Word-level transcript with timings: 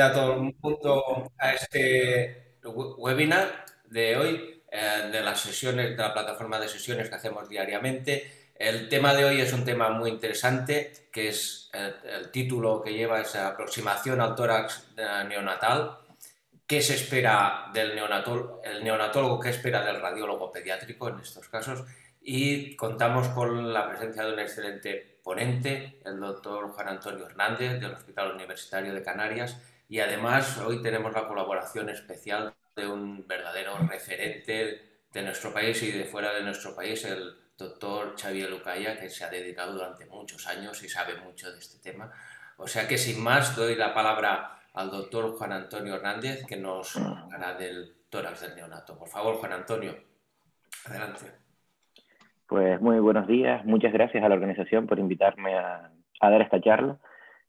a 0.00 0.10
todo 0.10 0.32
el 0.32 0.54
mundo 0.58 1.32
a 1.38 1.52
este 1.52 2.54
webinar 2.64 3.66
de 3.84 4.16
hoy, 4.16 4.62
eh, 4.70 5.10
de 5.12 5.20
las 5.20 5.40
sesiones, 5.40 5.90
de 5.90 6.02
la 6.02 6.14
plataforma 6.14 6.58
de 6.58 6.66
sesiones 6.66 7.10
que 7.10 7.14
hacemos 7.14 7.46
diariamente. 7.46 8.52
El 8.54 8.88
tema 8.88 9.12
de 9.12 9.26
hoy 9.26 9.40
es 9.42 9.52
un 9.52 9.66
tema 9.66 9.90
muy 9.90 10.08
interesante, 10.08 11.08
que 11.12 11.28
es 11.28 11.70
el, 11.74 12.30
título 12.30 12.80
que 12.80 12.94
lleva 12.94 13.20
esa 13.20 13.48
aproximación 13.48 14.22
al 14.22 14.34
tórax 14.34 14.94
neonatal. 15.28 15.98
¿Qué 16.66 16.80
se 16.80 16.94
espera 16.94 17.66
del 17.74 17.94
neonatólogo, 17.94 18.62
el 18.64 18.82
neonatólogo, 18.82 19.40
qué 19.40 19.50
espera 19.50 19.84
del 19.84 20.00
radiólogo 20.00 20.50
pediátrico 20.50 21.08
en 21.08 21.20
estos 21.20 21.50
casos? 21.50 21.84
Y 22.22 22.76
contamos 22.76 23.28
con 23.28 23.74
la 23.74 23.90
presencia 23.90 24.24
de 24.24 24.32
un 24.32 24.38
excelente 24.38 25.18
ponente, 25.22 26.00
el 26.06 26.18
doctor 26.18 26.70
Juan 26.70 26.88
Antonio 26.88 27.26
Hernández, 27.26 27.78
del 27.78 27.92
Hospital 27.92 28.32
Universitario 28.32 28.94
de 28.94 29.02
Canarias, 29.02 29.58
y 29.92 30.00
además 30.00 30.56
hoy 30.56 30.80
tenemos 30.80 31.12
la 31.12 31.28
colaboración 31.28 31.90
especial 31.90 32.54
de 32.74 32.88
un 32.88 33.26
verdadero 33.28 33.76
referente 33.76 34.80
de 35.12 35.22
nuestro 35.22 35.52
país 35.52 35.82
y 35.82 35.92
de 35.92 36.06
fuera 36.06 36.32
de 36.32 36.42
nuestro 36.42 36.74
país, 36.74 37.04
el 37.04 37.34
doctor 37.58 38.14
Xavier 38.18 38.48
Lucaya, 38.48 38.98
que 38.98 39.10
se 39.10 39.22
ha 39.22 39.28
dedicado 39.28 39.74
durante 39.74 40.06
muchos 40.06 40.48
años 40.48 40.82
y 40.82 40.88
sabe 40.88 41.20
mucho 41.20 41.52
de 41.52 41.58
este 41.58 41.78
tema. 41.90 42.10
O 42.56 42.66
sea 42.66 42.88
que 42.88 42.96
sin 42.96 43.22
más 43.22 43.54
doy 43.54 43.74
la 43.74 43.92
palabra 43.92 44.60
al 44.72 44.90
doctor 44.90 45.36
Juan 45.36 45.52
Antonio 45.52 45.96
Hernández, 45.96 46.46
que 46.46 46.56
nos 46.56 46.96
hablará 46.96 47.52
del 47.52 47.92
tórax 48.08 48.40
del 48.40 48.56
neonato. 48.56 48.98
Por 48.98 49.08
favor, 49.08 49.34
Juan 49.34 49.52
Antonio, 49.52 49.94
adelante. 50.86 51.26
Pues 52.46 52.80
muy 52.80 52.98
buenos 52.98 53.26
días, 53.26 53.62
muchas 53.66 53.92
gracias 53.92 54.24
a 54.24 54.28
la 54.30 54.36
organización 54.36 54.86
por 54.86 54.98
invitarme 54.98 55.54
a, 55.54 55.90
dar 56.18 56.40
esta 56.40 56.62
charla. 56.62 56.96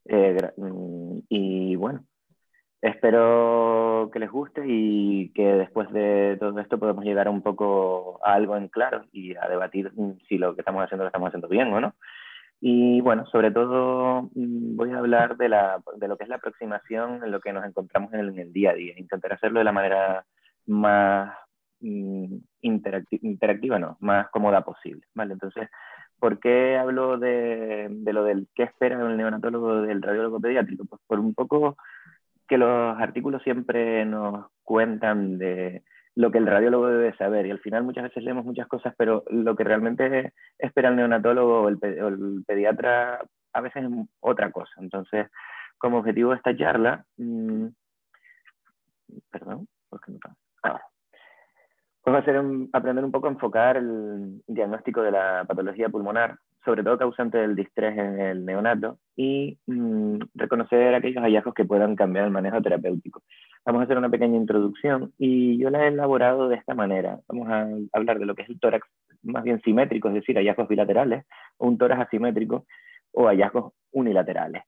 Eh, 0.04 0.52
mm, 0.58 1.20
y 1.30 1.76
bueno, 1.76 2.04
Espero 2.84 4.10
que 4.12 4.18
les 4.18 4.30
guste 4.30 4.62
y 4.66 5.30
que 5.30 5.42
después 5.42 5.90
de 5.90 6.36
todo 6.38 6.60
esto 6.60 6.78
podamos 6.78 7.02
llegar 7.02 7.30
un 7.30 7.40
poco 7.40 8.20
a 8.22 8.34
algo 8.34 8.58
en 8.58 8.68
claro 8.68 9.06
y 9.10 9.34
a 9.36 9.48
debatir 9.48 9.90
si 10.28 10.36
lo 10.36 10.54
que 10.54 10.60
estamos 10.60 10.84
haciendo 10.84 11.04
lo 11.04 11.08
estamos 11.08 11.28
haciendo 11.28 11.48
bien 11.48 11.72
o 11.72 11.80
no. 11.80 11.94
Y 12.60 13.00
bueno, 13.00 13.24
sobre 13.24 13.50
todo 13.52 14.24
mm, 14.34 14.76
voy 14.76 14.90
a 14.92 14.98
hablar 14.98 15.38
de, 15.38 15.48
la, 15.48 15.82
de 15.96 16.08
lo 16.08 16.18
que 16.18 16.24
es 16.24 16.28
la 16.28 16.36
aproximación 16.36 17.24
en 17.24 17.30
lo 17.30 17.40
que 17.40 17.54
nos 17.54 17.64
encontramos 17.64 18.12
en 18.12 18.20
el, 18.20 18.28
en 18.28 18.38
el 18.40 18.52
día 18.52 18.72
a 18.72 18.74
día. 18.74 18.92
Intentar 18.98 19.32
hacerlo 19.32 19.60
de 19.60 19.64
la 19.64 19.72
manera 19.72 20.26
más 20.66 21.34
mm, 21.80 22.36
interactiva, 22.60 23.78
no, 23.78 23.96
más 24.00 24.28
cómoda 24.28 24.62
posible. 24.62 25.06
¿vale? 25.14 25.32
Entonces, 25.32 25.70
¿por 26.18 26.38
qué 26.38 26.76
hablo 26.76 27.16
de, 27.16 27.88
de 27.90 28.12
lo 28.12 28.24
del 28.24 28.46
qué 28.54 28.64
espera 28.64 29.00
el 29.00 29.16
neonatólogo 29.16 29.80
del 29.80 30.02
radiólogo 30.02 30.38
pediátrico? 30.38 30.84
Pues 30.84 31.00
por 31.06 31.18
un 31.18 31.32
poco 31.32 31.78
que 32.48 32.58
los 32.58 32.98
artículos 32.98 33.42
siempre 33.42 34.04
nos 34.04 34.46
cuentan 34.62 35.38
de 35.38 35.82
lo 36.16 36.30
que 36.30 36.38
el 36.38 36.46
radiólogo 36.46 36.86
debe 36.86 37.16
saber 37.16 37.46
y 37.46 37.50
al 37.50 37.60
final 37.60 37.82
muchas 37.82 38.04
veces 38.04 38.22
leemos 38.22 38.44
muchas 38.44 38.68
cosas, 38.68 38.94
pero 38.96 39.24
lo 39.30 39.56
que 39.56 39.64
realmente 39.64 40.32
espera 40.58 40.88
el 40.88 40.96
neonatólogo 40.96 41.62
o 41.62 41.68
el, 41.68 42.44
pediatra 42.46 43.20
a 43.52 43.60
veces 43.60 43.84
es 43.84 43.90
otra 44.20 44.50
cosa. 44.52 44.72
Entonces, 44.78 45.28
como 45.78 45.98
objetivo 45.98 46.30
de 46.30 46.36
esta 46.36 46.56
charla, 46.56 47.04
mmm, 47.16 47.66
perdón, 49.30 49.66
¿por 49.88 50.00
qué 50.00 50.12
no 50.12 50.18
Ahora. 52.04 52.18
Vamos 52.18 52.18
a 52.18 52.30
hacer 52.30 52.68
aprender 52.72 53.04
un 53.04 53.12
poco 53.12 53.26
a 53.26 53.30
enfocar 53.30 53.76
el 53.76 54.42
diagnóstico 54.46 55.02
de 55.02 55.10
la 55.10 55.44
patología 55.46 55.88
pulmonar 55.88 56.38
sobre 56.64 56.82
todo 56.82 56.98
causante 56.98 57.38
del 57.38 57.54
distrés 57.54 57.96
en 57.98 58.20
el 58.20 58.44
neonato, 58.44 58.98
y 59.16 59.58
mm, 59.66 60.18
reconocer 60.34 60.94
aquellos 60.94 61.22
hallazgos 61.22 61.54
que 61.54 61.64
puedan 61.64 61.94
cambiar 61.94 62.24
el 62.24 62.30
manejo 62.30 62.60
terapéutico. 62.62 63.22
Vamos 63.66 63.80
a 63.80 63.84
hacer 63.84 63.98
una 63.98 64.10
pequeña 64.10 64.36
introducción 64.36 65.12
y 65.18 65.58
yo 65.58 65.70
la 65.70 65.84
he 65.84 65.88
elaborado 65.88 66.48
de 66.48 66.56
esta 66.56 66.74
manera. 66.74 67.20
Vamos 67.28 67.48
a 67.48 67.68
hablar 67.92 68.18
de 68.18 68.26
lo 68.26 68.34
que 68.34 68.42
es 68.42 68.48
el 68.48 68.58
tórax 68.58 68.86
más 69.22 69.44
bien 69.44 69.60
simétrico, 69.62 70.08
es 70.08 70.14
decir, 70.14 70.36
hallazgos 70.36 70.68
bilaterales, 70.68 71.24
o 71.58 71.66
un 71.68 71.78
tórax 71.78 72.02
asimétrico, 72.02 72.66
o 73.12 73.26
hallazgos 73.26 73.72
unilaterales. 73.92 74.62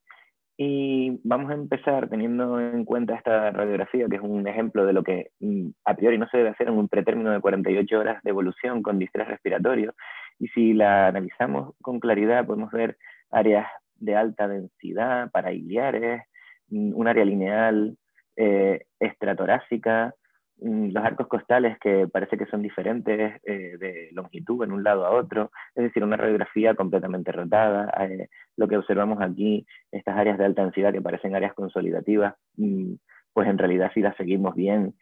Y 0.58 1.20
vamos 1.22 1.50
a 1.50 1.54
empezar 1.54 2.08
teniendo 2.08 2.58
en 2.58 2.84
cuenta 2.86 3.14
esta 3.14 3.50
radiografía, 3.50 4.08
que 4.08 4.16
es 4.16 4.22
un 4.22 4.46
ejemplo 4.48 4.86
de 4.86 4.94
lo 4.94 5.02
que 5.02 5.30
mm, 5.40 5.68
a 5.84 5.94
priori 5.94 6.16
no 6.16 6.28
se 6.28 6.38
debe 6.38 6.50
hacer 6.50 6.68
en 6.68 6.74
un 6.74 6.88
pretérmino 6.88 7.30
de 7.30 7.40
48 7.40 7.98
horas 7.98 8.22
de 8.22 8.30
evolución 8.30 8.82
con 8.82 8.98
distrés 8.98 9.28
respiratorio. 9.28 9.94
Y 10.38 10.48
si 10.48 10.72
la 10.72 11.08
analizamos 11.08 11.74
con 11.82 12.00
claridad, 12.00 12.46
podemos 12.46 12.70
ver 12.72 12.96
áreas 13.30 13.66
de 13.96 14.16
alta 14.16 14.48
densidad, 14.48 15.30
parailiares, 15.30 16.22
mm, 16.68 16.94
un 16.94 17.08
área 17.08 17.24
lineal 17.24 17.98
eh, 18.36 18.86
estratorácica, 18.98 20.14
los 20.58 21.04
arcos 21.04 21.26
costales 21.26 21.78
que 21.78 22.08
parece 22.08 22.38
que 22.38 22.46
son 22.46 22.62
diferentes 22.62 23.40
eh, 23.44 23.76
de 23.78 24.08
longitud 24.12 24.64
en 24.64 24.72
un 24.72 24.82
lado 24.82 25.04
a 25.04 25.10
otro, 25.10 25.50
es 25.74 25.84
decir, 25.84 26.02
una 26.02 26.16
radiografía 26.16 26.74
completamente 26.74 27.32
rotada. 27.32 27.92
Eh, 28.04 28.28
lo 28.56 28.66
que 28.66 28.78
observamos 28.78 29.20
aquí, 29.20 29.66
estas 29.92 30.16
áreas 30.16 30.38
de 30.38 30.46
alta 30.46 30.62
densidad 30.62 30.92
que 30.92 31.02
parecen 31.02 31.36
áreas 31.36 31.54
consolidativas, 31.54 32.34
mm, 32.56 32.94
pues 33.34 33.48
en 33.48 33.58
realidad 33.58 33.90
si 33.92 34.00
las 34.00 34.16
seguimos 34.16 34.54
bien, 34.54 34.94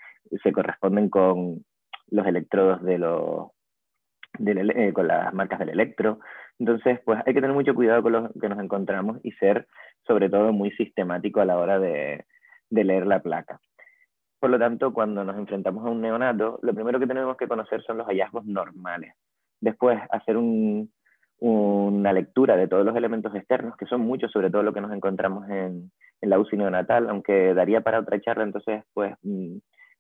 se 0.43 0.53
corresponden 0.53 1.09
con 1.09 1.65
los 2.11 2.27
electrodos 2.27 2.83
de 2.83 2.99
los, 2.99 3.51
eh, 4.45 4.93
con 4.93 5.07
las 5.07 5.33
marcas 5.35 5.61
del 5.61 5.71
electro. 5.71 6.19
Entonces, 6.59 7.01
pues 7.05 7.21
hay 7.25 7.35
que 7.35 7.41
tener 7.41 7.55
mucho 7.55 7.75
cuidado 7.75 8.03
con 8.03 8.13
lo 8.13 8.33
que 8.33 8.49
nos 8.49 8.59
encontramos 8.59 9.19
y 9.23 9.33
ser 9.33 9.69
sobre 10.07 10.29
todo 10.29 10.53
muy 10.53 10.73
sistemático 10.73 11.41
a 11.41 11.45
la 11.45 11.59
hora 11.59 11.79
de 11.79 12.25
leer 12.71 13.07
la 13.07 13.21
placa. 13.23 13.61
Por 14.45 14.51
lo 14.51 14.59
tanto, 14.59 14.93
cuando 14.93 15.25
nos 15.25 15.39
enfrentamos 15.39 15.87
a 15.87 15.89
un 15.89 16.03
neonato, 16.03 16.59
lo 16.61 16.75
primero 16.75 17.01
que 17.01 17.07
tenemos 17.07 17.35
que 17.39 17.49
conocer 17.49 17.83
son 17.83 17.97
los 17.97 18.07
hallazgos 18.07 18.45
normales. 18.45 19.15
Después, 19.59 19.99
hacer 20.11 20.37
una 20.37 22.13
lectura 22.13 22.55
de 22.55 22.69
todos 22.69 22.85
los 22.85 22.95
elementos 22.95 23.35
externos, 23.35 23.75
que 23.79 23.87
son 23.87 24.03
muchos, 24.03 24.31
sobre 24.31 24.51
todo 24.51 24.63
lo 24.63 24.75
que 24.75 24.83
nos 24.83 24.93
encontramos 24.93 25.49
en, 25.49 25.91
la 26.21 26.39
UCI 26.39 26.59
neonatal, 26.59 27.09
aunque 27.09 27.55
daría 27.55 27.81
para 27.81 28.01
otra 28.01 28.21
charla, 28.21 28.45
entonces, 28.45 28.85
pues, 28.93 29.15
mm, 29.23 29.57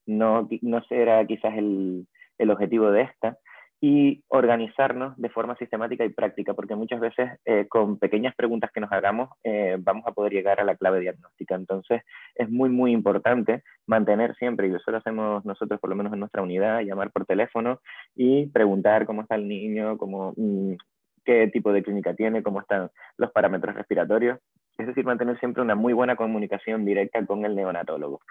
no, 0.08 0.46
no 0.60 0.84
será 0.90 1.24
quizás 1.24 1.56
el, 1.56 2.06
el 2.36 2.50
objetivo 2.50 2.90
de 2.90 3.00
esta, 3.00 3.38
y 3.86 4.24
organizarnos 4.28 5.14
de 5.18 5.28
forma 5.28 5.56
sistemática 5.56 6.06
y 6.06 6.08
práctica, 6.08 6.54
porque 6.54 6.74
muchas 6.74 7.00
veces 7.00 7.32
eh, 7.44 7.66
con 7.68 7.98
pequeñas 7.98 8.34
preguntas 8.34 8.70
que 8.72 8.80
nos 8.80 8.90
hagamos 8.90 9.28
eh, 9.44 9.76
vamos 9.78 10.04
a 10.06 10.12
poder 10.12 10.32
llegar 10.32 10.58
a 10.58 10.64
la 10.64 10.74
clave 10.74 11.00
diagnóstica. 11.00 11.54
Entonces 11.54 12.00
es 12.34 12.48
muy, 12.48 12.70
muy 12.70 12.92
importante 12.92 13.62
mantener 13.86 14.34
siempre, 14.36 14.68
y 14.68 14.74
eso 14.74 14.90
lo 14.90 14.96
hacemos 14.96 15.44
nosotros 15.44 15.78
por 15.80 15.90
lo 15.90 15.96
menos 15.96 16.14
en 16.14 16.20
nuestra 16.20 16.40
unidad, 16.40 16.80
llamar 16.80 17.10
por 17.10 17.26
teléfono 17.26 17.78
y 18.14 18.46
preguntar 18.46 19.04
cómo 19.04 19.20
está 19.20 19.34
el 19.34 19.46
niño, 19.46 19.98
cómo, 19.98 20.32
mm, 20.34 20.76
qué 21.22 21.48
tipo 21.48 21.70
de 21.70 21.82
clínica 21.82 22.14
tiene, 22.14 22.42
cómo 22.42 22.60
están 22.60 22.90
los 23.18 23.32
parámetros 23.32 23.74
respiratorios. 23.74 24.38
Es 24.78 24.86
decir, 24.86 25.04
mantener 25.04 25.38
siempre 25.40 25.62
una 25.62 25.74
muy 25.74 25.92
buena 25.92 26.16
comunicación 26.16 26.86
directa 26.86 27.22
con 27.26 27.44
el 27.44 27.54
neonatólogo. 27.54 28.22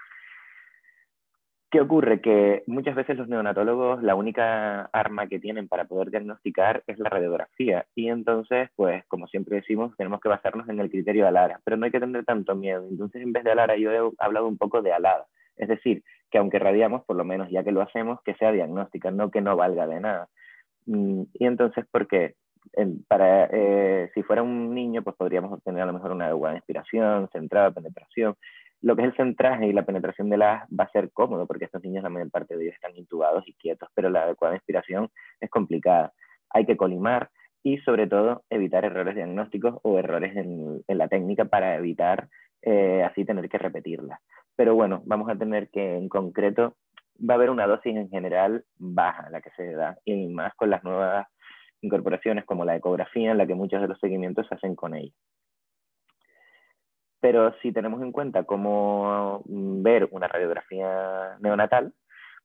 ¿Qué 1.74 1.80
ocurre? 1.80 2.20
Que 2.20 2.62
muchas 2.68 2.94
veces 2.94 3.18
los 3.18 3.26
neonatólogos 3.26 4.00
la 4.00 4.14
única 4.14 4.82
arma 4.92 5.26
que 5.26 5.40
tienen 5.40 5.66
para 5.66 5.86
poder 5.86 6.12
diagnosticar 6.12 6.84
es 6.86 7.00
la 7.00 7.10
radiografía. 7.10 7.84
Y 7.96 8.10
entonces, 8.10 8.70
pues 8.76 9.04
como 9.08 9.26
siempre 9.26 9.56
decimos, 9.56 9.92
tenemos 9.96 10.20
que 10.20 10.28
basarnos 10.28 10.68
en 10.68 10.78
el 10.78 10.88
criterio 10.88 11.24
de 11.24 11.30
Alara. 11.30 11.60
Pero 11.64 11.76
no 11.76 11.84
hay 11.84 11.90
que 11.90 11.98
tener 11.98 12.24
tanto 12.24 12.54
miedo. 12.54 12.86
Entonces, 12.88 13.22
en 13.22 13.32
vez 13.32 13.42
de 13.42 13.50
Alara, 13.50 13.76
yo 13.76 13.90
he 13.90 13.98
hablado 14.18 14.46
un 14.46 14.56
poco 14.56 14.82
de 14.82 14.92
alada. 14.92 15.26
Es 15.56 15.66
decir, 15.66 16.04
que 16.30 16.38
aunque 16.38 16.60
radiamos, 16.60 17.02
por 17.06 17.16
lo 17.16 17.24
menos 17.24 17.50
ya 17.50 17.64
que 17.64 17.72
lo 17.72 17.82
hacemos, 17.82 18.22
que 18.22 18.34
sea 18.34 18.52
diagnóstica, 18.52 19.10
no 19.10 19.32
que 19.32 19.40
no 19.40 19.56
valga 19.56 19.88
de 19.88 19.98
nada. 19.98 20.28
Mm, 20.86 21.22
y 21.32 21.44
entonces, 21.44 21.84
¿por 21.90 22.06
qué? 22.06 22.36
Para, 23.08 23.48
eh, 23.50 24.12
si 24.14 24.22
fuera 24.22 24.44
un 24.44 24.72
niño, 24.72 25.02
pues 25.02 25.16
podríamos 25.16 25.52
obtener 25.52 25.82
a 25.82 25.86
lo 25.86 25.92
mejor 25.92 26.12
una 26.12 26.32
buena 26.34 26.58
inspiración, 26.58 27.28
centrada, 27.32 27.72
penetración, 27.72 28.36
lo 28.84 28.94
que 28.96 29.02
es 29.02 29.08
el 29.08 29.16
centraje 29.16 29.66
y 29.66 29.72
la 29.72 29.86
penetración 29.86 30.28
de 30.28 30.36
las 30.36 30.68
va 30.68 30.84
a 30.84 30.90
ser 30.90 31.10
cómodo 31.10 31.46
porque 31.46 31.64
estos 31.64 31.82
niños 31.82 32.02
la 32.02 32.10
mayor 32.10 32.30
parte 32.30 32.54
de 32.54 32.64
ellos 32.64 32.74
están 32.74 32.94
intubados 32.94 33.42
y 33.48 33.54
quietos, 33.54 33.88
pero 33.94 34.10
la 34.10 34.24
adecuada 34.24 34.56
inspiración 34.56 35.08
es 35.40 35.48
complicada. 35.48 36.12
Hay 36.50 36.66
que 36.66 36.76
colimar 36.76 37.30
y 37.62 37.78
sobre 37.78 38.06
todo 38.06 38.44
evitar 38.50 38.84
errores 38.84 39.14
diagnósticos 39.14 39.78
o 39.82 39.98
errores 39.98 40.36
en, 40.36 40.84
la 40.86 41.08
técnica 41.08 41.46
para 41.46 41.76
evitar 41.76 42.28
eh, 42.60 43.02
así 43.02 43.24
tener 43.24 43.48
que 43.48 43.56
repetirla. 43.56 44.20
Pero 44.54 44.74
bueno, 44.74 45.02
vamos 45.06 45.30
a 45.30 45.36
tener 45.36 45.70
que 45.70 45.96
en 45.96 46.10
concreto 46.10 46.76
va 47.18 47.34
a 47.34 47.36
haber 47.38 47.48
una 47.48 47.66
dosis 47.66 47.96
en 47.96 48.10
general 48.10 48.66
baja 48.76 49.30
la 49.30 49.40
que 49.40 49.50
se 49.56 49.72
da 49.72 49.96
y 50.04 50.28
más 50.28 50.54
con 50.56 50.68
las 50.68 50.84
nuevas 50.84 51.26
incorporaciones 51.80 52.44
como 52.44 52.66
la 52.66 52.76
ecografía 52.76 53.30
en 53.30 53.38
la 53.38 53.46
que 53.46 53.54
muchos 53.54 53.80
de 53.80 53.88
los 53.88 53.98
seguimientos 53.98 54.46
se 54.46 54.56
hacen 54.56 54.76
con 54.76 54.94
ella. 54.94 55.14
Pero 57.24 57.54
si 57.62 57.72
tenemos 57.72 58.02
en 58.02 58.12
cuenta 58.12 58.44
cómo 58.44 59.42
mm, 59.46 59.82
ver 59.82 60.06
una 60.10 60.28
radiografía 60.28 61.38
neonatal, 61.40 61.94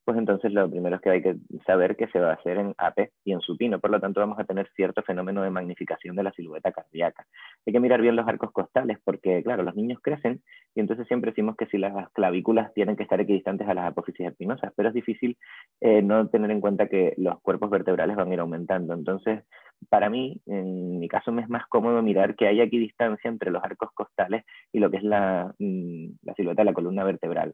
pues 0.10 0.18
entonces 0.18 0.52
lo 0.52 0.68
primero 0.68 0.96
es 0.96 1.04
que 1.04 1.12
hay 1.12 1.22
que 1.22 1.36
saber 1.68 1.96
que 1.96 2.08
se 2.08 2.20
va 2.20 2.32
a 2.32 2.34
hacer 2.34 2.58
en 2.58 2.74
AP 2.80 3.12
y 3.26 3.32
en 3.32 3.42
supino, 3.42 3.80
por 3.80 3.92
lo 3.92 4.00
tanto 4.00 4.20
vamos 4.20 4.40
a 4.40 4.44
tener 4.44 4.68
cierto 4.76 5.04
fenómeno 5.04 5.44
de 5.44 5.52
magnificación 5.52 6.16
de 6.16 6.24
la 6.24 6.32
silueta 6.32 6.72
cardíaca. 6.72 7.28
Hay 7.64 7.74
que 7.74 7.80
mirar 7.80 8.02
bien 8.02 8.16
los 8.16 8.28
arcos 8.28 8.52
costales 8.52 8.98
porque, 9.04 9.44
claro, 9.44 9.62
los 9.62 9.76
niños 9.76 10.00
crecen 10.02 10.42
y 10.74 10.80
entonces 10.80 11.06
siempre 11.06 11.30
decimos 11.30 11.56
que 11.58 11.68
si 11.68 11.78
las 11.78 12.10
clavículas 12.14 12.74
tienen 12.74 12.96
que 12.96 13.04
estar 13.04 13.22
equidistantes 13.22 13.68
a 13.68 13.76
las 13.76 13.86
apófisis 13.86 14.26
espinosas, 14.26 14.74
pero 14.76 14.90
es 14.90 14.96
difícil 14.96 15.38
eh, 15.80 16.02
no 16.02 16.28
tener 16.30 16.50
en 16.50 16.60
cuenta 16.60 16.88
que 16.88 17.14
los 17.18 17.40
cuerpos 17.42 17.70
vertebrales 17.70 18.16
van 18.16 18.32
a 18.32 18.34
ir 18.34 18.40
aumentando. 18.40 18.96
Entonces, 18.96 19.44
para 19.90 20.10
mí, 20.10 20.42
en 20.48 20.98
mi 20.98 21.08
caso, 21.08 21.32
me 21.32 21.44
es 21.44 21.50
más 21.50 21.68
cómodo 21.68 22.02
mirar 22.02 22.36
que 22.36 22.48
hay 22.48 22.62
equidistancia 22.62 23.30
entre 23.30 23.52
los 23.52 23.64
arcos 23.64 23.92
costales 23.94 24.44
y 24.74 24.80
lo 24.80 24.90
que 24.90 24.98
es 24.98 25.04
la, 25.04 25.54
mm, 25.60 26.06
la 26.24 26.34
silueta 26.34 26.64
de 26.64 26.66
la 26.66 26.74
columna 26.74 27.04
vertebral. 27.04 27.54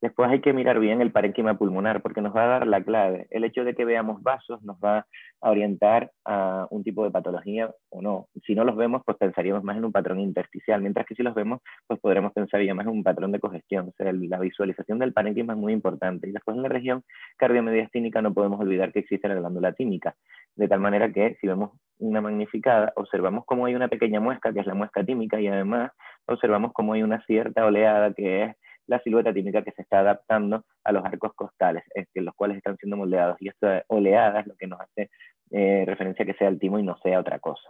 Después 0.00 0.30
hay 0.30 0.40
que 0.40 0.52
mirar 0.52 0.78
bien 0.80 1.00
el 1.00 1.12
parénquima 1.12 1.56
pulmonar 1.56 2.02
porque 2.02 2.20
nos 2.20 2.36
va 2.36 2.44
a 2.44 2.48
dar 2.48 2.66
la 2.66 2.82
clave. 2.82 3.26
El 3.30 3.44
hecho 3.44 3.64
de 3.64 3.74
que 3.74 3.84
veamos 3.84 4.22
vasos 4.22 4.62
nos 4.62 4.76
va 4.76 5.06
a 5.40 5.50
orientar 5.50 6.10
a 6.24 6.66
un 6.70 6.84
tipo 6.84 7.04
de 7.04 7.10
patología 7.10 7.70
o 7.90 8.02
no. 8.02 8.26
Si 8.44 8.54
no 8.54 8.64
los 8.64 8.76
vemos, 8.76 9.02
pues 9.04 9.16
pensaríamos 9.16 9.64
más 9.64 9.76
en 9.76 9.84
un 9.84 9.92
patrón 9.92 10.20
intersticial, 10.20 10.82
mientras 10.82 11.06
que 11.06 11.14
si 11.14 11.22
los 11.22 11.34
vemos, 11.34 11.60
pues 11.86 12.00
podremos 12.00 12.32
pensar 12.32 12.62
ya 12.62 12.74
más 12.74 12.86
en 12.86 12.92
un 12.92 13.02
patrón 13.02 13.32
de 13.32 13.40
congestión. 13.40 13.88
O 13.88 13.92
sea, 13.96 14.12
la 14.12 14.38
visualización 14.38 14.98
del 14.98 15.12
parénquima 15.12 15.54
es 15.54 15.58
muy 15.58 15.72
importante. 15.72 16.28
Y 16.28 16.32
después 16.32 16.56
en 16.56 16.62
la 16.62 16.68
región 16.68 17.02
cardiomediastínica 17.36 18.20
no 18.20 18.34
podemos 18.34 18.60
olvidar 18.60 18.92
que 18.92 19.00
existe 19.00 19.28
la 19.28 19.36
glándula 19.36 19.72
tímica, 19.72 20.14
de 20.56 20.68
tal 20.68 20.80
manera 20.80 21.12
que 21.12 21.36
si 21.40 21.46
vemos 21.46 21.70
una 21.98 22.20
magnificada, 22.20 22.92
observamos 22.96 23.44
cómo 23.46 23.66
hay 23.66 23.74
una 23.74 23.88
pequeña 23.88 24.20
muesca, 24.20 24.52
que 24.52 24.60
es 24.60 24.66
la 24.66 24.74
muesca 24.74 25.04
tímica, 25.04 25.40
y 25.40 25.46
además 25.46 25.92
observamos 26.26 26.72
cómo 26.72 26.92
hay 26.92 27.02
una 27.02 27.22
cierta 27.24 27.64
oleada 27.64 28.12
que 28.12 28.44
es 28.44 28.56
la 28.86 29.00
silueta 29.00 29.32
típica 29.32 29.62
que 29.62 29.72
se 29.72 29.82
está 29.82 30.00
adaptando 30.00 30.64
a 30.84 30.92
los 30.92 31.04
arcos 31.04 31.32
costales, 31.34 31.84
es 31.94 32.08
que 32.12 32.20
los 32.20 32.34
cuales 32.34 32.58
están 32.58 32.76
siendo 32.76 32.96
moldeados. 32.96 33.36
Y 33.40 33.48
esta 33.48 33.84
oleada 33.88 34.40
es 34.40 34.46
lo 34.46 34.56
que 34.56 34.66
nos 34.66 34.80
hace 34.80 35.10
eh, 35.50 35.84
referencia 35.86 36.24
a 36.24 36.26
que 36.26 36.34
sea 36.34 36.48
el 36.48 36.58
timo 36.58 36.78
y 36.78 36.82
no 36.82 36.96
sea 36.98 37.20
otra 37.20 37.38
cosa. 37.38 37.68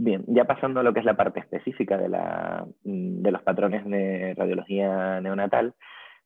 Bien, 0.00 0.24
ya 0.28 0.44
pasando 0.44 0.78
a 0.78 0.84
lo 0.84 0.94
que 0.94 1.00
es 1.00 1.04
la 1.04 1.16
parte 1.16 1.40
específica 1.40 1.98
de, 1.98 2.08
mm, 2.84 3.26
los 3.26 3.42
patrones 3.42 3.84
de 3.84 4.32
radiología 4.36 5.20
neonatal, 5.20 5.74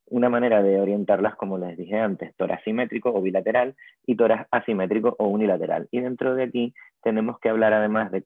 una 0.06 0.28
manera 0.28 0.62
de 0.62 0.78
orientarlas, 0.78 1.36
como 1.36 1.56
les 1.56 1.78
dije 1.78 1.98
antes, 1.98 2.36
tórax 2.36 2.62
simétrico 2.64 3.10
o 3.10 3.22
bilateral 3.22 3.74
y 4.04 4.14
tórax 4.16 4.46
asimétrico 4.50 5.16
o 5.18 5.28
unilateral. 5.28 5.88
Y 5.90 6.00
dentro 6.00 6.34
de 6.34 6.44
aquí 6.44 6.74
tenemos 7.02 7.38
que 7.38 7.48
hablar 7.48 7.72
además 7.72 8.12
de 8.12 8.24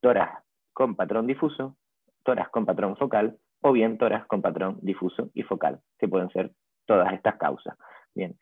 tórax 0.00 0.42
con 0.72 0.96
patrón 0.96 1.26
difuso, 1.26 1.76
toras 2.22 2.48
con 2.48 2.66
patrón 2.66 2.96
focal 2.96 3.36
o 3.60 3.72
bien 3.72 3.98
toras 3.98 4.26
con 4.26 4.42
patrón 4.42 4.78
difuso 4.82 5.30
y 5.34 5.42
focal, 5.42 5.80
que 5.98 6.08
pueden 6.08 6.30
ser 6.30 6.50
todas 6.86 7.12
estas 7.12 7.36
causas. 7.36 7.76
Bien, 8.14 8.36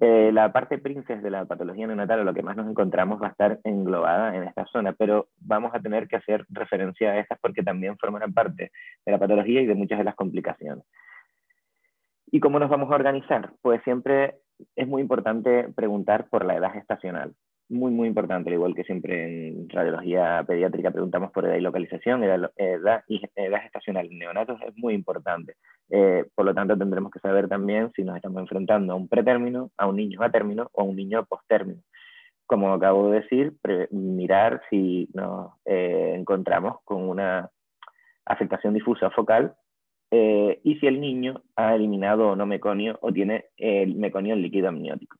eh, 0.00 0.30
la 0.32 0.50
parte 0.50 0.78
princes 0.78 1.22
de 1.22 1.30
la 1.30 1.44
patología 1.44 1.86
neonatal, 1.86 2.24
lo 2.24 2.32
que 2.32 2.42
más 2.42 2.56
nos 2.56 2.68
encontramos, 2.68 3.20
va 3.20 3.26
a 3.26 3.30
estar 3.30 3.60
englobada 3.64 4.34
en 4.34 4.44
esta 4.44 4.64
zona, 4.66 4.94
pero 4.94 5.28
vamos 5.38 5.72
a 5.74 5.80
tener 5.80 6.08
que 6.08 6.16
hacer 6.16 6.46
referencia 6.48 7.10
a 7.10 7.18
estas 7.18 7.38
porque 7.40 7.62
también 7.62 7.98
forman 7.98 8.32
parte 8.32 8.72
de 9.04 9.12
la 9.12 9.18
patología 9.18 9.60
y 9.60 9.66
de 9.66 9.74
muchas 9.74 9.98
de 9.98 10.04
las 10.04 10.14
complicaciones. 10.14 10.84
¿Y 12.32 12.40
cómo 12.40 12.58
nos 12.58 12.70
vamos 12.70 12.90
a 12.90 12.94
organizar? 12.94 13.52
Pues 13.60 13.82
siempre 13.82 14.36
es 14.74 14.88
muy 14.88 15.02
importante 15.02 15.68
preguntar 15.74 16.28
por 16.30 16.46
la 16.46 16.54
edad 16.54 16.72
gestacional 16.72 17.34
muy, 17.70 17.92
muy 17.92 18.08
importante, 18.08 18.50
al 18.50 18.54
igual 18.54 18.74
que 18.74 18.84
siempre 18.84 19.48
en 19.48 19.68
radiología 19.68 20.44
pediátrica 20.46 20.90
preguntamos 20.90 21.30
por 21.30 21.46
edad 21.46 21.54
y 21.54 21.60
localización, 21.60 22.24
edad, 22.24 22.50
edad 22.56 23.04
y 23.06 23.22
edad 23.36 23.62
gestacional 23.62 24.06
en 24.06 24.18
neonatos 24.18 24.60
es 24.66 24.76
muy 24.76 24.94
importante. 24.94 25.54
Eh, 25.88 26.24
por 26.34 26.44
lo 26.44 26.54
tanto, 26.54 26.76
tendremos 26.76 27.12
que 27.12 27.20
saber 27.20 27.48
también 27.48 27.90
si 27.94 28.02
nos 28.02 28.16
estamos 28.16 28.40
enfrentando 28.42 28.92
a 28.92 28.96
un 28.96 29.08
pretérmino, 29.08 29.70
a 29.76 29.86
un 29.86 29.96
niño 29.96 30.22
a 30.22 30.30
término 30.30 30.68
o 30.72 30.82
a 30.82 30.84
un 30.84 30.96
niño 30.96 31.24
postérmino. 31.26 31.82
Como 32.46 32.72
acabo 32.72 33.10
de 33.10 33.20
decir, 33.20 33.54
mirar 33.92 34.60
si 34.68 35.08
nos 35.14 35.52
eh, 35.64 36.14
encontramos 36.16 36.78
con 36.84 37.08
una 37.08 37.48
afectación 38.24 38.74
difusa 38.74 39.10
focal 39.10 39.54
eh, 40.10 40.60
y 40.64 40.76
si 40.76 40.86
el 40.88 41.00
niño 41.00 41.42
ha 41.54 41.76
eliminado 41.76 42.30
o 42.30 42.36
no 42.36 42.46
meconio 42.46 42.98
o 43.00 43.12
tiene 43.12 43.46
el 43.56 43.94
meconio 43.94 44.34
en 44.34 44.42
líquido 44.42 44.68
amniótico. 44.68 45.16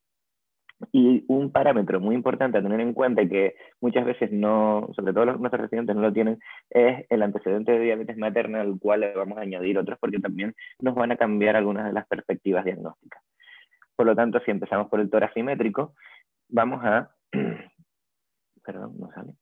Y 0.92 1.24
un 1.28 1.52
parámetro 1.52 2.00
muy 2.00 2.14
importante 2.14 2.58
a 2.58 2.62
tener 2.62 2.80
en 2.80 2.94
cuenta 2.94 3.26
que 3.28 3.54
muchas 3.80 4.04
veces 4.06 4.32
no, 4.32 4.88
sobre 4.96 5.12
todo 5.12 5.26
los, 5.26 5.38
nuestros 5.38 5.62
residentes 5.62 5.94
no 5.94 6.02
lo 6.02 6.12
tienen, 6.12 6.38
es 6.70 7.04
el 7.10 7.22
antecedente 7.22 7.72
de 7.72 7.80
diabetes 7.80 8.16
materna 8.16 8.62
al 8.62 8.78
cual 8.78 9.00
le 9.00 9.14
vamos 9.14 9.36
a 9.38 9.42
añadir 9.42 9.78
otros 9.78 9.98
porque 10.00 10.18
también 10.18 10.54
nos 10.80 10.94
van 10.94 11.12
a 11.12 11.16
cambiar 11.16 11.56
algunas 11.56 11.84
de 11.84 11.92
las 11.92 12.06
perspectivas 12.06 12.64
diagnósticas. 12.64 13.22
Por 13.94 14.06
lo 14.06 14.16
tanto, 14.16 14.40
si 14.40 14.50
empezamos 14.50 14.88
por 14.88 15.00
el 15.00 15.10
tórax 15.10 15.34
simétrico, 15.34 15.94
vamos 16.48 16.82
a... 16.82 17.10
Perdón, 18.64 18.94
no 18.98 19.10
sale. 19.12 19.32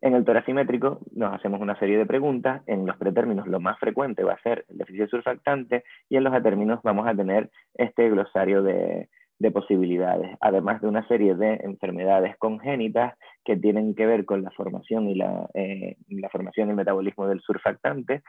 En 0.00 0.14
el 0.14 0.24
tórax 0.24 0.46
simétrico 0.46 1.00
nos 1.14 1.34
hacemos 1.34 1.60
una 1.60 1.78
serie 1.78 1.98
de 1.98 2.06
preguntas. 2.06 2.62
En 2.66 2.84
los 2.84 2.96
pretérminos 2.96 3.46
lo 3.46 3.60
más 3.60 3.78
frecuente 3.78 4.24
va 4.24 4.34
a 4.34 4.42
ser 4.42 4.64
el 4.68 4.78
déficit 4.78 5.08
surfactante 5.08 5.84
y 6.08 6.16
en 6.16 6.24
los 6.24 6.34
atérminos 6.34 6.80
vamos 6.82 7.06
a 7.06 7.14
tener 7.14 7.50
este 7.74 8.10
glosario 8.10 8.62
de, 8.62 9.08
de 9.38 9.50
posibilidades, 9.50 10.36
además 10.40 10.80
de 10.80 10.88
una 10.88 11.06
serie 11.08 11.34
de 11.34 11.60
enfermedades 11.62 12.36
congénitas 12.38 13.14
que 13.44 13.56
tienen 13.56 13.94
que 13.94 14.06
ver 14.06 14.24
con 14.24 14.42
la 14.42 14.50
formación 14.50 15.08
y 15.08 15.14
la, 15.14 15.48
eh, 15.54 15.96
formación 16.32 16.68
y 16.68 16.70
el 16.70 16.76
metabolismo 16.76 17.26
del 17.26 17.40
surfactante 17.40 18.22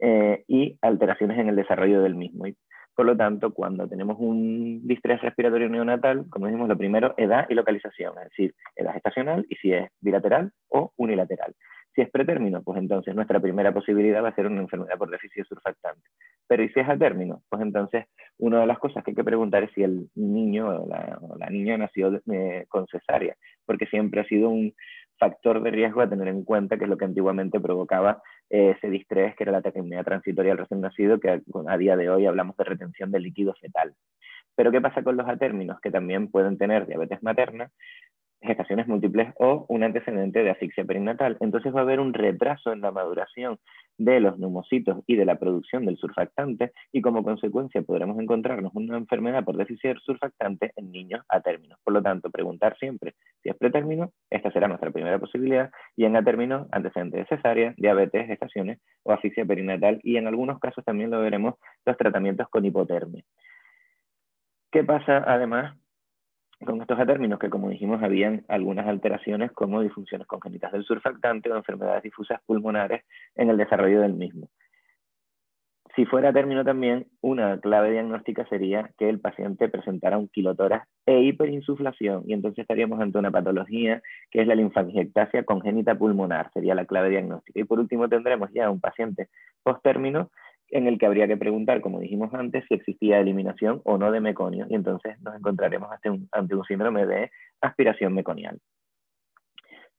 eh, 0.00 0.44
y 0.48 0.78
alteraciones 0.82 1.38
en 1.38 1.48
el 1.48 1.56
desarrollo 1.56 2.02
del 2.02 2.14
mismo. 2.14 2.46
Y, 2.46 2.56
por 2.94 3.06
lo 3.06 3.16
tanto, 3.16 3.54
cuando 3.54 3.88
tenemos 3.88 4.16
un 4.18 4.86
distrés 4.86 5.22
respiratorio 5.22 5.70
neonatal, 5.70 6.26
como 6.28 6.46
decimos, 6.46 6.68
lo 6.68 6.76
primero, 6.76 7.14
edad 7.16 7.46
y 7.48 7.54
localización, 7.54 8.12
es 8.18 8.24
decir, 8.24 8.54
edad 8.76 8.96
estacional 8.96 9.46
y 9.48 9.56
si 9.56 9.72
es 9.72 9.88
bilateral 10.00 10.52
o 10.68 10.92
unilateral. 10.96 11.54
Si 11.94 12.02
es 12.02 12.10
pretérmino, 12.10 12.62
pues 12.62 12.78
entonces 12.78 13.14
nuestra 13.14 13.40
primera 13.40 13.72
posibilidad 13.72 14.22
va 14.22 14.28
a 14.28 14.34
ser 14.34 14.46
una 14.46 14.60
enfermedad 14.60 14.96
por 14.96 15.10
déficit 15.10 15.44
surfactante. 15.44 16.02
Pero 16.46 16.62
¿y 16.62 16.68
si 16.68 16.80
es 16.80 16.88
a 16.88 16.96
término? 16.96 17.42
Pues 17.48 17.62
entonces 17.62 18.06
una 18.38 18.60
de 18.60 18.66
las 18.66 18.78
cosas 18.78 19.02
que 19.02 19.10
hay 19.10 19.14
que 19.16 19.24
preguntar 19.24 19.64
es 19.64 19.72
si 19.72 19.82
el 19.82 20.08
niño 20.14 20.68
o 20.68 20.88
la, 21.38 21.50
niña 21.50 21.76
nació 21.76 22.20
eh, 22.30 22.66
con 22.68 22.86
cesárea, 22.86 23.34
porque 23.66 23.86
siempre 23.86 24.20
ha 24.20 24.24
sido 24.24 24.50
un 24.50 24.72
factor 25.20 25.62
de 25.62 25.70
riesgo 25.70 26.00
a 26.00 26.08
tener 26.08 26.28
en 26.28 26.44
cuenta, 26.44 26.78
que 26.78 26.84
es 26.84 26.90
lo 26.90 26.96
que 26.96 27.04
antiguamente 27.04 27.60
provocaba 27.60 28.22
eh, 28.48 28.74
ese 28.76 28.88
distrés, 28.88 29.36
que 29.36 29.44
era 29.44 29.52
la 29.52 29.62
taquimia 29.62 30.02
transitoria 30.02 30.52
al 30.52 30.58
recién 30.58 30.80
nacido, 30.80 31.20
que 31.20 31.28
a, 31.30 31.76
día 31.76 31.96
de 31.96 32.08
hoy 32.08 32.26
hablamos 32.26 32.56
de 32.56 32.64
retención 32.64 33.12
de 33.12 33.20
líquido 33.20 33.54
fetal. 33.60 33.94
Pero 34.56 34.72
¿qué 34.72 34.80
pasa 34.80 35.02
con 35.02 35.16
los 35.16 35.28
atérminos? 35.28 35.78
Que 35.80 35.90
también 35.90 36.30
pueden 36.30 36.56
tener 36.58 36.86
diabetes 36.86 37.22
materna, 37.22 37.70
gestaciones 38.42 38.88
múltiples 38.88 39.32
o 39.38 39.66
un 39.68 39.82
antecedente 39.82 40.42
de 40.42 40.50
asfixia 40.50 40.84
perinatal. 40.84 41.36
Entonces 41.40 41.74
va 41.74 41.80
a 41.80 41.82
haber 41.82 42.00
un 42.00 42.14
retraso 42.14 42.72
en 42.72 42.80
la 42.80 42.90
maduración 42.90 43.58
de 43.98 44.20
los 44.20 44.38
neumocitos 44.38 45.02
y 45.06 45.16
de 45.16 45.26
la 45.26 45.38
producción 45.38 45.84
del 45.84 45.98
surfactante 45.98 46.72
y 46.90 47.02
como 47.02 47.22
consecuencia 47.22 47.82
podremos 47.82 48.18
encontrarnos 48.18 48.72
una 48.74 48.96
enfermedad 48.96 49.44
por 49.44 49.56
déficit 49.56 49.98
surfactante 49.98 50.72
en 50.76 50.90
niños 50.90 51.22
a 51.28 51.40
término. 51.40 51.76
Por 51.84 51.94
lo 51.94 52.02
tanto, 52.02 52.30
preguntar 52.30 52.76
siempre 52.78 53.14
si 53.42 53.50
es 53.50 53.56
pretérmino, 53.56 54.12
esta 54.30 54.50
será 54.52 54.68
nuestra 54.68 54.90
primera 54.90 55.18
posibilidad, 55.18 55.70
y 55.96 56.04
en 56.04 56.16
a 56.16 56.24
término, 56.24 56.66
antecedente 56.72 57.18
de 57.18 57.26
cesárea, 57.26 57.74
diabetes, 57.76 58.26
gestaciones 58.26 58.78
o 59.02 59.12
asfixia 59.12 59.44
perinatal 59.44 60.00
y 60.02 60.16
en 60.16 60.26
algunos 60.26 60.58
casos 60.58 60.84
también 60.84 61.10
lo 61.10 61.20
veremos 61.20 61.54
los 61.84 61.96
tratamientos 61.96 62.48
con 62.48 62.64
hipotermia. 62.64 63.22
¿Qué 64.70 64.84
pasa 64.84 65.24
además 65.26 65.76
con 66.64 66.80
estos 66.80 66.98
términos 67.06 67.38
que, 67.38 67.50
como 67.50 67.70
dijimos, 67.70 68.02
habían 68.02 68.44
algunas 68.48 68.86
alteraciones 68.86 69.50
como 69.52 69.80
disfunciones 69.80 70.26
congénitas 70.26 70.72
del 70.72 70.84
surfactante 70.84 71.50
o 71.50 71.56
enfermedades 71.56 72.02
difusas 72.02 72.40
pulmonares 72.46 73.04
en 73.34 73.50
el 73.50 73.56
desarrollo 73.56 74.00
del 74.00 74.14
mismo. 74.14 74.48
Si 75.96 76.06
fuera 76.06 76.32
término 76.32 76.64
también, 76.64 77.06
una 77.20 77.58
clave 77.58 77.90
diagnóstica 77.90 78.46
sería 78.46 78.90
que 78.96 79.08
el 79.08 79.18
paciente 79.18 79.68
presentara 79.68 80.18
un 80.18 80.28
kilotórax 80.28 80.86
e 81.04 81.20
hiperinsuflación, 81.20 82.22
y 82.26 82.32
entonces 82.32 82.60
estaríamos 82.60 83.00
ante 83.00 83.18
una 83.18 83.32
patología 83.32 84.00
que 84.30 84.42
es 84.42 84.46
la 84.46 84.54
linfangiectasia 84.54 85.44
congénita 85.44 85.96
pulmonar, 85.96 86.50
sería 86.52 86.76
la 86.76 86.84
clave 86.84 87.10
diagnóstica. 87.10 87.58
Y 87.58 87.64
por 87.64 87.80
último 87.80 88.08
tendremos 88.08 88.50
ya 88.52 88.70
un 88.70 88.80
paciente 88.80 89.28
post-término 89.64 90.30
en 90.70 90.86
el 90.86 90.98
que 90.98 91.06
habría 91.06 91.26
que 91.26 91.36
preguntar, 91.36 91.80
como 91.80 92.00
dijimos 92.00 92.32
antes, 92.34 92.64
si 92.68 92.74
existía 92.74 93.20
eliminación 93.20 93.80
o 93.84 93.98
no 93.98 94.10
de 94.12 94.20
meconio, 94.20 94.66
y 94.68 94.74
entonces 94.74 95.20
nos 95.20 95.34
encontraremos 95.34 95.90
ante 95.92 96.10
un, 96.10 96.64
síndrome 96.66 97.06
de 97.06 97.30
aspiración 97.60 98.14
meconial. 98.14 98.58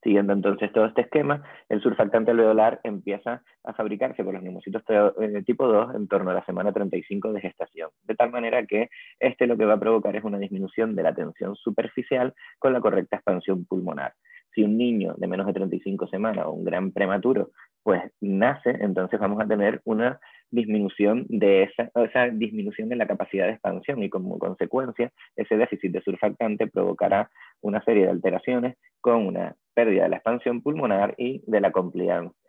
Siguiendo 0.04 0.34
entonces 0.34 0.72
todo 0.72 0.86
este 0.86 1.02
esquema, 1.02 1.44
el 1.70 1.80
surfactante 1.80 2.32
alveolar 2.32 2.80
empieza 2.84 3.44
a 3.64 3.74
fabricarse 3.74 4.24
por 4.24 4.34
los 4.34 4.42
neumocitos 4.42 4.82
eh, 4.90 5.44
tipo 5.46 5.68
2 5.68 5.94
en 5.94 6.08
torno 6.08 6.32
a 6.32 6.34
la 6.34 6.46
semana 6.46 6.74
35 6.74 7.34
de 7.34 7.42
gestación, 7.42 7.92
de 8.04 8.16
tal 8.16 8.32
manera 8.32 8.66
que 8.66 8.90
este 9.20 9.46
lo 9.46 9.58
que 9.58 9.66
va 9.66 9.74
a 9.74 9.80
provocar 9.80 10.16
es 10.16 10.24
una 10.24 10.40
disminución 10.40 10.96
de 10.96 11.04
la 11.04 11.14
tensión 11.14 11.56
superficial 11.56 12.34
con 12.58 12.74
la 12.74 12.82
correcta 12.82 13.18
expansión 13.18 13.66
pulmonar. 13.66 14.14
Si 14.56 14.64
un 14.64 14.76
niño 14.76 15.14
de 15.18 15.28
menos 15.28 15.46
de 15.46 15.54
35 15.54 16.08
semanas 16.08 16.46
o 16.48 16.52
un 16.52 16.64
gran 16.64 16.92
prematuro 16.92 17.52
pues 17.84 18.02
nace, 18.22 18.72
entonces 18.80 19.20
vamos 19.20 19.42
a 19.42 19.48
tener 19.48 19.82
una 19.86 20.20
disminución 20.52 21.26
de 21.30 21.64
esa, 21.64 21.90
esa 21.96 22.28
disminución 22.28 22.92
en 22.92 22.98
la 22.98 23.08
capacidad 23.08 23.46
de 23.46 23.54
expansión 23.54 24.04
y 24.04 24.10
como 24.10 24.38
consecuencia 24.38 25.12
ese 25.36 25.58
déficit 25.58 25.92
de 25.92 26.02
surfactante 26.02 26.68
provocará 26.68 27.30
una 27.62 27.84
serie 27.84 28.04
de 28.04 28.12
alteraciones 28.12 28.78
con 29.00 29.26
una 29.26 29.56
pérdida 29.74 30.04
de 30.04 30.10
la 30.10 30.18
expansión 30.18 30.62
pulmonar 30.62 31.16
y 31.18 31.42
de 31.48 31.62
la 31.62 31.72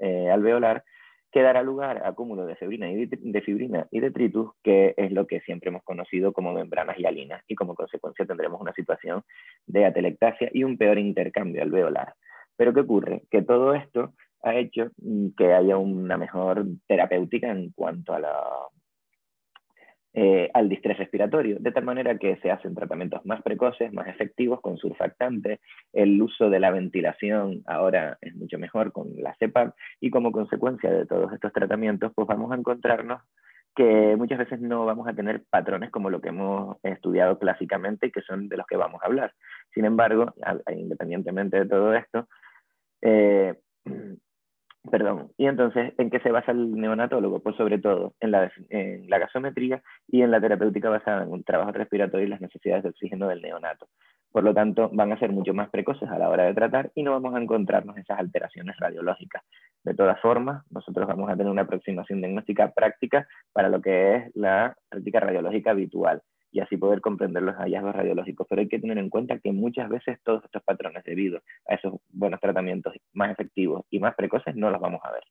eh, 0.00 0.30
alveolar 0.30 0.84
que 1.32 1.40
dará 1.40 1.62
lugar 1.62 2.02
a 2.04 2.12
cúmulo 2.12 2.44
de 2.44 2.56
fibrina, 2.56 2.90
y 2.90 3.06
de 3.06 3.40
fibrina 3.40 3.88
y 3.90 4.00
detritus, 4.00 4.50
que 4.62 4.92
es 4.98 5.10
lo 5.12 5.26
que 5.26 5.40
siempre 5.40 5.70
hemos 5.70 5.82
conocido 5.82 6.34
como 6.34 6.52
membranas 6.52 6.98
hialinas, 6.98 7.42
y 7.48 7.54
como 7.54 7.74
consecuencia 7.74 8.26
tendremos 8.26 8.60
una 8.60 8.74
situación 8.74 9.22
de 9.66 9.86
atelectasia 9.86 10.50
y 10.52 10.64
un 10.64 10.76
peor 10.76 10.98
intercambio 10.98 11.62
alveolar. 11.62 12.14
Pero 12.56 12.74
¿qué 12.74 12.80
ocurre? 12.80 13.22
Que 13.30 13.40
todo 13.40 13.72
esto 13.72 14.12
ha 14.42 14.54
hecho 14.56 14.90
mm, 14.98 15.28
que 15.36 15.52
haya 15.52 15.76
una 15.76 16.16
mejor 16.16 16.66
terapéutica 16.86 17.50
en 17.50 17.70
cuanto 17.72 18.14
a 18.14 18.20
la, 18.20 18.44
eh, 20.14 20.50
al 20.52 20.68
distrés 20.68 20.98
respiratorio, 20.98 21.56
de 21.58 21.72
tal 21.72 21.84
manera 21.84 22.18
que 22.18 22.36
se 22.36 22.50
hacen 22.50 22.74
tratamientos 22.74 23.24
más 23.24 23.40
precoces, 23.42 23.92
más 23.94 24.08
efectivos 24.08 24.60
con 24.60 24.76
surfactante, 24.76 25.60
el 25.92 26.20
uso 26.20 26.50
de 26.50 26.60
la 26.60 26.70
ventilación 26.70 27.62
ahora 27.64 28.18
es 28.20 28.34
mucho 28.34 28.58
mejor 28.58 28.92
con 28.92 29.08
la 29.16 29.34
CEPAP 29.36 29.74
y 30.00 30.10
como 30.10 30.30
consecuencia 30.30 30.90
de 30.90 31.06
todos 31.06 31.32
estos 31.32 31.52
tratamientos 31.54 32.12
pues 32.14 32.28
vamos 32.28 32.52
a 32.52 32.56
encontrarnos 32.56 33.22
que 33.74 34.14
muchas 34.18 34.38
veces 34.38 34.60
no 34.60 34.84
vamos 34.84 35.08
a 35.08 35.14
tener 35.14 35.44
patrones 35.48 35.90
como 35.90 36.10
lo 36.10 36.20
que 36.20 36.28
hemos 36.28 36.76
estudiado 36.82 37.38
clásicamente 37.38 38.08
y 38.08 38.12
que 38.12 38.20
son 38.20 38.48
de 38.50 38.58
los 38.58 38.66
que 38.66 38.76
vamos 38.76 39.00
a 39.02 39.06
hablar. 39.06 39.32
Sin 39.72 39.86
embargo, 39.86 40.34
independientemente 40.70 41.60
de 41.60 41.66
todo 41.66 41.94
esto, 41.94 42.28
eh, 43.00 43.54
Perdón. 44.90 45.30
Y 45.38 45.46
entonces, 45.46 45.92
¿en 45.96 46.10
qué 46.10 46.18
se 46.20 46.32
basa 46.32 46.50
el 46.50 46.72
neonatólogo? 46.72 47.40
Pues 47.40 47.54
sobre 47.56 47.78
todo 47.78 48.14
en 48.20 48.32
la, 48.32 48.50
en 48.68 49.08
la 49.08 49.18
gasometría 49.18 49.80
y 50.08 50.22
en 50.22 50.32
la 50.32 50.40
terapéutica 50.40 50.90
basada 50.90 51.22
en 51.22 51.30
un 51.30 51.44
trabajo 51.44 51.70
respiratorio 51.70 52.26
y 52.26 52.30
las 52.30 52.40
necesidades 52.40 52.82
de 52.82 52.88
oxígeno 52.88 53.28
del 53.28 53.42
neonato. 53.42 53.86
Por 54.32 54.42
lo 54.42 54.52
tanto, 54.54 54.90
van 54.92 55.12
a 55.12 55.18
ser 55.18 55.30
mucho 55.30 55.54
más 55.54 55.70
precoces 55.70 56.08
a 56.08 56.18
la 56.18 56.28
hora 56.28 56.44
de 56.44 56.54
tratar 56.54 56.90
y 56.94 57.02
no 57.02 57.12
vamos 57.12 57.34
a 57.34 57.40
encontrarnos 57.40 57.96
esas 57.96 58.18
alteraciones 58.18 58.76
radiológicas. 58.78 59.42
De 59.84 59.94
todas 59.94 60.20
formas, 60.20 60.64
nosotros 60.70 61.06
vamos 61.06 61.30
a 61.30 61.36
tener 61.36 61.52
una 61.52 61.62
aproximación 61.62 62.20
diagnóstica 62.20 62.72
práctica 62.72 63.28
para 63.52 63.68
lo 63.68 63.80
que 63.80 64.16
es 64.16 64.32
la 64.34 64.74
práctica 64.88 65.20
radiológica 65.20 65.70
habitual 65.70 66.22
y 66.52 66.60
así 66.60 66.76
poder 66.76 67.00
comprender 67.00 67.42
los 67.42 67.56
hallazgos 67.56 67.96
radiológicos. 67.96 68.46
Pero 68.48 68.60
hay 68.60 68.68
que 68.68 68.78
tener 68.78 68.98
en 68.98 69.10
cuenta 69.10 69.38
que 69.38 69.52
muchas 69.52 69.88
veces 69.88 70.18
todos 70.22 70.44
estos 70.44 70.62
patrones, 70.62 71.02
debido 71.04 71.40
a 71.66 71.74
esos 71.74 71.94
buenos 72.10 72.40
tratamientos 72.40 72.94
más 73.14 73.32
efectivos 73.32 73.84
y 73.90 73.98
más 73.98 74.14
precoces, 74.14 74.54
no 74.54 74.70
los 74.70 74.80
vamos 74.80 75.00
a 75.02 75.12
ver. 75.12 75.22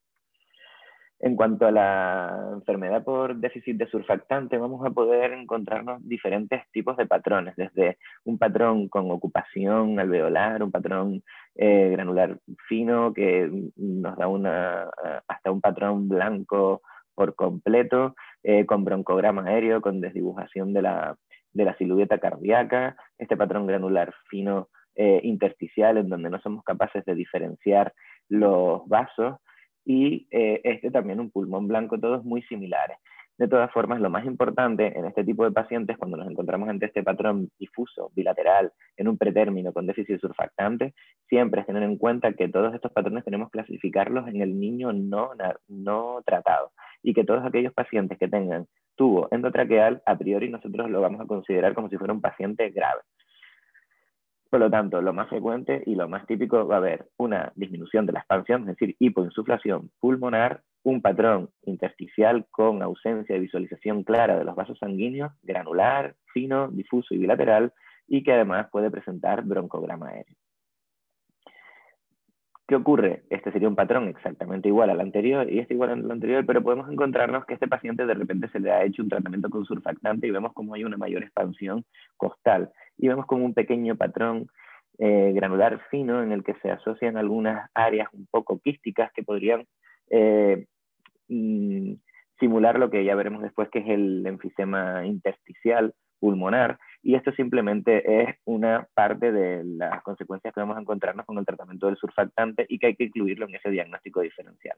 En 1.24 1.36
cuanto 1.36 1.68
a 1.68 1.72
la 1.72 2.50
enfermedad 2.54 3.04
por 3.04 3.36
déficit 3.36 3.78
de 3.78 3.88
surfactante, 3.88 4.58
vamos 4.58 4.84
a 4.84 4.90
poder 4.90 5.34
encontrarnos 5.34 6.02
diferentes 6.08 6.64
tipos 6.72 6.98
de 6.98 7.06
patrones, 7.06 7.56
desde 7.56 8.00
un 8.24 8.40
patrón 8.40 8.90
con 8.90 9.12
ocupación 9.12 10.00
alveolar, 10.00 10.64
un 10.64 10.72
patrón 10.72 11.24
eh, 11.54 11.90
granular 11.92 12.40
fino 12.68 13.14
que 13.14 13.70
nos 13.76 14.18
da 14.18 14.28
una, 14.28 14.90
hasta 15.28 15.52
un 15.52 15.62
patrón 15.62 16.10
blanco 16.10 16.82
por 17.14 17.36
completo, 17.36 18.16
eh, 18.44 18.66
con 18.66 18.84
broncograma 18.84 19.44
aéreo, 19.46 19.82
con 19.82 20.02
desdibujación 20.02 20.74
de 20.74 20.82
la, 20.82 21.16
de 21.54 21.66
la 21.66 21.76
silueta 21.78 22.18
cardíaca, 22.18 22.96
este 23.18 23.38
patrón 23.38 23.68
granular 23.68 24.14
fino 24.30 24.70
eh, 24.96 25.22
intersticial 25.24 25.98
en 25.98 26.10
donde 26.10 26.30
no 26.30 26.40
somos 26.42 26.64
capaces 26.64 27.06
de 27.06 27.16
diferenciar 27.16 27.94
los 28.30 28.88
vasos 28.88 29.38
y 29.86 30.28
eh, 30.32 30.62
este 30.64 30.92
también 30.92 31.20
un 31.20 31.32
pulmón 31.32 31.68
blanco, 31.68 32.00
todos 32.00 32.24
muy 32.24 32.42
similares. 32.44 32.98
De 33.38 33.48
todas 33.48 33.72
formas, 33.72 34.00
lo 34.00 34.10
más 34.10 34.26
importante 34.26 34.98
en 35.00 35.06
este 35.06 35.24
tipo 35.24 35.44
de 35.44 35.52
pacientes, 35.52 35.98
cuando 35.98 36.18
nos 36.18 36.30
encontramos 36.30 36.70
ante 36.70 36.86
este 36.86 37.02
patrón 37.02 37.50
difuso, 37.58 38.12
bilateral, 38.16 38.72
en 38.98 39.08
un 39.08 39.18
pretérmino 39.18 39.74
con 39.74 39.88
déficit 39.88 40.20
surfactante, 40.20 40.94
siempre 41.28 41.62
es 41.62 41.68
tener 41.68 41.82
en 41.82 41.98
cuenta 41.98 42.34
que 42.34 42.50
todos 42.50 42.74
estos 42.76 42.92
patrones 42.92 43.24
tenemos 43.24 43.50
que 43.50 43.60
clasificarlos 43.60 44.28
en 44.28 44.42
el 44.42 44.60
niño 44.60 44.94
no, 44.94 45.32
no 45.68 46.22
tratado 46.26 46.72
y 47.04 47.14
que 47.14 47.24
todos 47.24 47.46
aquellos 47.46 47.74
pacientes 47.74 48.18
que 48.18 48.28
tengan 48.28 48.68
tubo 48.96 49.28
endotraqueal, 49.32 50.02
a 50.06 50.18
priori 50.18 50.50
nosotros 50.50 50.90
lo 50.90 51.02
vamos 51.02 51.22
a 51.22 51.26
considerar 51.26 51.74
como 51.74 51.90
si 51.90 51.98
fuera 51.98 52.14
un 52.14 52.22
paciente 52.22 52.70
grave. 52.70 53.02
Por 54.50 54.60
lo 54.60 54.70
tanto, 54.70 55.02
lo 55.02 55.14
más 55.14 55.30
frecuente 55.30 55.82
y 55.86 55.96
lo 55.96 56.10
más 56.10 56.28
típico 56.28 56.68
va 56.68 56.76
a 56.76 56.80
haber 56.80 57.08
una 57.18 57.54
disminución 57.56 58.06
de 58.06 58.12
la 58.12 58.20
expansión, 58.20 58.62
es 58.64 58.78
decir, 58.78 58.98
hipoinsuflación 59.00 59.92
pulmonar, 60.00 60.62
un 60.84 61.02
patrón 61.02 61.50
intersticial 61.64 62.46
con 62.52 62.82
ausencia 62.82 63.36
de 63.36 63.42
visualización 63.42 64.04
clara 64.04 64.38
de 64.38 64.44
los 64.44 64.56
vasos 64.56 64.78
sanguíneos, 64.80 65.32
granular, 65.42 66.16
fino, 66.34 66.70
difuso 66.70 67.14
y 67.14 67.20
bilateral, 67.20 67.72
y 68.08 68.24
que 68.24 68.34
además 68.34 68.68
puede 68.70 68.92
presentar 68.92 69.44
broncograma 69.44 70.10
aéreo. 70.10 70.36
¿Qué 72.72 72.78
ocurre? 72.78 73.24
Este 73.30 73.52
sería 73.52 73.68
un 73.68 73.76
patrón 73.76 74.08
exactamente 74.08 74.70
igual 74.70 74.90
al 74.90 75.02
anterior 75.02 75.52
y 75.52 75.60
este 75.60 75.74
igual 75.74 75.90
al 75.90 76.10
anterior, 76.10 76.46
pero 76.46 76.64
podemos 76.64 76.90
encontrarnos 76.90 77.46
que 77.46 77.56
este 77.56 77.68
paciente 77.68 78.06
de 78.06 78.14
repente 78.14 78.48
se 78.48 78.62
le 78.62 78.72
ha 78.72 78.86
hecho 78.86 79.04
un 79.04 79.10
tratamiento 79.10 79.50
con 79.50 79.66
surfactante 79.66 80.26
y 80.26 80.32
vemos 80.32 80.54
como 80.54 80.74
hay 80.74 80.86
una 80.86 80.96
mayor 80.96 81.22
expansión 81.22 81.84
costal 82.16 82.72
y 82.98 83.10
vemos 83.10 83.26
como 83.26 83.44
un 83.44 83.54
pequeño 83.54 83.98
patrón 83.98 84.48
eh, 85.00 85.34
granular 85.34 85.82
fino 85.90 86.24
en 86.24 86.32
el 86.32 86.46
que 86.46 86.54
se 86.62 86.72
asocian 86.72 87.18
algunas 87.18 87.70
áreas 87.74 88.08
un 88.14 88.26
poco 88.32 88.62
quísticas 88.62 89.12
que 89.12 89.24
podrían 89.24 89.66
eh, 90.10 90.66
mm, 91.28 91.96
simular 92.40 92.80
lo 92.80 92.90
que 92.90 93.04
ya 93.04 93.16
veremos 93.16 93.42
después 93.42 93.68
que 93.68 93.80
es 93.80 93.90
el 93.90 94.26
enfisema 94.26 95.06
intersticial 95.06 95.94
pulmonar 96.22 96.80
y 97.04 97.16
esto 97.16 97.32
simplemente 97.32 98.22
es 98.22 98.36
una 98.46 98.88
parte 98.94 99.32
de 99.32 99.64
las 99.64 100.02
consecuencias 100.04 100.54
que 100.54 100.60
vamos 100.60 100.78
a 100.78 100.82
encontrarnos 100.82 101.26
con 101.26 101.38
el 101.38 101.46
tratamiento 101.46 101.88
del 101.88 101.98
surfactante 101.98 102.66
y 102.70 102.78
que 102.78 102.88
hay 102.88 102.96
que 102.96 103.06
incluirlo 103.06 103.48
en 103.48 103.56
ese 103.56 103.70
diagnóstico 103.70 104.22
diferencial. 104.22 104.78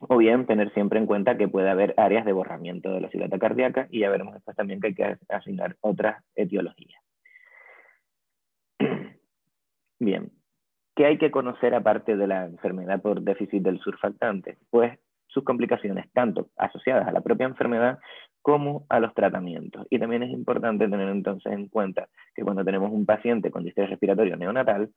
O 0.00 0.16
bien 0.16 0.46
tener 0.46 0.72
siempre 0.74 0.98
en 0.98 1.06
cuenta 1.06 1.36
que 1.36 1.48
puede 1.48 1.70
haber 1.70 1.94
áreas 1.96 2.24
de 2.24 2.32
borramiento 2.32 2.90
de 2.90 3.00
la 3.00 3.10
silueta 3.10 3.38
cardíaca 3.38 3.88
y 3.90 4.00
ya 4.00 4.10
veremos 4.10 4.34
después 4.34 4.56
también 4.56 4.80
que 4.80 4.88
hay 4.88 4.94
que 4.94 5.16
asignar 5.28 5.76
otras 5.80 6.22
etiologías. 6.36 7.02
Bien, 9.98 10.30
¿qué 10.94 11.06
hay 11.06 11.18
que 11.18 11.30
conocer 11.30 11.74
aparte 11.74 12.16
de 12.16 12.26
la 12.26 12.44
enfermedad 12.44 13.00
por 13.00 13.22
déficit 13.22 13.62
del 13.62 13.80
surfactante? 13.80 14.58
Pues 14.70 14.98
sus 15.28 15.44
complicaciones, 15.44 16.10
tanto 16.12 16.48
asociadas 16.56 17.06
a 17.06 17.12
la 17.12 17.20
propia 17.20 17.46
enfermedad 17.46 17.98
como 18.42 18.86
a 18.88 19.00
los 19.00 19.14
tratamientos. 19.14 19.86
Y 19.90 19.98
también 19.98 20.22
es 20.22 20.30
importante 20.30 20.88
tener 20.88 21.08
entonces 21.08 21.52
en 21.52 21.68
cuenta 21.68 22.08
que 22.34 22.42
cuando 22.42 22.64
tenemos 22.64 22.90
un 22.90 23.06
paciente 23.06 23.50
con 23.50 23.64
distrés 23.64 23.90
respiratorio 23.90 24.36
neonatal, 24.36 24.90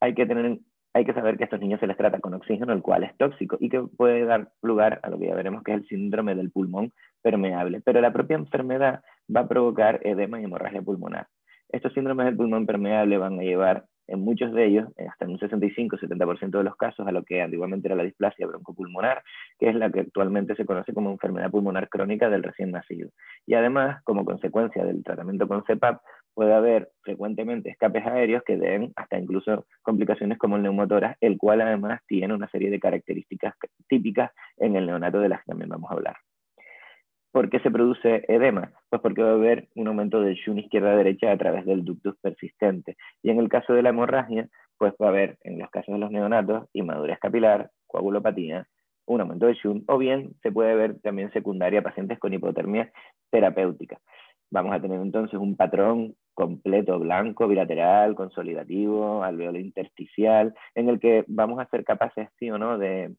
hay 0.00 0.14
que, 0.14 0.26
tener, 0.26 0.58
hay 0.92 1.04
que 1.04 1.14
saber 1.14 1.36
que 1.36 1.44
a 1.44 1.46
estos 1.46 1.60
niños 1.60 1.80
se 1.80 1.86
les 1.86 1.96
trata 1.96 2.20
con 2.20 2.34
oxígeno, 2.34 2.72
el 2.72 2.82
cual 2.82 3.04
es 3.04 3.16
tóxico 3.16 3.56
y 3.60 3.68
que 3.68 3.80
puede 3.80 4.24
dar 4.24 4.50
lugar 4.62 5.00
a 5.02 5.10
lo 5.10 5.18
que 5.18 5.26
ya 5.26 5.34
veremos 5.34 5.62
que 5.62 5.72
es 5.72 5.78
el 5.78 5.88
síndrome 5.88 6.34
del 6.34 6.50
pulmón 6.50 6.92
permeable. 7.22 7.80
Pero 7.80 8.00
la 8.00 8.12
propia 8.12 8.36
enfermedad 8.36 9.02
va 9.34 9.40
a 9.40 9.48
provocar 9.48 10.00
edema 10.02 10.40
y 10.40 10.44
hemorragia 10.44 10.82
pulmonar. 10.82 11.28
Estos 11.68 11.94
síndromes 11.94 12.26
del 12.26 12.36
pulmón 12.36 12.66
permeable 12.66 13.16
van 13.16 13.38
a 13.38 13.42
llevar 13.42 13.86
en 14.06 14.20
muchos 14.20 14.52
de 14.52 14.66
ellos, 14.66 14.88
hasta 15.08 15.24
en 15.24 15.32
un 15.32 15.38
65-70% 15.38 16.58
de 16.58 16.64
los 16.64 16.76
casos, 16.76 17.06
a 17.06 17.12
lo 17.12 17.22
que 17.24 17.42
antiguamente 17.42 17.88
era 17.88 17.96
la 17.96 18.02
displasia 18.02 18.46
broncopulmonar, 18.46 19.22
que 19.58 19.68
es 19.68 19.74
la 19.74 19.90
que 19.90 20.00
actualmente 20.00 20.54
se 20.56 20.64
conoce 20.64 20.92
como 20.92 21.10
enfermedad 21.10 21.50
pulmonar 21.50 21.88
crónica 21.88 22.28
del 22.28 22.42
recién 22.42 22.70
nacido. 22.72 23.10
Y 23.46 23.54
además, 23.54 24.02
como 24.04 24.24
consecuencia 24.24 24.84
del 24.84 25.02
tratamiento 25.02 25.48
con 25.48 25.64
CEPAP, 25.64 26.00
puede 26.34 26.54
haber 26.54 26.90
frecuentemente 27.02 27.70
escapes 27.70 28.06
aéreos 28.06 28.42
que 28.44 28.56
den 28.56 28.92
hasta 28.96 29.18
incluso 29.18 29.66
complicaciones 29.82 30.38
como 30.38 30.56
el 30.56 30.62
neumotoras, 30.62 31.16
el 31.20 31.36
cual 31.38 31.60
además 31.60 32.00
tiene 32.06 32.34
una 32.34 32.48
serie 32.48 32.70
de 32.70 32.80
características 32.80 33.54
típicas 33.88 34.30
en 34.56 34.76
el 34.76 34.86
neonato 34.86 35.20
de 35.20 35.28
las 35.28 35.40
que 35.40 35.50
también 35.50 35.70
vamos 35.70 35.90
a 35.90 35.94
hablar. 35.94 36.16
¿Por 37.32 37.48
qué 37.48 37.60
se 37.60 37.70
produce 37.70 38.24
edema? 38.28 38.72
Pues 38.90 39.00
porque 39.00 39.22
va 39.22 39.30
a 39.30 39.34
haber 39.34 39.68
un 39.74 39.88
aumento 39.88 40.20
del 40.20 40.34
shun 40.34 40.58
izquierda-derecha 40.58 41.32
a 41.32 41.38
través 41.38 41.64
del 41.64 41.82
ductus 41.82 42.14
persistente. 42.20 42.96
Y 43.22 43.30
en 43.30 43.38
el 43.38 43.48
caso 43.48 43.72
de 43.72 43.82
la 43.82 43.88
hemorragia, 43.88 44.48
pues 44.76 44.92
va 45.00 45.06
a 45.06 45.08
haber, 45.08 45.38
en 45.42 45.58
los 45.58 45.70
casos 45.70 45.94
de 45.94 45.98
los 45.98 46.10
neonatos, 46.10 46.68
inmadurez 46.74 47.18
capilar, 47.18 47.70
coagulopatía, 47.86 48.66
un 49.06 49.22
aumento 49.22 49.46
de 49.46 49.54
shun, 49.54 49.82
o 49.88 49.96
bien 49.96 50.34
se 50.42 50.52
puede 50.52 50.74
ver 50.74 51.00
también 51.00 51.32
secundaria 51.32 51.80
a 51.80 51.82
pacientes 51.82 52.18
con 52.18 52.34
hipotermia 52.34 52.92
terapéutica. 53.30 53.98
Vamos 54.50 54.74
a 54.74 54.80
tener 54.82 55.00
entonces 55.00 55.40
un 55.40 55.56
patrón 55.56 56.14
completo 56.34 56.98
blanco, 56.98 57.48
bilateral, 57.48 58.14
consolidativo, 58.14 59.22
alveolo 59.24 59.58
intersticial, 59.58 60.54
en 60.74 60.90
el 60.90 61.00
que 61.00 61.24
vamos 61.28 61.58
a 61.58 61.68
ser 61.70 61.84
capaces, 61.84 62.28
sí 62.38 62.50
o 62.50 62.58
no, 62.58 62.76
de 62.76 63.14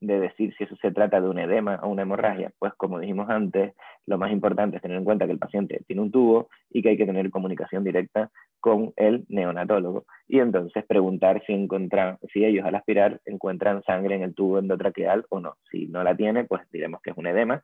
de 0.00 0.18
decir 0.18 0.54
si 0.56 0.64
eso 0.64 0.76
se 0.76 0.90
trata 0.90 1.20
de 1.20 1.28
un 1.28 1.38
edema 1.38 1.78
o 1.82 1.88
una 1.88 2.02
hemorragia, 2.02 2.52
pues 2.58 2.72
como 2.74 2.98
dijimos 2.98 3.28
antes, 3.28 3.74
lo 4.06 4.18
más 4.18 4.32
importante 4.32 4.76
es 4.76 4.82
tener 4.82 4.96
en 4.96 5.04
cuenta 5.04 5.26
que 5.26 5.32
el 5.32 5.38
paciente 5.38 5.82
tiene 5.86 6.02
un 6.02 6.10
tubo 6.10 6.48
y 6.70 6.82
que 6.82 6.90
hay 6.90 6.96
que 6.96 7.06
tener 7.06 7.30
comunicación 7.30 7.84
directa 7.84 8.30
con 8.60 8.92
el 8.96 9.24
neonatólogo 9.28 10.04
y 10.26 10.38
entonces 10.38 10.84
preguntar 10.86 11.42
si, 11.46 11.52
encuentran, 11.52 12.18
si 12.32 12.44
ellos 12.44 12.64
al 12.64 12.74
aspirar 12.74 13.20
encuentran 13.26 13.82
sangre 13.84 14.14
en 14.14 14.22
el 14.22 14.34
tubo 14.34 14.58
endotraqueal 14.58 15.26
o 15.28 15.40
no. 15.40 15.56
Si 15.70 15.86
no 15.86 16.02
la 16.02 16.16
tiene, 16.16 16.44
pues 16.44 16.62
diremos 16.70 17.00
que 17.02 17.10
es 17.10 17.16
un 17.16 17.26
edema 17.26 17.62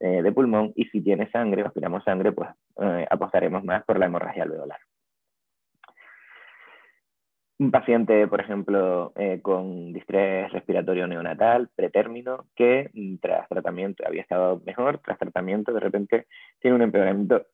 eh, 0.00 0.22
de 0.22 0.32
pulmón 0.32 0.72
y 0.76 0.84
si 0.86 1.00
tiene 1.00 1.30
sangre, 1.30 1.62
aspiramos 1.62 2.04
sangre, 2.04 2.32
pues 2.32 2.48
eh, 2.80 3.06
apostaremos 3.10 3.64
más 3.64 3.84
por 3.84 3.98
la 3.98 4.06
hemorragia 4.06 4.44
alveolar. 4.44 4.78
Un 7.60 7.70
paciente, 7.70 8.26
por 8.26 8.40
ejemplo, 8.40 9.12
eh, 9.16 9.40
con 9.42 9.92
distrés 9.92 10.50
respiratorio 10.50 11.06
neonatal, 11.06 11.68
pretérmino, 11.76 12.46
que 12.56 12.88
mm, 12.94 13.16
tras 13.16 13.46
tratamiento 13.50 14.02
había 14.06 14.22
estado 14.22 14.62
mejor, 14.64 14.96
tras 15.04 15.18
tratamiento 15.18 15.70
de 15.70 15.80
repente 15.80 16.26
tiene 16.58 16.76
un 16.76 16.80
empeoramiento 16.80 17.44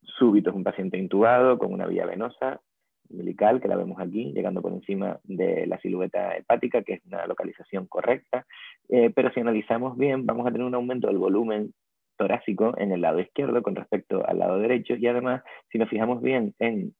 súbito. 0.00 0.48
Es 0.48 0.56
un 0.56 0.64
paciente 0.64 0.96
intubado 0.96 1.58
con 1.58 1.74
una 1.74 1.86
vía 1.86 2.06
venosa 2.06 2.62
umbilical, 3.10 3.60
que 3.60 3.68
la 3.68 3.76
vemos 3.76 4.00
aquí, 4.00 4.32
llegando 4.32 4.62
por 4.62 4.72
encima 4.72 5.20
de 5.24 5.66
la 5.66 5.78
silueta 5.80 6.34
hepática, 6.38 6.80
que 6.80 6.94
es 6.94 7.04
una 7.04 7.26
localización 7.26 7.86
correcta. 7.86 8.46
Eh, 8.88 9.12
pero 9.14 9.30
si 9.34 9.40
analizamos 9.40 9.98
bien, 9.98 10.24
vamos 10.24 10.46
a 10.46 10.52
tener 10.52 10.66
un 10.66 10.74
aumento 10.74 11.08
del 11.08 11.18
volumen 11.18 11.74
torácico 12.16 12.72
en 12.78 12.92
el 12.92 13.02
lado 13.02 13.20
izquierdo 13.20 13.62
con 13.62 13.76
respecto 13.76 14.26
al 14.26 14.38
lado 14.38 14.58
derecho 14.58 14.94
y 14.94 15.06
además, 15.06 15.42
si 15.70 15.76
nos 15.76 15.90
fijamos 15.90 16.22
bien 16.22 16.54
en 16.60 16.94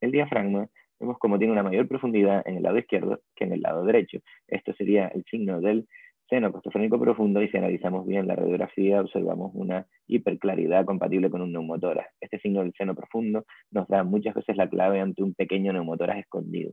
el 0.00 0.12
diafragma, 0.12 0.70
vemos 1.00 1.18
como 1.18 1.38
tiene 1.38 1.52
una 1.52 1.62
mayor 1.62 1.88
profundidad 1.88 2.46
en 2.46 2.58
el 2.58 2.62
lado 2.62 2.78
izquierdo 2.78 3.20
que 3.34 3.44
en 3.44 3.52
el 3.52 3.62
lado 3.62 3.84
derecho. 3.84 4.18
Esto 4.46 4.72
sería 4.74 5.08
el 5.08 5.24
signo 5.24 5.60
del 5.60 5.86
seno 6.28 6.52
costofrénico 6.52 7.00
profundo 7.00 7.42
y 7.42 7.48
si 7.48 7.56
analizamos 7.56 8.06
bien 8.06 8.28
la 8.28 8.36
radiografía 8.36 9.00
observamos 9.00 9.50
una 9.54 9.86
hiperclaridad 10.06 10.84
compatible 10.84 11.28
con 11.28 11.42
un 11.42 11.52
neumotórax. 11.52 12.08
Este 12.20 12.38
signo 12.38 12.60
del 12.60 12.72
seno 12.78 12.94
profundo 12.94 13.44
nos 13.72 13.88
da 13.88 14.04
muchas 14.04 14.34
veces 14.34 14.56
la 14.56 14.68
clave 14.68 15.00
ante 15.00 15.22
un 15.22 15.34
pequeño 15.34 15.72
neumotórax 15.72 16.20
escondido. 16.20 16.72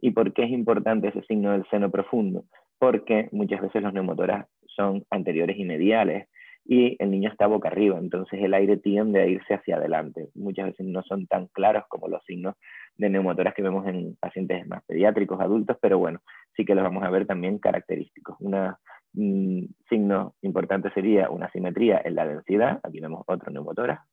¿Y 0.00 0.10
por 0.10 0.34
qué 0.34 0.44
es 0.44 0.50
importante 0.50 1.08
ese 1.08 1.22
signo 1.22 1.52
del 1.52 1.64
seno 1.70 1.90
profundo? 1.90 2.44
Porque 2.78 3.28
muchas 3.32 3.62
veces 3.62 3.82
los 3.82 3.94
neumotórax 3.94 4.48
son 4.66 5.04
anteriores 5.10 5.56
y 5.58 5.64
mediales 5.64 6.28
y 6.66 6.96
el 6.98 7.10
niño 7.10 7.30
está 7.30 7.46
boca 7.46 7.68
arriba, 7.68 7.98
entonces 7.98 8.40
el 8.42 8.54
aire 8.54 8.78
tiende 8.78 9.20
a 9.20 9.26
irse 9.26 9.54
hacia 9.54 9.76
adelante. 9.76 10.28
Muchas 10.34 10.66
veces 10.66 10.86
no 10.86 11.02
son 11.02 11.26
tan 11.26 11.46
claros 11.48 11.84
como 11.88 12.08
los 12.08 12.24
signos 12.24 12.56
de 12.96 13.10
neumotoras 13.10 13.54
que 13.54 13.62
vemos 13.62 13.86
en 13.86 14.16
pacientes 14.16 14.66
más 14.66 14.82
pediátricos, 14.84 15.40
adultos, 15.40 15.76
pero 15.80 15.98
bueno, 15.98 16.20
sí 16.56 16.64
que 16.64 16.74
los 16.74 16.84
vamos 16.84 17.02
a 17.04 17.10
ver 17.10 17.26
también 17.26 17.58
característicos. 17.58 18.36
Un 18.40 18.74
mm, 19.12 19.66
signo 19.88 20.34
importante 20.42 20.90
sería 20.92 21.30
una 21.30 21.50
simetría 21.50 22.00
en 22.04 22.14
la 22.14 22.26
densidad, 22.26 22.80
aquí 22.82 23.00
vemos 23.00 23.24
otro 23.26 23.50
neumotora, 23.50 24.06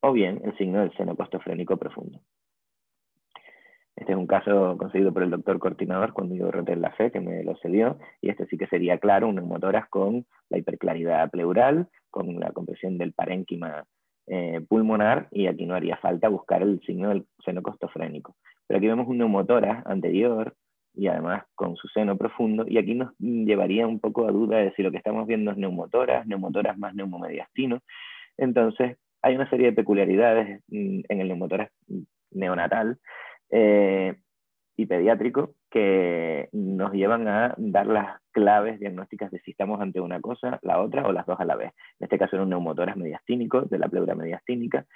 o 0.00 0.12
bien 0.12 0.40
el 0.44 0.56
signo 0.56 0.80
del 0.80 0.92
seno 0.96 1.16
costofrénico 1.16 1.76
profundo. 1.76 2.20
Este 3.96 4.12
es 4.12 4.18
un 4.18 4.26
caso 4.26 4.76
conseguido 4.76 5.12
por 5.12 5.22
el 5.22 5.30
doctor 5.30 5.58
Cortinador 5.58 6.12
cuando 6.12 6.34
yo 6.34 6.50
roté 6.50 6.76
la 6.76 6.90
fe, 6.92 7.10
que 7.10 7.20
me 7.20 7.42
lo 7.42 7.56
cedió, 7.56 7.98
y 8.20 8.28
este 8.28 8.46
sí 8.46 8.58
que 8.58 8.66
sería 8.66 8.98
claro, 8.98 9.26
un 9.26 9.36
neumotoras 9.36 9.88
con 9.88 10.26
la 10.50 10.58
hiperclaridad 10.58 11.30
pleural, 11.30 11.88
con 12.10 12.38
la 12.38 12.50
compresión 12.52 12.98
del 12.98 13.14
parénquima 13.14 13.86
eh, 14.26 14.60
pulmonar, 14.68 15.28
y 15.30 15.46
aquí 15.46 15.66
no 15.66 15.74
haría 15.74 15.96
falta 15.96 16.28
buscar 16.28 16.62
el 16.62 16.80
signo 16.80 17.10
del 17.10 17.26
seno 17.44 17.62
costofrénico. 17.62 18.36
Pero 18.66 18.78
aquí 18.78 18.86
vemos 18.86 19.06
un 19.08 19.18
neumotoras 19.18 19.86
anterior, 19.86 20.54
y 20.94 21.08
además 21.08 21.44
con 21.54 21.76
su 21.76 21.88
seno 21.88 22.16
profundo, 22.16 22.64
y 22.66 22.78
aquí 22.78 22.94
nos 22.94 23.12
llevaría 23.18 23.86
un 23.86 24.00
poco 24.00 24.26
a 24.26 24.32
duda 24.32 24.58
de 24.58 24.72
si 24.72 24.82
lo 24.82 24.90
que 24.90 24.96
estamos 24.96 25.26
viendo 25.26 25.50
es 25.50 25.56
neumotoras, 25.56 26.26
neumotoras 26.26 26.78
más 26.78 26.94
neumomediastino. 26.94 27.80
Entonces, 28.36 28.96
hay 29.22 29.34
una 29.34 29.48
serie 29.50 29.66
de 29.66 29.72
peculiaridades 29.72 30.60
mm, 30.68 31.00
en 31.08 31.20
el 31.20 31.28
neumotoras 31.28 31.70
neonatal 32.30 32.98
eh, 33.50 34.14
y 34.76 34.86
pediátrico 34.86 35.54
que 35.76 36.48
nos 36.52 36.94
llevan 36.94 37.28
a 37.28 37.54
dar 37.58 37.86
las 37.86 38.22
claves 38.32 38.80
diagnósticas 38.80 39.30
de 39.30 39.40
si 39.40 39.50
estamos 39.50 39.78
ante 39.78 40.00
una 40.00 40.22
cosa, 40.22 40.58
la 40.62 40.80
otra 40.80 41.06
o 41.06 41.12
las 41.12 41.26
dos 41.26 41.38
a 41.38 41.44
la 41.44 41.54
vez. 41.54 41.74
En 42.00 42.04
este 42.04 42.16
caso 42.16 42.36
era 42.36 42.44
un 42.44 42.48
neumotoras 42.48 42.96
mediastínico, 42.96 43.60
de 43.60 43.78
la 43.78 43.86
pleura 43.86 44.14
mediastínica, 44.14 44.86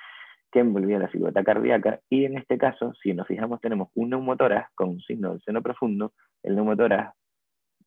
que 0.50 0.60
envolvía 0.60 0.98
la 0.98 1.10
silueta 1.10 1.44
cardíaca, 1.44 2.00
y 2.08 2.24
en 2.24 2.38
este 2.38 2.56
caso, 2.56 2.94
si 3.02 3.12
nos 3.12 3.26
fijamos, 3.26 3.60
tenemos 3.60 3.90
un 3.94 4.08
neumotoras 4.08 4.70
con 4.74 4.88
un 4.88 5.00
signo 5.02 5.32
del 5.32 5.42
seno 5.42 5.60
profundo, 5.60 6.14
el 6.42 6.54
neumotoras 6.54 7.12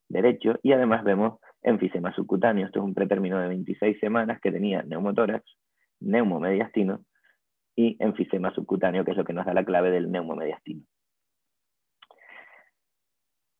derecho, 0.07 0.59
y 0.61 0.73
además 0.73 1.03
vemos 1.03 1.39
enfisema 1.63 2.13
subcutáneo. 2.13 2.67
Esto 2.67 2.77
es 2.77 2.85
un 2.85 2.93
pretérmino 2.93 3.39
de 3.39 3.47
26 3.47 3.99
semanas 3.99 4.39
que 4.39 4.51
tenía 4.51 4.83
neumotórax, 4.83 5.43
neumomediastino 5.99 7.03
y 7.75 7.97
enfisema 7.99 8.53
subcutáneo, 8.53 9.03
que 9.03 9.11
es 9.11 9.17
lo 9.17 9.25
que 9.25 9.33
nos 9.33 9.47
da 9.47 9.55
la 9.55 9.65
clave 9.65 9.89
del 9.89 10.11
neumomediastino. 10.11 10.83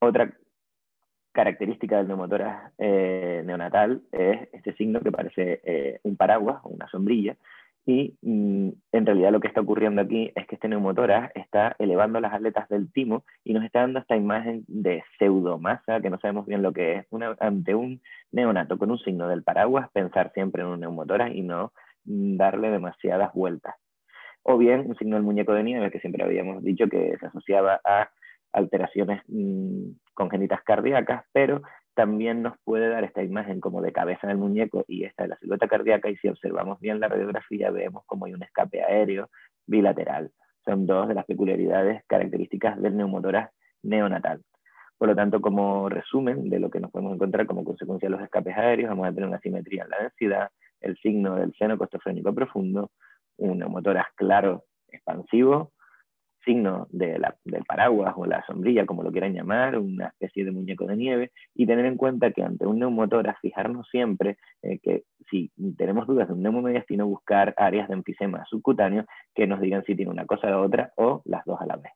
Otra 0.04 0.34
característica 1.32 1.96
del 1.96 2.10
neumotórax 2.10 2.74
eh, 2.78 3.42
neonatal 3.46 4.02
es 4.12 4.50
este 4.52 4.74
signo 4.74 5.00
que 5.00 5.14
parece 5.14 5.62
eh, 5.64 6.00
un 6.04 6.18
paraguas 6.18 6.60
o 6.64 6.70
una 6.70 6.90
sombrilla, 6.90 7.38
y 7.86 8.18
mm, 8.22 8.70
en 8.92 9.06
realidad 9.06 9.32
lo 9.32 9.40
que 9.40 9.48
está 9.48 9.62
ocurriendo 9.62 10.02
aquí 10.02 10.30
es 10.36 10.46
que 10.46 10.56
este 10.56 10.68
neumotórax 10.68 11.34
está 11.36 11.78
elevando 11.80 12.20
las 12.20 12.34
aletas 12.34 12.68
del 12.68 12.92
timo 12.92 13.24
y 13.46 13.54
nos 13.54 13.64
está 13.64 13.80
dando 13.80 14.00
esta 14.00 14.18
imagen 14.18 14.66
de 14.68 15.06
pseudomasa, 15.18 16.02
que 16.02 16.10
no 16.10 16.20
sabemos 16.20 16.46
bien 16.48 16.62
lo 16.62 16.74
que 16.74 16.96
es. 16.98 17.08
ante 17.40 17.74
un 17.74 18.02
neonato 18.34 18.78
con 18.78 18.92
un 18.92 19.00
signo 19.00 19.30
del 19.30 19.44
paraguas, 19.44 19.90
pensar 19.94 20.34
siempre 20.34 20.64
en 20.64 20.68
un 20.68 20.82
neumotórax 20.82 21.34
y 21.34 21.44
no 21.44 21.72
mm, 22.04 22.36
darle 22.36 22.72
demasiadas 22.72 23.34
vueltas 23.34 23.76
o 24.44 24.58
bien 24.58 24.82
un 24.86 24.98
signo 24.98 25.16
del 25.16 25.24
muñeco 25.24 25.54
de 25.54 25.64
nieve, 25.64 25.92
que 25.92 26.02
siempre 26.02 26.26
habíamos 26.26 26.62
dicho 26.62 26.90
que 26.90 27.16
se 27.18 27.26
asociaba 27.26 27.80
a 27.86 28.10
alteraciones 28.54 29.22
mm, 29.28 29.90
congénitas 30.14 30.62
cardíacas, 30.64 31.26
pero 31.34 31.62
también 31.96 32.42
nos 32.42 32.56
puede 32.64 32.90
dar 32.90 33.04
esta 33.04 33.24
imagen 33.24 33.60
como 33.60 33.82
de 33.82 33.92
cabeza 33.92 34.28
del 34.28 34.38
muñeco 34.38 34.84
y 34.88 35.04
esta 35.04 35.24
de 35.24 35.30
la 35.30 35.38
silueta 35.38 35.68
cardíaca, 35.68 36.10
y 36.10 36.16
si 36.18 36.28
observamos 36.28 36.80
bien 36.80 37.00
la 37.00 37.08
radiografía 37.08 37.70
vemos 37.72 38.04
como 38.06 38.26
hay 38.26 38.34
un 38.34 38.44
escape 38.44 38.84
aéreo 38.84 39.30
bilateral. 39.68 40.32
Son 40.66 40.88
dos 40.88 41.08
de 41.08 41.14
las 41.14 41.26
peculiaridades 41.26 42.04
características 42.08 42.82
del 42.82 42.96
neumotórax 42.96 43.52
neonatal. 43.84 44.42
Por 44.98 45.10
lo 45.10 45.16
tanto, 45.16 45.42
como 45.42 45.90
resumen 45.90 46.50
de 46.50 46.60
lo 46.60 46.70
que 46.70 46.80
nos 46.80 46.90
podemos 46.90 47.16
encontrar 47.16 47.46
como 47.46 47.66
consecuencia 47.66 48.08
de 48.08 48.16
los 48.16 48.22
escapes 48.22 48.56
aéreos, 48.56 48.90
vamos 48.90 49.08
a 49.08 49.12
tener 49.12 49.28
una 49.28 49.40
simetría 49.40 49.84
en 49.84 49.90
la 49.90 49.98
densidad, 50.00 50.50
el 50.80 50.96
signo 50.98 51.36
del 51.36 51.54
seno 51.56 51.78
costofrénico 51.78 52.34
profundo, 52.34 52.92
un 53.38 53.60
neumotórax 53.60 54.14
claro 54.16 54.64
expansivo, 54.88 55.73
signo 56.44 56.88
de 56.92 57.20
del 57.46 57.64
paraguas 57.66 58.14
o 58.18 58.26
la 58.26 58.46
sombrilla, 58.46 58.86
como 58.86 59.04
lo 59.04 59.12
quieran 59.12 59.34
llamar, 59.34 59.78
una 59.78 60.08
especie 60.08 60.46
de 60.46 60.52
muñeco 60.52 60.86
de 60.86 60.98
nieve, 60.98 61.32
y 61.56 61.66
tener 61.66 61.86
en 61.86 61.98
cuenta 61.98 62.32
que 62.32 62.44
ante 62.44 62.66
un 62.66 62.80
neumotórax, 62.80 63.40
fijarnos 63.42 63.88
siempre 63.90 64.38
eh, 64.62 64.80
que 64.80 65.04
si 65.30 65.52
tenemos 65.78 66.08
dudas 66.08 66.28
de 66.28 66.34
un 66.34 66.44
neumomediastino, 66.44 67.08
buscar 67.08 67.54
áreas 67.58 67.88
de 67.88 67.96
enfisema 67.96 68.46
subcutáneo 68.50 69.06
que 69.34 69.48
nos 69.48 69.62
digan 69.62 69.84
si 69.86 69.96
tiene 69.96 70.12
una 70.12 70.26
cosa 70.26 70.58
o 70.58 70.64
otra 70.64 70.92
o 70.98 71.22
las 71.26 71.46
dos 71.46 71.60
a 71.62 71.66
la 71.66 71.78
vez. 71.78 71.92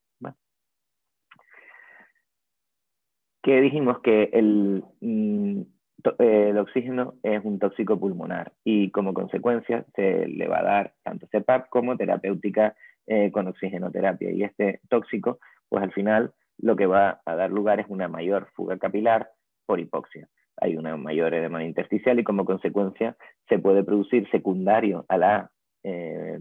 Que 3.43 3.61
dijimos 3.61 3.99
que 4.01 4.23
el, 4.33 4.83
mm, 4.99 5.61
eh, 6.19 6.49
el 6.49 6.57
oxígeno 6.57 7.15
es 7.23 7.43
un 7.43 7.59
tóxico 7.59 7.99
pulmonar 7.99 8.53
y 8.63 8.91
como 8.91 9.13
consecuencia 9.13 9.85
se 9.95 10.27
le 10.27 10.47
va 10.47 10.59
a 10.59 10.63
dar 10.63 10.93
tanto 11.03 11.27
CEPAP 11.27 11.69
como 11.69 11.97
terapéutica 11.97 12.75
eh, 13.07 13.31
con 13.31 13.47
oxigenoterapia. 13.47 14.31
Y 14.31 14.43
este 14.43 14.81
tóxico, 14.89 15.39
pues 15.69 15.83
al 15.83 15.91
final 15.91 16.33
lo 16.57 16.75
que 16.75 16.85
va 16.85 17.21
a 17.25 17.35
dar 17.35 17.51
lugar 17.51 17.79
es 17.79 17.87
una 17.89 18.07
mayor 18.07 18.49
fuga 18.53 18.77
capilar 18.77 19.31
por 19.65 19.79
hipoxia. 19.79 20.27
Hay 20.59 20.75
una 20.75 20.97
mayor 20.97 21.33
edema 21.33 21.63
intersticial 21.63 22.19
y 22.19 22.23
como 22.23 22.45
consecuencia 22.45 23.15
se 23.47 23.59
puede 23.59 23.83
producir 23.83 24.29
secundario 24.31 25.05
a 25.07 25.17
la 25.17 25.51
eh, 25.83 26.39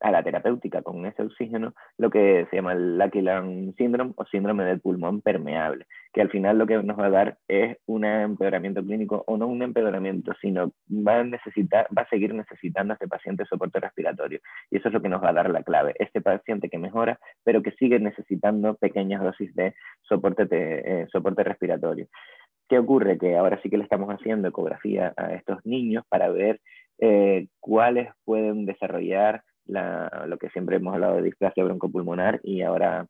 a 0.00 0.10
la 0.10 0.22
terapéutica 0.22 0.82
con 0.82 1.04
ese 1.06 1.22
oxígeno 1.22 1.74
lo 1.96 2.10
que 2.10 2.46
se 2.50 2.56
llama 2.56 2.72
el 2.72 2.98
Lucky 2.98 3.24
Syndrome 3.76 4.12
o 4.16 4.24
síndrome 4.26 4.64
del 4.64 4.80
pulmón 4.80 5.20
permeable, 5.20 5.86
que 6.12 6.20
al 6.20 6.30
final 6.30 6.58
lo 6.58 6.66
que 6.66 6.82
nos 6.82 6.98
va 6.98 7.06
a 7.06 7.10
dar 7.10 7.38
es 7.48 7.76
un 7.86 8.04
empeoramiento 8.04 8.82
clínico 8.84 9.24
o 9.26 9.36
no 9.36 9.46
un 9.46 9.62
empeoramiento, 9.62 10.32
sino 10.40 10.72
va 10.88 11.20
a, 11.20 11.24
necesitar, 11.24 11.88
va 11.96 12.02
a 12.02 12.08
seguir 12.08 12.34
necesitando 12.34 12.94
este 12.94 13.08
paciente 13.08 13.44
soporte 13.46 13.80
respiratorio. 13.80 14.40
Y 14.70 14.78
eso 14.78 14.88
es 14.88 14.94
lo 14.94 15.02
que 15.02 15.08
nos 15.08 15.22
va 15.22 15.30
a 15.30 15.34
dar 15.34 15.50
la 15.50 15.62
clave. 15.62 15.94
Este 15.98 16.20
paciente 16.20 16.68
que 16.68 16.78
mejora, 16.78 17.18
pero 17.44 17.62
que 17.62 17.72
sigue 17.72 17.98
necesitando 17.98 18.74
pequeñas 18.74 19.22
dosis 19.22 19.54
de 19.54 19.74
soporte, 20.02 20.46
de, 20.46 20.82
eh, 20.84 21.06
soporte 21.10 21.42
respiratorio. 21.42 22.06
¿Qué 22.68 22.78
ocurre? 22.78 23.18
Que 23.18 23.36
ahora 23.36 23.60
sí 23.62 23.70
que 23.70 23.78
le 23.78 23.84
estamos 23.84 24.10
haciendo 24.10 24.48
ecografía 24.48 25.14
a 25.16 25.34
estos 25.34 25.64
niños 25.64 26.04
para 26.08 26.28
ver 26.28 26.60
eh, 26.98 27.46
cuáles 27.60 28.10
pueden 28.24 28.66
desarrollar 28.66 29.42
lo 29.68 30.38
que 30.38 30.48
siempre 30.50 30.76
hemos 30.76 30.94
hablado 30.94 31.16
de 31.16 31.22
displasia 31.22 31.64
broncopulmonar 31.64 32.40
y 32.42 32.62
ahora 32.62 33.06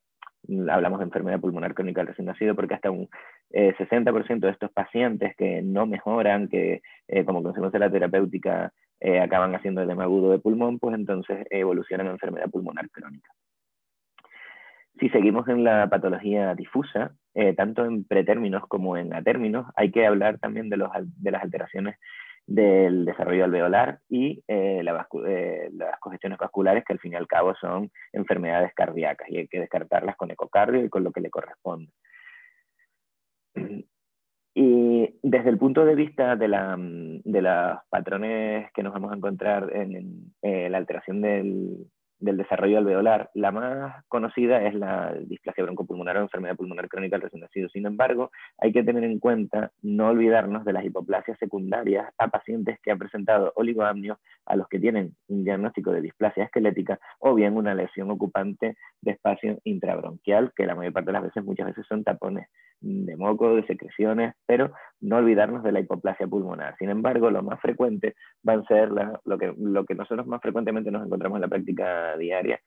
hablamos 0.71 0.99
de 0.99 1.05
enfermedad 1.05 1.41
pulmonar 1.41 1.75
crónica 1.75 2.01
del 2.01 2.09
recién 2.09 2.27
nacido, 2.27 2.55
porque 2.55 2.75
hasta 2.75 2.91
un 2.91 3.09
60% 3.51 4.31
eh, 4.31 4.41
de 4.41 4.51
estos 4.51 4.71
pacientes 4.73 5.35
que 5.37 5.63
no 5.63 5.87
mejoran, 5.87 6.49
que 6.49 6.83
eh, 7.09 7.25
como 7.25 7.43
consecuencia 7.43 7.79
de 7.79 7.87
la 7.87 7.93
terapéutica 7.93 8.73
eh, 9.01 9.21
acaban 9.21 9.55
haciendo 9.55 9.83
edema 9.83 10.05
agudo 10.05 10.31
de 10.31 10.39
pulmón, 10.39 10.79
pues 10.79 10.95
entonces 10.95 11.47
evolucionan 11.51 12.09
a 12.09 12.13
enfermedad 12.13 12.51
pulmonar 12.51 12.91
crónica. 12.91 13.31
Si 14.99 15.09
seguimos 15.11 15.47
en 15.49 15.63
la 15.63 15.89
patología 15.89 16.55
difusa, 16.57 17.13
tanto 17.57 17.85
en 17.85 18.03
pretérminos 18.03 18.65
como 18.67 18.97
en 18.97 19.15
atérminos, 19.15 19.67
hay 19.77 19.93
que 19.93 20.05
hablar 20.05 20.39
también 20.41 20.69
de, 20.69 20.77
los, 20.77 20.91
de 20.93 21.31
las 21.31 21.45
alteraciones 21.45 21.97
del 22.49 23.05
desarrollo 23.05 23.45
alveolar 23.45 24.01
y 24.09 24.43
eh, 24.49 24.81
eh, 24.81 25.71
las 25.73 26.01
congestiones 26.01 26.39
vasculares, 26.39 26.83
que 26.85 26.95
al 26.95 26.99
fin 26.99 27.13
y 27.13 27.17
al 27.17 27.29
cabo 27.29 27.55
son 27.61 27.91
enfermedades 28.11 28.73
cardíacas 28.75 29.29
y 29.29 29.37
hay 29.37 29.49
que 29.49 29.61
descartarlas 29.61 30.17
con 30.17 30.31
ecocardio 30.31 30.83
y 30.83 30.89
con 30.89 31.05
lo 31.05 31.13
que 31.13 31.21
le 31.21 31.31
corresponde. 31.31 31.93
Y 34.55 35.19
desde 35.23 35.51
el 35.51 35.59
punto 35.59 35.85
de 35.85 35.95
vista 35.95 36.37
de, 36.37 36.49
la, 36.49 36.77
los 36.77 37.79
patrones 37.91 38.73
que 38.73 38.83
nos 38.83 38.95
vamos 38.95 39.13
a 39.13 39.17
encontrar 39.17 39.71
en, 39.77 40.33
eh, 40.41 40.71
la 40.71 40.79
alteración 40.79 41.21
del, 41.21 41.87
del 42.21 42.37
desarrollo 42.37 42.79
alveolar. 42.79 43.31
La 43.35 43.53
más 43.53 44.05
conocida 44.09 44.63
es 44.63 44.75
la 44.75 45.15
displasia 45.27 45.65
broncopulmonar 45.65 46.17
o 46.17 46.23
enfermedad 46.23 46.57
pulmonar 46.57 46.89
crónica 46.89 47.17
del 47.17 47.23
recién 47.23 47.43
nacido. 47.43 47.69
Sin 47.69 47.87
embargo, 47.87 48.31
hay 48.59 48.73
que 48.73 48.83
tener 48.83 49.05
en 49.05 49.19
cuenta 49.19 49.71
no 49.83 50.09
olvidarnos 50.09 50.65
de 50.65 50.73
las 50.73 50.85
hipoplasias 50.85 51.39
secundarias 51.39 52.07
a 52.19 52.29
pacientes 52.29 52.79
que 52.81 52.91
han 52.91 52.99
presentado 52.99 53.53
oligoamnios, 53.57 54.19
a 54.47 54.57
los 54.57 54.69
que 54.69 54.81
tienen 54.81 55.15
un 55.29 55.45
diagnóstico 55.45 55.93
de 55.93 56.01
displasia 56.01 56.45
esquelética 56.45 56.99
o 57.19 57.35
bien 57.35 57.57
una 57.57 57.75
lesión 57.75 58.11
ocupante 58.11 58.77
de 59.03 59.11
espacio 59.11 59.59
intrabronquial, 59.65 60.53
que 60.57 60.67
la 60.67 60.75
mayor 60.75 60.93
parte 60.93 61.09
de 61.09 61.13
las 61.13 61.23
veces, 61.23 61.45
muchas 61.45 61.67
veces 61.67 61.87
son 61.87 62.05
tapones 62.05 62.49
de 62.81 63.17
moco, 63.17 63.57
de 63.57 63.67
secreciones, 63.67 64.35
pero 64.47 64.73
no 65.01 65.17
olvidarnos 65.17 65.63
de 65.63 65.73
la 65.73 65.81
hipoplasia 65.81 66.27
pulmonar. 66.27 66.77
Sin 66.79 66.91
embargo, 66.91 67.31
lo 67.31 67.43
más 67.43 67.61
frecuente 67.61 68.15
van 68.43 68.61
a 68.61 68.65
ser 68.67 68.91
lo, 68.91 69.39
que, 69.39 69.53
lo 69.59 69.85
que 69.85 69.95
nosotros 69.95 70.27
más 70.27 70.41
frecuentemente 70.41 70.91
nos 70.91 71.05
encontramos 71.05 71.37
en 71.37 71.43
la 71.43 71.49
práctica 71.49 72.08
diaria, 72.17 72.61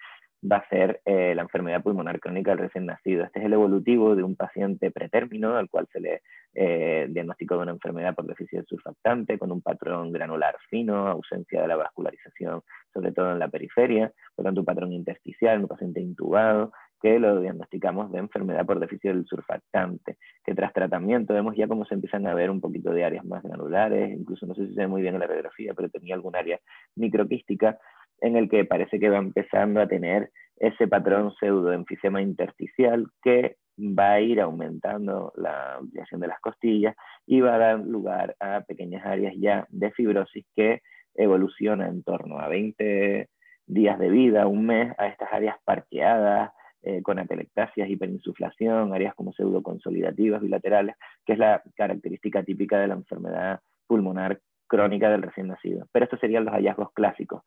va 0.44 0.58
a 0.58 0.70
ser 0.70 1.02
eh, 1.06 1.34
la 1.36 1.44
enfermedad 1.44 1.84
pulmonar 1.84 2.20
crónica 2.20 2.52
del 2.52 2.60
recién 2.60 2.86
nacido. 2.86 3.24
Este 3.24 3.40
es 3.40 3.46
el 3.46 3.54
evolutivo 3.54 4.16
de 4.16 4.24
un 4.24 4.36
paciente 4.36 4.90
pretérmino 4.90 5.56
al 5.56 5.70
cual 5.70 5.88
se 5.92 6.00
le 6.00 6.22
eh, 6.54 7.08
diagnosticó 7.10 7.56
de 7.56 7.62
una 7.62 7.72
enfermedad 7.72 8.16
por 8.16 8.26
déficit 8.26 8.66
surfactante 8.68 9.38
con 9.38 9.52
un 9.52 9.62
patrón 9.62 10.12
granular 10.12 10.56
fino, 10.70 11.08
ausencia 11.08 11.62
de 11.62 11.68
la 11.68 11.76
vascularización, 11.76 12.62
sobre 12.94 13.12
todo 13.12 13.32
en 13.32 13.40
la 13.40 13.50
periferia, 13.50 14.12
por 14.36 14.46
tanto 14.46 14.62
un 14.62 14.66
patrón 14.66 14.92
intersticial, 14.94 15.62
un 15.62 15.68
paciente 15.68 16.02
intubado, 16.02 16.72
que 17.02 17.20
lo 17.20 17.40
diagnosticamos 17.40 18.12
de 18.12 18.20
enfermedad 18.20 18.66
por 18.66 18.80
déficit 18.80 19.12
del 19.12 19.26
surfactante, 19.26 20.18
que 20.44 20.54
tras 20.54 20.72
tratamiento 20.72 21.34
vemos 21.34 21.56
ya 21.56 21.68
cómo 21.68 21.84
se 21.86 21.96
empiezan 21.96 22.28
a 22.28 22.36
ver 22.36 22.52
un 22.52 22.62
poquito 22.62 22.92
de 22.92 23.04
áreas 23.04 23.26
más 23.26 23.42
granulares, 23.42 24.12
incluso 24.12 24.46
no 24.46 24.54
sé 24.54 24.68
si 24.68 24.74
se 24.76 24.82
ve 24.82 24.88
muy 24.88 25.02
bien 25.02 25.16
en 25.16 25.22
la 25.22 25.28
radiografía, 25.28 25.74
pero 25.74 25.90
tenía 25.90 26.14
algún 26.14 26.36
área 26.36 26.60
microquística 26.96 27.80
en 28.22 28.38
el 28.38 28.50
que 28.50 28.66
parece 28.66 29.00
que 29.00 29.10
va 29.10 29.18
empezando 29.18 29.82
a 29.82 29.88
tener 29.88 30.30
ese 30.58 30.88
patrón 30.88 31.34
pseudoenfisema 31.40 32.22
intersticial 32.22 33.08
que 33.22 33.58
va 33.78 34.14
a 34.14 34.22
ir 34.22 34.40
aumentando 34.40 35.34
la 35.36 35.76
ampliación 35.76 36.22
de 36.22 36.28
las 36.28 36.40
costillas 36.40 36.96
y 37.26 37.42
va 37.42 37.56
a 37.56 37.58
dar 37.58 37.80
lugar 37.80 38.36
a 38.40 38.62
pequeñas 38.62 39.06
áreas 39.06 39.34
ya 39.38 39.66
de 39.70 39.92
fibrosis 39.92 40.46
que 40.56 40.82
evoluciona 41.16 41.88
en 41.88 42.04
torno 42.04 42.40
a 42.40 42.48
20 42.48 43.28
días 43.66 44.00
de 44.00 44.10
vida, 44.10 44.48
un 44.48 44.66
mes, 44.66 44.94
a 44.98 45.08
estas 45.08 45.32
áreas 45.32 45.56
parqueadas, 45.64 46.52
eh, 46.84 47.02
con 47.04 47.20
atelectasias, 47.20 47.90
hiperinsuflación, 47.90 48.94
áreas 48.94 49.14
como 49.16 49.34
pseudoconsolidativas 49.34 50.42
bilaterales, 50.42 50.96
que 51.26 51.34
es 51.34 51.40
la 51.40 51.62
característica 51.76 52.44
típica 52.44 52.80
de 52.80 52.88
la 52.88 52.96
enfermedad 52.96 53.60
pulmonar 53.88 54.40
crónica 54.68 55.10
del 55.10 55.22
recién 55.22 55.48
nacido. 55.48 55.88
Pero 55.92 56.06
estos 56.06 56.20
serían 56.20 56.46
los 56.46 56.54
hallazgos 56.54 56.92
clásicos, 56.94 57.44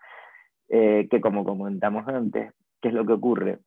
eh, 0.69 1.07
que 1.11 1.21
como 1.21 1.45
comentamos 1.45 2.07
antes, 2.09 2.53
¿qué 2.81 2.89
es 2.89 2.95
lo 2.95 3.07
que 3.07 3.13
ocurre? 3.13 3.59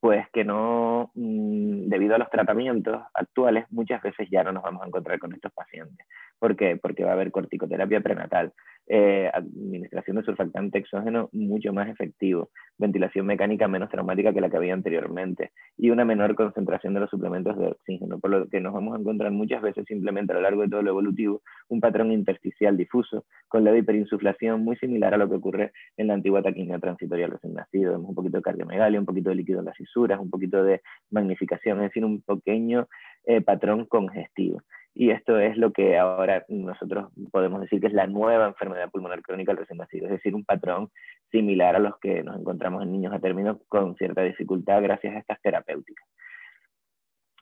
Pues 0.00 0.26
que 0.32 0.44
no, 0.44 1.10
mm, 1.14 1.88
debido 1.88 2.14
a 2.14 2.18
los 2.18 2.30
tratamientos 2.30 3.02
actuales, 3.14 3.66
muchas 3.70 4.02
veces 4.02 4.28
ya 4.30 4.42
no 4.42 4.52
nos 4.52 4.62
vamos 4.62 4.82
a 4.82 4.86
encontrar 4.86 5.18
con 5.18 5.34
estos 5.34 5.52
pacientes. 5.52 6.06
¿Por 6.38 6.56
qué? 6.56 6.76
Porque 6.76 7.04
va 7.04 7.10
a 7.10 7.14
haber 7.14 7.30
corticoterapia 7.30 8.00
prenatal 8.00 8.52
eh, 8.88 9.30
administración 9.32 10.16
de 10.16 10.24
surfactante 10.24 10.78
exógeno 10.78 11.28
mucho 11.32 11.72
más 11.72 11.88
efectivo, 11.88 12.50
ventilación 12.78 13.26
mecánica 13.26 13.68
menos 13.68 13.90
traumática 13.90 14.32
que 14.32 14.40
la 14.40 14.50
que 14.50 14.56
había 14.56 14.74
anteriormente 14.74 15.52
y 15.76 15.90
una 15.90 16.04
menor 16.04 16.34
concentración 16.34 16.94
de 16.94 17.00
los 17.00 17.10
suplementos 17.10 17.56
de 17.56 17.68
oxígeno, 17.68 18.18
por 18.18 18.30
lo 18.30 18.48
que 18.48 18.60
nos 18.60 18.72
vamos 18.72 18.96
a 18.96 19.00
encontrar 19.00 19.30
muchas 19.30 19.62
veces 19.62 19.84
simplemente 19.86 20.32
a 20.32 20.36
lo 20.36 20.42
largo 20.42 20.62
de 20.62 20.68
todo 20.68 20.82
lo 20.82 20.90
evolutivo 20.90 21.42
un 21.68 21.80
patrón 21.80 22.12
intersticial 22.12 22.76
difuso 22.76 23.24
con 23.48 23.64
la 23.64 23.76
hiperinsuflación 23.76 24.64
muy 24.64 24.76
similar 24.76 25.14
a 25.14 25.16
lo 25.16 25.28
que 25.28 25.36
ocurre 25.36 25.72
en 25.96 26.08
la 26.08 26.14
antigua 26.14 26.42
taquimia 26.42 26.78
transitoria 26.78 27.26
recién 27.26 27.54
nacido. 27.54 27.92
Vemos 27.92 28.10
un 28.10 28.14
poquito 28.14 28.38
de 28.38 28.42
cardiomegalia, 28.42 29.00
un 29.00 29.06
poquito 29.06 29.30
de 29.30 29.36
líquido 29.36 29.60
en 29.60 29.66
las 29.66 29.76
fisuras, 29.76 30.20
un 30.20 30.30
poquito 30.30 30.62
de 30.64 30.82
magnificación, 31.10 31.78
es 31.78 31.90
decir, 31.90 32.04
un 32.04 32.20
pequeño 32.22 32.88
eh, 33.24 33.40
patrón 33.40 33.86
congestivo. 33.86 34.62
Y 34.94 35.10
esto 35.10 35.38
es 35.38 35.56
lo 35.56 35.72
que 35.72 35.98
ahora 35.98 36.44
nosotros 36.48 37.10
podemos 37.30 37.60
decir 37.60 37.80
que 37.80 37.86
es 37.86 37.94
la 37.94 38.06
nueva 38.06 38.46
enfermedad 38.46 38.90
pulmonar 38.90 39.22
crónica 39.22 39.52
del 39.52 39.58
recién 39.58 39.78
nacido, 39.78 40.06
es 40.06 40.12
decir, 40.12 40.34
un 40.34 40.44
patrón 40.44 40.90
similar 41.30 41.76
a 41.76 41.78
los 41.78 41.98
que 41.98 42.22
nos 42.22 42.38
encontramos 42.38 42.82
en 42.82 42.92
niños 42.92 43.12
a 43.12 43.18
término 43.18 43.60
con 43.68 43.96
cierta 43.96 44.22
dificultad 44.22 44.82
gracias 44.82 45.16
a 45.16 45.18
estas 45.18 45.40
terapéuticas. 45.40 46.06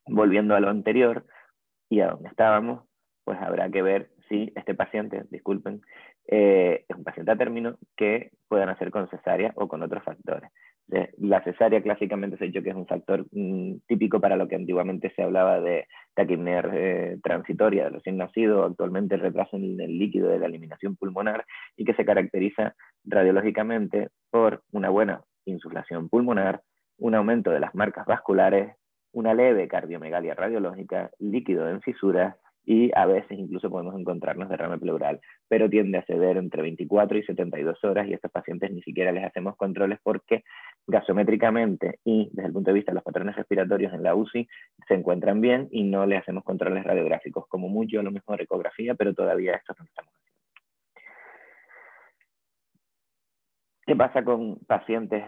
Volviendo 0.06 0.54
a 0.54 0.60
lo 0.60 0.70
anterior 0.70 1.26
y 1.88 2.00
a 2.00 2.10
donde 2.10 2.28
estábamos, 2.28 2.84
pues 3.24 3.38
habrá 3.40 3.68
que 3.68 3.82
ver 3.82 4.10
si 4.28 4.52
este 4.54 4.74
paciente, 4.74 5.24
disculpen, 5.30 5.82
eh, 6.28 6.84
es 6.88 6.96
un 6.96 7.02
paciente 7.02 7.32
a 7.32 7.36
término 7.36 7.76
que 7.96 8.30
puedan 8.48 8.68
hacer 8.68 8.92
con 8.92 9.08
cesárea 9.08 9.52
o 9.56 9.66
con 9.66 9.82
otros 9.82 10.04
factores. 10.04 10.50
La 11.18 11.42
cesárea 11.42 11.82
clásicamente 11.82 12.36
se 12.36 12.44
ha 12.44 12.46
dicho 12.46 12.62
que 12.62 12.70
es 12.70 12.76
un 12.76 12.86
factor 12.86 13.26
mm, 13.32 13.80
típico 13.86 14.20
para 14.20 14.36
lo 14.36 14.48
que 14.48 14.56
antiguamente 14.56 15.12
se 15.14 15.22
hablaba 15.22 15.60
de 15.60 15.86
taquipnea 16.14 16.62
eh, 16.72 17.18
transitoria 17.22 17.84
de 17.84 17.90
recién 17.90 18.16
nacido, 18.16 18.64
actualmente 18.64 19.14
el 19.14 19.20
retraso 19.20 19.56
en 19.56 19.80
el 19.80 19.98
líquido 19.98 20.28
de 20.28 20.38
la 20.38 20.46
eliminación 20.46 20.96
pulmonar 20.96 21.44
y 21.76 21.84
que 21.84 21.94
se 21.94 22.04
caracteriza 22.04 22.74
radiológicamente 23.04 24.08
por 24.30 24.62
una 24.72 24.90
buena 24.90 25.22
insuflación 25.44 26.08
pulmonar, 26.08 26.62
un 26.98 27.14
aumento 27.14 27.50
de 27.50 27.60
las 27.60 27.74
marcas 27.74 28.06
vasculares, 28.06 28.74
una 29.12 29.34
leve 29.34 29.68
cardiomegalia 29.68 30.34
radiológica, 30.34 31.10
líquido 31.18 31.68
en 31.68 31.80
fisuras 31.80 32.36
y 32.64 32.90
a 32.94 33.06
veces 33.06 33.38
incluso 33.38 33.70
podemos 33.70 33.98
encontrarnos 33.98 34.48
derrame 34.48 34.78
pleural, 34.78 35.20
pero 35.48 35.68
tiende 35.68 35.98
a 35.98 36.04
ceder 36.04 36.36
entre 36.36 36.62
24 36.62 37.18
y 37.18 37.24
72 37.24 37.82
horas 37.84 38.06
y 38.06 38.12
a 38.12 38.16
estos 38.16 38.30
pacientes 38.30 38.70
ni 38.70 38.82
siquiera 38.82 39.12
les 39.12 39.24
hacemos 39.24 39.56
controles 39.56 39.98
porque 40.02 40.44
gasométricamente 40.90 41.98
y 42.04 42.28
desde 42.32 42.48
el 42.48 42.52
punto 42.52 42.70
de 42.70 42.74
vista 42.74 42.92
de 42.92 42.96
los 42.96 43.04
patrones 43.04 43.36
respiratorios 43.36 43.92
en 43.92 44.02
la 44.02 44.14
UCI 44.14 44.48
se 44.86 44.94
encuentran 44.94 45.40
bien 45.40 45.68
y 45.70 45.84
no 45.84 46.06
les 46.06 46.20
hacemos 46.20 46.44
controles 46.44 46.84
radiográficos, 46.84 47.46
como 47.48 47.68
mucho 47.68 48.00
a 48.00 48.02
lo 48.02 48.10
mejor 48.10 48.40
ecografía, 48.40 48.94
pero 48.94 49.14
todavía 49.14 49.54
esto 49.54 49.74
no 49.78 49.84
lo 49.84 49.88
estamos 49.88 50.12
haciendo. 50.14 50.40
¿Qué 53.86 53.96
pasa 53.96 54.24
con 54.24 54.58
pacientes 54.66 55.24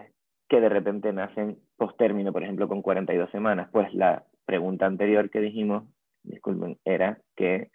que 0.47 0.61
de 0.61 0.69
repente 0.69 1.11
nacen 1.11 1.57
post 1.77 1.97
término, 1.97 2.31
por 2.31 2.43
ejemplo, 2.43 2.67
con 2.67 2.81
42 2.81 3.31
semanas? 3.31 3.69
Pues 3.71 3.93
la 3.93 4.23
pregunta 4.45 4.85
anterior 4.85 5.29
que 5.29 5.39
dijimos 5.39 5.85
disculpen, 6.23 6.77
era 6.85 7.19
que 7.35 7.69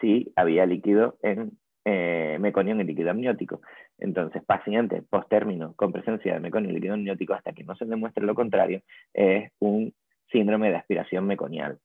si 0.00 0.32
había 0.36 0.66
líquido 0.66 1.16
en 1.22 1.58
eh, 1.84 2.38
meconio 2.40 2.72
en 2.72 2.80
el 2.80 2.86
líquido 2.86 3.10
amniótico. 3.10 3.60
Entonces, 3.98 4.42
paciente 4.44 5.02
post 5.02 5.28
término 5.28 5.74
con 5.74 5.92
presencia 5.92 6.34
de 6.34 6.40
meconio 6.40 6.70
en 6.70 6.74
líquido 6.76 6.94
amniótico 6.94 7.34
hasta 7.34 7.52
que 7.52 7.64
no 7.64 7.74
se 7.76 7.84
demuestre 7.84 8.24
lo 8.24 8.34
contrario, 8.34 8.82
es 9.12 9.50
un 9.58 9.92
síndrome 10.30 10.70
de 10.70 10.76
aspiración 10.76 11.26
meconial. 11.26 11.78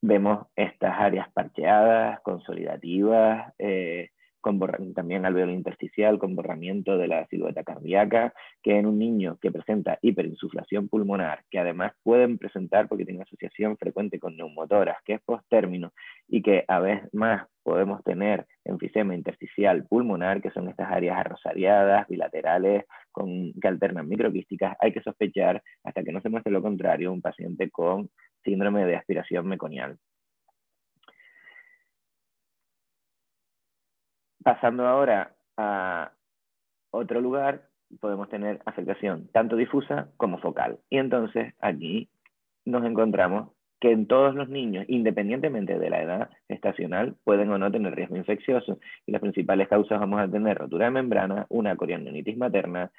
Vemos 0.00 0.46
estas 0.56 0.98
áreas 0.98 1.30
parcheadas, 1.32 2.20
consolidativas, 2.22 3.52
eh, 3.58 4.10
también 4.94 5.24
alveolo 5.24 5.52
intersticial, 5.52 6.18
con 6.18 6.34
borramiento 6.34 6.98
de 6.98 7.08
la 7.08 7.26
silueta 7.28 7.62
cardíaca, 7.62 8.34
que 8.62 8.78
en 8.78 8.86
un 8.86 8.98
niño 8.98 9.38
que 9.40 9.50
presenta 9.50 9.98
hiperinsuflación 10.02 10.88
pulmonar, 10.88 11.44
que 11.50 11.58
además 11.58 11.92
pueden 12.02 12.38
presentar 12.38 12.88
porque 12.88 13.04
tiene 13.04 13.22
asociación 13.22 13.76
frecuente 13.76 14.18
con 14.18 14.36
neumotoras, 14.36 14.98
que 15.04 15.14
es 15.14 15.20
post-término, 15.22 15.92
y 16.28 16.42
que 16.42 16.64
a 16.68 16.80
veces 16.80 17.08
más 17.14 17.46
podemos 17.62 18.02
tener 18.04 18.46
enfisema 18.64 19.14
intersticial 19.14 19.86
pulmonar, 19.86 20.42
que 20.42 20.50
son 20.50 20.68
estas 20.68 20.90
áreas 20.90 21.18
arrosariadas, 21.18 22.06
bilaterales, 22.08 22.84
con, 23.12 23.52
que 23.54 23.68
alternan 23.68 24.08
microquísticas, 24.08 24.76
hay 24.80 24.92
que 24.92 25.02
sospechar, 25.02 25.62
hasta 25.84 26.02
que 26.02 26.12
no 26.12 26.20
se 26.20 26.28
muestre 26.28 26.52
lo 26.52 26.62
contrario, 26.62 27.12
un 27.12 27.22
paciente 27.22 27.70
con 27.70 28.10
síndrome 28.44 28.84
de 28.84 28.96
aspiración 28.96 29.46
meconial. 29.46 29.98
Pasando 34.42 34.86
ahora 34.86 35.34
a 35.56 36.12
otro 36.90 37.20
lugar, 37.20 37.68
podemos 38.00 38.28
tener 38.28 38.60
afectación 38.64 39.28
tanto 39.32 39.56
difusa 39.56 40.08
como 40.16 40.38
focal. 40.38 40.78
Y 40.90 40.98
entonces 40.98 41.54
aquí 41.60 42.08
nos 42.64 42.84
encontramos 42.84 43.50
que 43.82 43.90
en 43.90 44.06
todos 44.06 44.36
los 44.36 44.48
niños, 44.48 44.84
independientemente 44.86 45.76
de 45.76 45.90
la 45.90 46.02
edad 46.02 46.30
estacional, 46.46 47.16
pueden 47.24 47.50
o 47.50 47.58
no 47.58 47.70
tener 47.72 47.94
riesgo 47.96 48.16
infeccioso. 48.16 48.78
Y 49.06 49.10
las 49.10 49.20
principales 49.20 49.66
causas 49.66 49.98
vamos 49.98 50.20
a 50.20 50.28
tener 50.28 50.56
rotura 50.56 50.84
de 50.84 50.92
membrana, 50.92 51.46
una 51.48 51.74
corionitis 51.74 52.36
materna, 52.36 52.92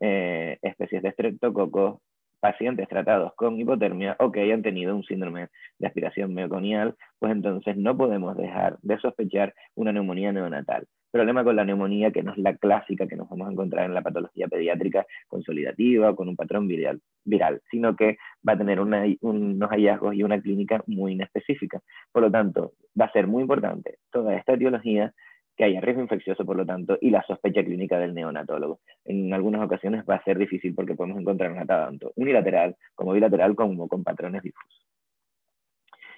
eh, 0.00 0.56
especies 0.62 1.02
de 1.02 1.10
streptococos, 1.10 2.00
pacientes 2.40 2.88
tratados 2.88 3.34
con 3.34 3.58
hipotermia 3.60 4.16
o 4.18 4.32
que 4.32 4.40
hayan 4.40 4.62
tenido 4.62 4.96
un 4.96 5.04
síndrome 5.04 5.48
de 5.78 5.86
aspiración 5.86 6.34
mioconial, 6.34 6.96
pues 7.18 7.32
entonces 7.32 7.76
no 7.76 7.96
podemos 7.96 8.36
dejar 8.36 8.78
de 8.82 8.98
sospechar 8.98 9.54
una 9.74 9.92
neumonía 9.92 10.32
neonatal. 10.32 10.86
Problema 11.12 11.42
con 11.42 11.56
la 11.56 11.64
neumonía, 11.64 12.12
que 12.12 12.22
no 12.22 12.32
es 12.32 12.38
la 12.38 12.56
clásica 12.56 13.08
que 13.08 13.16
nos 13.16 13.28
vamos 13.28 13.48
a 13.48 13.52
encontrar 13.52 13.84
en 13.84 13.94
la 13.94 14.02
patología 14.02 14.46
pediátrica 14.46 15.04
consolidativa 15.26 16.10
o 16.10 16.16
con 16.16 16.28
un 16.28 16.36
patrón 16.36 16.68
viral, 16.68 17.00
viral 17.24 17.60
sino 17.70 17.96
que 17.96 18.16
va 18.48 18.52
a 18.52 18.58
tener 18.58 18.80
unos 18.80 19.70
hallazgos 19.70 20.14
y 20.14 20.22
una 20.22 20.40
clínica 20.40 20.82
muy 20.86 21.12
inespecífica. 21.12 21.80
Por 22.12 22.22
lo 22.22 22.30
tanto, 22.30 22.72
va 22.98 23.06
a 23.06 23.12
ser 23.12 23.26
muy 23.26 23.42
importante 23.42 23.98
toda 24.12 24.36
esta 24.36 24.54
etiología 24.54 25.12
que 25.60 25.66
haya 25.66 25.82
riesgo 25.82 26.00
infeccioso, 26.00 26.46
por 26.46 26.56
lo 26.56 26.64
tanto, 26.64 26.96
y 27.02 27.10
la 27.10 27.22
sospecha 27.24 27.62
clínica 27.62 27.98
del 27.98 28.14
neonatólogo. 28.14 28.80
En 29.04 29.34
algunas 29.34 29.62
ocasiones 29.62 30.06
va 30.08 30.14
a 30.14 30.24
ser 30.24 30.38
difícil 30.38 30.74
porque 30.74 30.94
podemos 30.94 31.20
encontrar 31.20 31.52
una 31.52 31.66
tanto 31.66 32.14
unilateral 32.16 32.78
como 32.94 33.12
bilateral 33.12 33.54
como 33.54 33.86
con 33.86 34.02
patrones 34.02 34.42
difusos. 34.42 34.86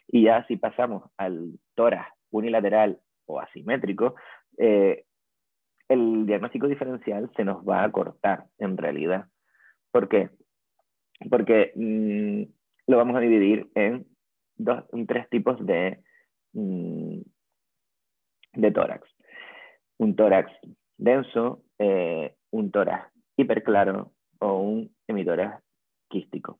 Y 0.06 0.22
ya 0.22 0.46
si 0.46 0.58
pasamos 0.58 1.10
al 1.16 1.58
tórax 1.74 2.08
unilateral 2.30 3.00
o 3.26 3.40
asimétrico, 3.40 4.14
eh, 4.58 5.06
el 5.88 6.24
diagnóstico 6.24 6.68
diferencial 6.68 7.28
se 7.34 7.44
nos 7.44 7.68
va 7.68 7.82
a 7.82 7.90
cortar 7.90 8.44
en 8.58 8.76
realidad. 8.76 9.26
¿Por 9.90 10.08
qué? 10.08 10.30
Porque 11.28 11.72
mm, 11.74 12.42
lo 12.86 12.96
vamos 12.96 13.16
a 13.16 13.20
dividir 13.20 13.68
en, 13.74 14.06
dos, 14.54 14.84
en 14.92 15.04
tres 15.08 15.28
tipos 15.30 15.58
de, 15.66 15.98
mm, 16.52 17.22
de 18.52 18.70
tórax 18.70 19.12
un 20.02 20.16
tórax 20.16 20.50
denso, 20.98 21.62
eh, 21.78 22.34
un 22.50 22.72
tórax 22.72 23.12
hiperclaro 23.36 24.10
o 24.40 24.58
un 24.58 24.90
hemitórax 25.06 25.62
quístico. 26.08 26.58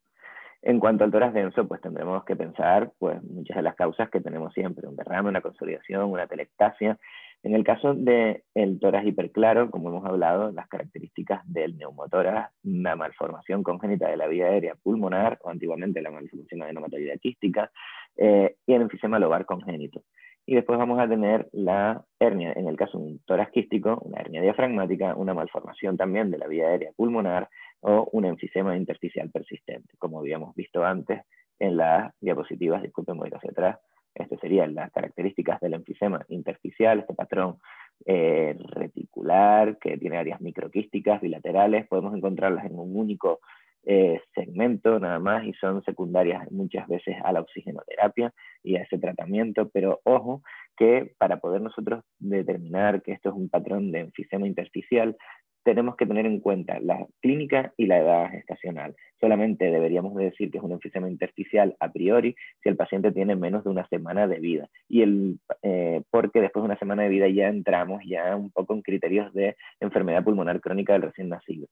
En 0.63 0.79
cuanto 0.79 1.03
al 1.03 1.11
tórax 1.11 1.35
denso, 1.35 1.67
pues 1.67 1.81
tendremos 1.81 2.25
que 2.25 2.37
pensar 2.37 2.93
pues, 3.01 3.21
muchas 3.25 3.57
de 3.57 3.65
las 3.65 3.75
causas 3.75 4.11
que 4.11 4.21
tenemos 4.21 4.53
siempre, 4.55 4.87
un 4.87 4.95
derrame, 4.95 5.29
una 5.29 5.41
consolidación, 5.41 6.05
una 6.05 6.29
telectasia. 6.29 7.01
En 7.43 7.57
el 7.57 7.65
caso 7.65 7.95
del 7.95 8.79
tórax 8.81 9.05
hiperclaro, 9.09 9.73
como 9.73 9.89
hemos 9.89 10.07
hablado, 10.07 10.53
las 10.53 10.69
características 10.69 11.43
del 11.45 11.77
neumotórax, 11.77 12.55
la 12.63 12.95
malformación 12.95 13.65
congénita 13.65 14.09
de 14.09 14.19
la 14.19 14.29
vía 14.29 14.47
aérea 14.47 14.77
pulmonar, 14.81 15.41
o 15.43 15.51
antiguamente 15.51 16.01
la 16.01 16.13
malformación 16.13 16.63
adenomatoidea 16.63 17.17
quística, 17.17 17.73
eh, 18.17 18.55
y 18.65 18.75
el 18.75 18.83
enfisema 18.83 19.19
lobar 19.19 19.47
congénito. 19.47 20.05
Y 20.45 20.55
después 20.57 20.79
vamos 20.79 20.99
a 20.99 21.09
tener 21.09 21.49
la 21.53 22.05
hernia, 22.19 22.53
en 22.57 22.67
el 22.67 22.77
caso 22.77 22.99
de 22.99 23.05
un 23.05 23.19
tórax 23.21 23.53
quístico, 23.53 23.99
una 24.03 24.21
hernia 24.21 24.43
diafragmática, 24.43 25.15
una 25.15 25.35
malformación 25.35 25.97
también 25.97 26.31
de 26.31 26.39
la 26.39 26.49
vía 26.49 26.67
aérea 26.67 26.91
pulmonar 26.97 27.49
o 27.81 28.09
un 28.13 28.25
enfisema 28.25 28.77
intersticial 28.77 29.31
persistente, 29.31 29.95
como 29.99 30.19
habíamos 30.19 30.55
visto 30.55 30.85
antes 30.85 31.23
en 31.59 31.77
las 31.77 32.13
diapositivas, 32.21 32.83
disculpen, 32.83 33.19
voy 33.19 33.31
hacia 33.33 33.51
atrás, 33.51 33.79
estas 34.15 34.41
serían 34.41 34.75
las 34.75 34.91
características 34.91 35.61
del 35.61 35.75
enfisema 35.75 36.25
intersticial, 36.29 36.99
este 36.99 37.15
patrón 37.15 37.59
eh, 38.05 38.57
reticular 38.71 39.79
que 39.79 39.97
tiene 39.97 40.19
áreas 40.19 40.41
microquísticas 40.41 41.21
bilaterales, 41.21 41.87
podemos 41.87 42.15
encontrarlas 42.15 42.67
en 42.67 42.79
un 42.79 42.97
único 42.97 43.41
eh, 43.85 44.21
segmento 44.35 44.99
nada 45.01 45.19
más 45.19 45.45
y 45.45 45.53
son 45.55 45.83
secundarias 45.85 46.51
muchas 46.51 46.87
veces 46.89 47.17
a 47.25 47.33
la 47.33 47.41
oxigenoterapia 47.41 48.33
y 48.63 48.77
a 48.77 48.83
ese 48.83 48.99
tratamiento, 48.99 49.69
pero 49.71 50.01
ojo 50.05 50.43
que 50.77 51.15
para 51.19 51.39
poder 51.39 51.61
nosotros 51.61 52.05
determinar 52.19 53.03
que 53.03 53.13
esto 53.13 53.31
es 53.31 53.35
un 53.35 53.49
patrón 53.49 53.91
de 53.91 54.01
enfisema 54.01 54.47
intersticial, 54.47 55.17
tenemos 55.65 55.97
que 55.97 56.07
tener 56.07 56.27
en 56.27 56.41
cuenta 56.41 56.81
la 56.81 57.07
clínica 57.21 57.73
y 57.77 57.87
la 57.87 57.99
edad 57.99 58.31
gestacional. 58.31 58.95
Solamente 59.21 59.71
deberíamos 59.71 60.15
decir 60.17 60.51
que 60.51 60.59
es 60.59 60.65
un 60.65 60.73
enfisema 60.73 61.09
intersticial 61.09 61.77
a 61.79 61.93
priori 61.93 62.35
si 62.63 62.69
el 62.69 62.77
paciente 62.77 63.13
tiene 63.13 63.37
menos 63.37 63.65
de 63.65 63.71
una 63.71 63.87
semana 63.89 64.27
de 64.27 64.41
vida. 64.41 64.69
Y 64.89 65.03
el, 65.03 65.39
eh, 65.63 66.03
porque 66.11 66.41
después 66.41 66.63
de 66.63 66.67
una 66.67 66.79
semana 66.79 67.05
de 67.05 67.09
vida 67.11 67.29
ya 67.29 67.49
entramos 67.49 68.03
ya 68.05 68.35
un 68.35 68.51
poco 68.51 68.75
en 68.75 68.83
criterios 68.83 69.33
de 69.35 69.57
enfermedad 69.81 70.25
pulmonar 70.25 70.61
crónica 70.61 70.95
del 70.95 71.03
recién 71.03 71.29
nacido. 71.29 71.69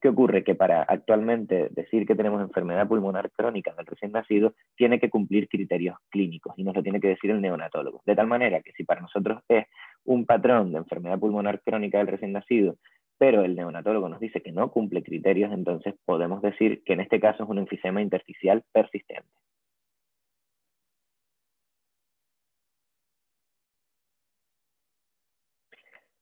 ¿Qué 0.00 0.08
ocurre? 0.08 0.44
Que 0.44 0.54
para 0.54 0.82
actualmente 0.82 1.68
decir 1.70 2.06
que 2.06 2.14
tenemos 2.14 2.40
enfermedad 2.40 2.86
pulmonar 2.86 3.32
crónica 3.32 3.74
del 3.74 3.86
recién 3.86 4.12
nacido, 4.12 4.54
tiene 4.76 5.00
que 5.00 5.10
cumplir 5.10 5.48
criterios 5.48 5.96
clínicos 6.08 6.54
y 6.56 6.62
nos 6.62 6.76
lo 6.76 6.82
tiene 6.84 7.00
que 7.00 7.08
decir 7.08 7.32
el 7.32 7.40
neonatólogo. 7.40 8.02
De 8.06 8.14
tal 8.14 8.28
manera 8.28 8.60
que 8.62 8.72
si 8.72 8.84
para 8.84 9.00
nosotros 9.00 9.42
es 9.48 9.66
un 10.04 10.24
patrón 10.24 10.72
de 10.72 10.78
enfermedad 10.78 11.18
pulmonar 11.18 11.60
crónica 11.62 11.98
del 11.98 12.06
recién 12.06 12.32
nacido, 12.32 12.76
pero 13.18 13.42
el 13.42 13.56
neonatólogo 13.56 14.08
nos 14.08 14.20
dice 14.20 14.40
que 14.40 14.52
no 14.52 14.70
cumple 14.70 15.02
criterios, 15.02 15.52
entonces 15.52 15.94
podemos 16.04 16.40
decir 16.42 16.84
que 16.84 16.92
en 16.92 17.00
este 17.00 17.18
caso 17.18 17.42
es 17.42 17.48
un 17.48 17.58
enfisema 17.58 18.00
intersticial 18.00 18.62
persistente. 18.72 19.28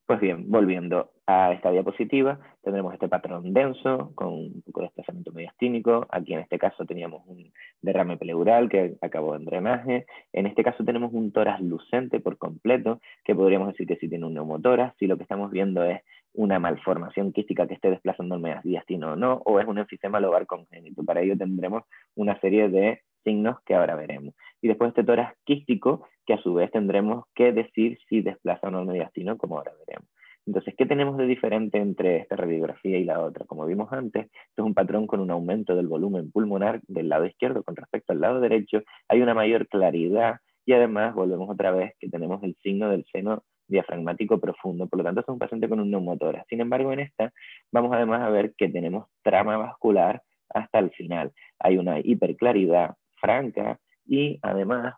Pues 0.06 0.20
bien, 0.20 0.48
volviendo 0.48 1.10
a 1.26 1.52
esta 1.52 1.72
diapositiva, 1.72 2.38
tendremos 2.62 2.94
este 2.94 3.08
patrón 3.08 3.52
denso 3.52 4.12
con 4.14 4.28
un 4.34 4.62
poco 4.64 4.80
de 4.80 4.86
desplazamiento 4.86 5.32
mediastínico. 5.32 6.06
Aquí 6.10 6.32
en 6.32 6.38
este 6.38 6.60
caso 6.60 6.84
teníamos 6.84 7.26
un 7.26 7.52
derrame 7.82 8.16
pleural 8.16 8.68
que 8.68 8.94
acabó 9.00 9.34
en 9.34 9.44
drenaje. 9.44 10.06
En 10.32 10.46
este 10.46 10.62
caso 10.62 10.84
tenemos 10.84 11.12
un 11.12 11.32
tórax 11.32 11.60
lucente 11.60 12.20
por 12.20 12.38
completo, 12.38 13.00
que 13.24 13.34
podríamos 13.34 13.66
decir 13.66 13.88
que 13.88 13.96
sí 13.96 14.08
tiene 14.08 14.26
un 14.26 14.34
neumotórax, 14.34 14.96
si 14.96 15.08
lo 15.08 15.16
que 15.16 15.24
estamos 15.24 15.50
viendo 15.50 15.82
es 15.82 16.02
una 16.34 16.60
malformación 16.60 17.32
quística 17.32 17.66
que 17.66 17.74
esté 17.74 17.90
desplazando 17.90 18.36
el 18.36 18.42
mediastino 18.42 19.14
o 19.14 19.16
no, 19.16 19.42
o 19.44 19.58
es 19.58 19.66
un 19.66 19.78
enfisema 19.78 20.20
lobar 20.20 20.46
congénito. 20.46 21.02
Para 21.02 21.22
ello 21.22 21.36
tendremos 21.36 21.82
una 22.14 22.38
serie 22.38 22.68
de 22.68 23.00
signos 23.26 23.56
que 23.66 23.74
ahora 23.74 23.96
veremos. 23.96 24.34
Y 24.62 24.68
después 24.68 24.88
este 24.88 25.04
tórax 25.04 25.36
quístico, 25.44 26.06
que 26.24 26.34
a 26.34 26.42
su 26.42 26.54
vez 26.54 26.70
tendremos 26.70 27.24
que 27.34 27.52
decir 27.52 27.98
si 28.08 28.22
desplaza 28.22 28.68
o 28.68 28.70
no 28.70 28.80
el 28.80 28.86
mediastino, 28.86 29.36
como 29.36 29.58
ahora 29.58 29.72
veremos. 29.86 30.08
Entonces, 30.46 30.74
¿qué 30.78 30.86
tenemos 30.86 31.16
de 31.16 31.26
diferente 31.26 31.78
entre 31.78 32.18
esta 32.18 32.36
radiografía 32.36 32.98
y 32.98 33.04
la 33.04 33.20
otra? 33.20 33.44
Como 33.46 33.66
vimos 33.66 33.92
antes, 33.92 34.26
esto 34.26 34.62
es 34.62 34.64
un 34.64 34.74
patrón 34.74 35.08
con 35.08 35.18
un 35.18 35.32
aumento 35.32 35.74
del 35.74 35.88
volumen 35.88 36.30
pulmonar 36.30 36.80
del 36.86 37.08
lado 37.08 37.26
izquierdo 37.26 37.64
con 37.64 37.74
respecto 37.74 38.12
al 38.12 38.20
lado 38.20 38.40
derecho, 38.40 38.82
hay 39.08 39.22
una 39.22 39.34
mayor 39.34 39.66
claridad 39.66 40.36
y 40.64 40.72
además 40.72 41.14
volvemos 41.14 41.50
otra 41.50 41.72
vez 41.72 41.94
que 41.98 42.08
tenemos 42.08 42.42
el 42.44 42.56
signo 42.62 42.88
del 42.90 43.04
seno 43.12 43.42
diafragmático 43.66 44.38
profundo, 44.38 44.86
por 44.86 44.98
lo 44.98 45.04
tanto 45.04 45.20
es 45.22 45.28
un 45.28 45.38
paciente 45.40 45.68
con 45.68 45.80
un 45.80 45.90
neumotórax. 45.90 46.46
Sin 46.48 46.60
embargo, 46.60 46.92
en 46.92 47.00
esta 47.00 47.32
vamos 47.72 47.92
además 47.92 48.22
a 48.22 48.30
ver 48.30 48.54
que 48.56 48.68
tenemos 48.68 49.08
trama 49.22 49.56
vascular 49.56 50.22
hasta 50.50 50.78
el 50.78 50.90
final. 50.90 51.32
Hay 51.58 51.76
una 51.78 51.98
hiperclaridad 51.98 52.94
franca 53.20 53.78
y 54.06 54.38
además 54.42 54.94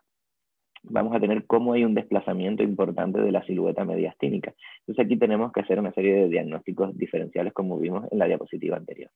vamos 0.83 1.15
a 1.15 1.19
tener 1.19 1.45
cómo 1.45 1.73
hay 1.73 1.83
un 1.83 1.93
desplazamiento 1.93 2.63
importante 2.63 3.19
de 3.19 3.31
la 3.31 3.43
silueta 3.43 3.83
mediastínica. 3.83 4.53
Entonces 4.81 5.05
aquí 5.05 5.17
tenemos 5.17 5.51
que 5.51 5.61
hacer 5.61 5.79
una 5.79 5.93
serie 5.93 6.13
de 6.15 6.29
diagnósticos 6.29 6.97
diferenciales 6.97 7.53
como 7.53 7.79
vimos 7.79 8.07
en 8.11 8.19
la 8.19 8.25
diapositiva 8.25 8.77
anterior. 8.77 9.11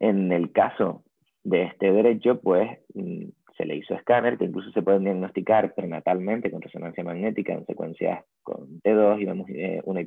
En 0.00 0.32
el 0.32 0.52
caso 0.52 1.04
de 1.44 1.64
este 1.64 1.92
derecho, 1.92 2.40
pues 2.40 2.78
mm, 2.94 3.26
se 3.56 3.64
le 3.64 3.76
hizo 3.76 3.94
escáner, 3.94 4.36
que 4.36 4.46
incluso 4.46 4.70
se 4.72 4.82
pueden 4.82 5.04
diagnosticar 5.04 5.74
prenatalmente 5.74 6.50
con 6.50 6.60
resonancia 6.60 7.04
magnética 7.04 7.52
en 7.52 7.64
secuencias 7.66 8.24
con 8.42 8.80
T2 8.80 9.20
y 9.20 9.24
vemos 9.24 9.48
eh, 9.50 9.80
una, 9.84 10.00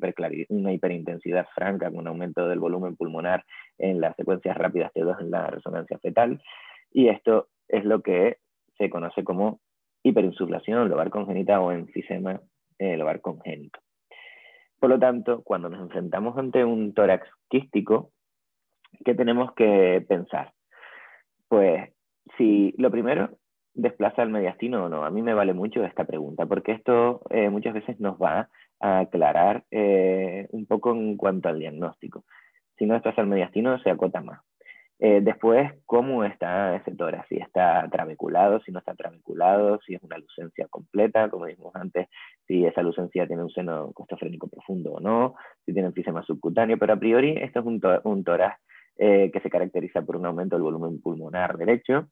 una 0.50 0.74
hiperintensidad 0.74 1.48
franca 1.56 1.90
con 1.90 2.00
un 2.00 2.08
aumento 2.08 2.48
del 2.48 2.60
volumen 2.60 2.98
pulmonar 2.98 3.46
en 3.78 4.02
las 4.02 4.16
secuencias 4.18 4.58
rápidas 4.58 4.92
T2 4.94 5.22
en 5.22 5.32
la 5.32 5.48
resonancia 5.48 5.98
fetal. 6.00 6.42
Y 6.92 7.10
esto 7.10 7.48
es 7.68 7.86
lo 7.86 8.02
que 8.02 8.38
se 8.78 8.90
conoce 8.90 9.24
como 9.24 9.60
hiperinsuflación 10.04 10.90
lobar 10.90 11.10
congénita 11.10 11.60
o 11.60 11.72
enfisema 11.72 12.40
eh, 12.80 12.98
lobar 12.98 13.22
congénito. 13.22 13.80
Por 14.80 14.90
lo 14.90 15.00
tanto, 15.00 15.42
cuando 15.44 15.70
nos 15.70 15.82
enfrentamos 15.82 16.38
ante 16.38 16.64
un 16.64 16.94
tórax 16.94 17.28
quístico, 17.50 18.12
¿qué 19.04 19.16
tenemos 19.16 19.54
que 19.54 20.06
pensar? 20.08 20.54
Pues 21.48 21.92
si 22.38 22.74
lo 22.78 22.92
primero, 22.92 23.32
desplaza 23.74 24.24
el 24.24 24.30
mediastino 24.30 24.86
o 24.86 24.90
no. 24.90 25.06
A 25.06 25.12
mí 25.12 25.22
me 25.22 25.34
vale 25.34 25.54
mucho 25.54 25.84
esta 25.84 26.06
pregunta, 26.06 26.46
porque 26.46 26.74
esto 26.74 27.22
eh, 27.30 27.50
muchas 27.50 27.74
veces 27.74 28.00
nos 28.00 28.18
va 28.18 28.50
a 28.80 29.00
aclarar 29.00 29.64
eh, 29.72 30.48
un 30.52 30.66
poco 30.66 30.92
en 30.92 31.18
cuanto 31.18 31.50
al 31.50 31.60
diagnóstico. 31.60 32.26
Si 32.78 32.86
no 32.86 32.94
desplaza 32.94 33.22
el 33.22 33.28
mediastino, 33.28 33.80
se 33.80 33.90
acota 33.90 34.22
más. 34.22 34.42
Eh, 35.00 35.22
después, 35.22 35.72
cómo 35.86 36.24
está 36.24 36.76
ese 36.76 36.96
tórax, 36.96 37.28
si 37.28 37.38
está 37.38 37.88
trabeculado, 37.92 38.60
si 38.62 38.72
no 38.72 38.80
está 38.80 38.96
trabeculado, 38.96 39.80
si 39.86 39.94
es 39.94 40.02
una 40.02 40.18
lucencia 40.18 40.68
completa, 40.70 41.30
como 41.30 41.46
dijimos 41.46 41.76
antes, 41.76 42.08
si 42.48 42.66
esa 42.66 42.82
lucencia 42.82 43.28
tiene 43.28 43.44
un 43.44 43.52
seno 43.52 43.92
costofrénico 43.94 44.48
profundo 44.48 44.94
o 44.94 45.00
no, 45.00 45.36
si 45.66 45.74
tiene 45.74 45.90
enfisema 45.90 46.24
subcutáneo, 46.24 46.80
pero 46.80 46.94
a 46.94 47.00
priori 47.00 47.38
esto 47.38 47.60
es 47.60 47.66
un, 47.66 48.24
tórax 48.24 48.60
eh, 48.98 49.30
que 49.32 49.40
se 49.40 49.52
caracteriza 49.52 50.02
por 50.02 50.16
un 50.16 50.26
aumento 50.26 50.56
del 50.56 50.64
volumen 50.64 51.00
pulmonar 51.00 51.58
derecho, 51.58 52.08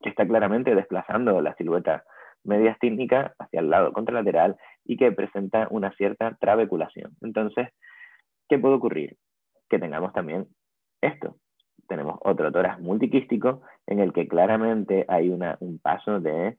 que 0.00 0.10
está 0.10 0.26
claramente 0.26 0.74
desplazando 0.76 1.40
la 1.40 1.54
silueta 1.56 2.04
mediastínica 2.44 3.34
hacia 3.38 3.60
el 3.60 3.70
lado 3.70 3.92
contralateral 3.92 4.56
y 4.84 4.96
que 4.96 5.10
presenta 5.12 5.66
una 5.70 5.92
cierta 5.96 6.36
trabeculación. 6.40 7.16
Entonces, 7.22 7.68
¿qué 8.48 8.58
puede 8.58 8.74
ocurrir? 8.74 9.16
Que 9.68 9.78
tengamos 9.78 10.12
también 10.12 10.46
esto. 11.00 11.36
Tenemos 11.92 12.18
otro 12.22 12.50
tórax 12.50 12.80
multiquístico 12.80 13.60
en 13.86 14.00
el 14.00 14.14
que 14.14 14.26
claramente 14.26 15.04
hay 15.08 15.28
un 15.28 15.78
paso 15.78 16.20
de 16.20 16.56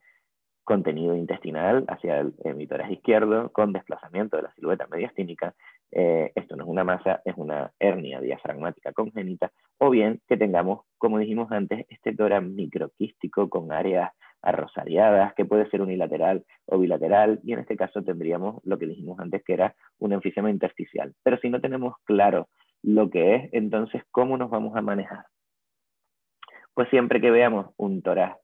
contenido 0.64 1.16
intestinal 1.16 1.86
hacia 1.88 2.20
el 2.20 2.36
emitórax 2.44 2.92
izquierdo 2.92 3.52
con 3.52 3.74
desplazamiento 3.74 4.38
de 4.38 4.44
la 4.44 4.54
silueta 4.54 4.86
mediastínica. 4.86 5.56
Eh, 5.92 6.32
esto 6.36 6.56
no 6.56 6.66
es 6.66 6.70
una 6.70 6.84
masa, 6.84 7.24
es 7.26 7.34
una 7.36 7.72
hernia 7.80 8.22
diafragmática 8.22 8.94
congénita, 8.94 9.52
o 9.80 9.90
bien 9.90 10.22
que 10.28 10.38
tengamos, 10.38 10.82
como 11.00 11.18
dijimos 11.18 11.52
antes, 11.52 11.84
este 11.90 12.16
tórax 12.16 12.46
microquístico 12.46 13.50
con 13.50 13.72
áreas 13.72 14.12
arrosariadas, 14.44 15.34
que 15.34 15.46
puede 15.46 15.68
ser 15.72 15.82
unilateral 15.82 16.46
o 16.68 16.78
bilateral, 16.78 17.40
y 17.44 17.54
en 17.54 17.60
este 17.60 17.76
caso 17.76 18.04
tendríamos 18.04 18.62
lo 18.66 18.78
que 18.78 18.86
dijimos 18.86 19.20
antes, 19.20 19.44
que 19.44 19.54
era 19.54 19.74
un 19.98 20.14
enfisema 20.14 20.52
intersticial. 20.52 21.16
Pero 21.24 21.40
si 21.40 21.50
no 21.50 21.60
tenemos 21.60 21.96
claro 22.04 22.50
lo 22.84 23.10
que 23.10 23.36
es, 23.36 23.50
entonces, 23.54 24.04
¿cómo 24.12 24.38
nos 24.38 24.50
vamos 24.50 24.76
a 24.76 24.82
manejar? 24.82 25.26
Pues 26.74 26.90
siempre 26.90 27.22
que 27.22 27.32
veamos 27.32 27.74
un 27.78 28.02
tórax 28.02 28.38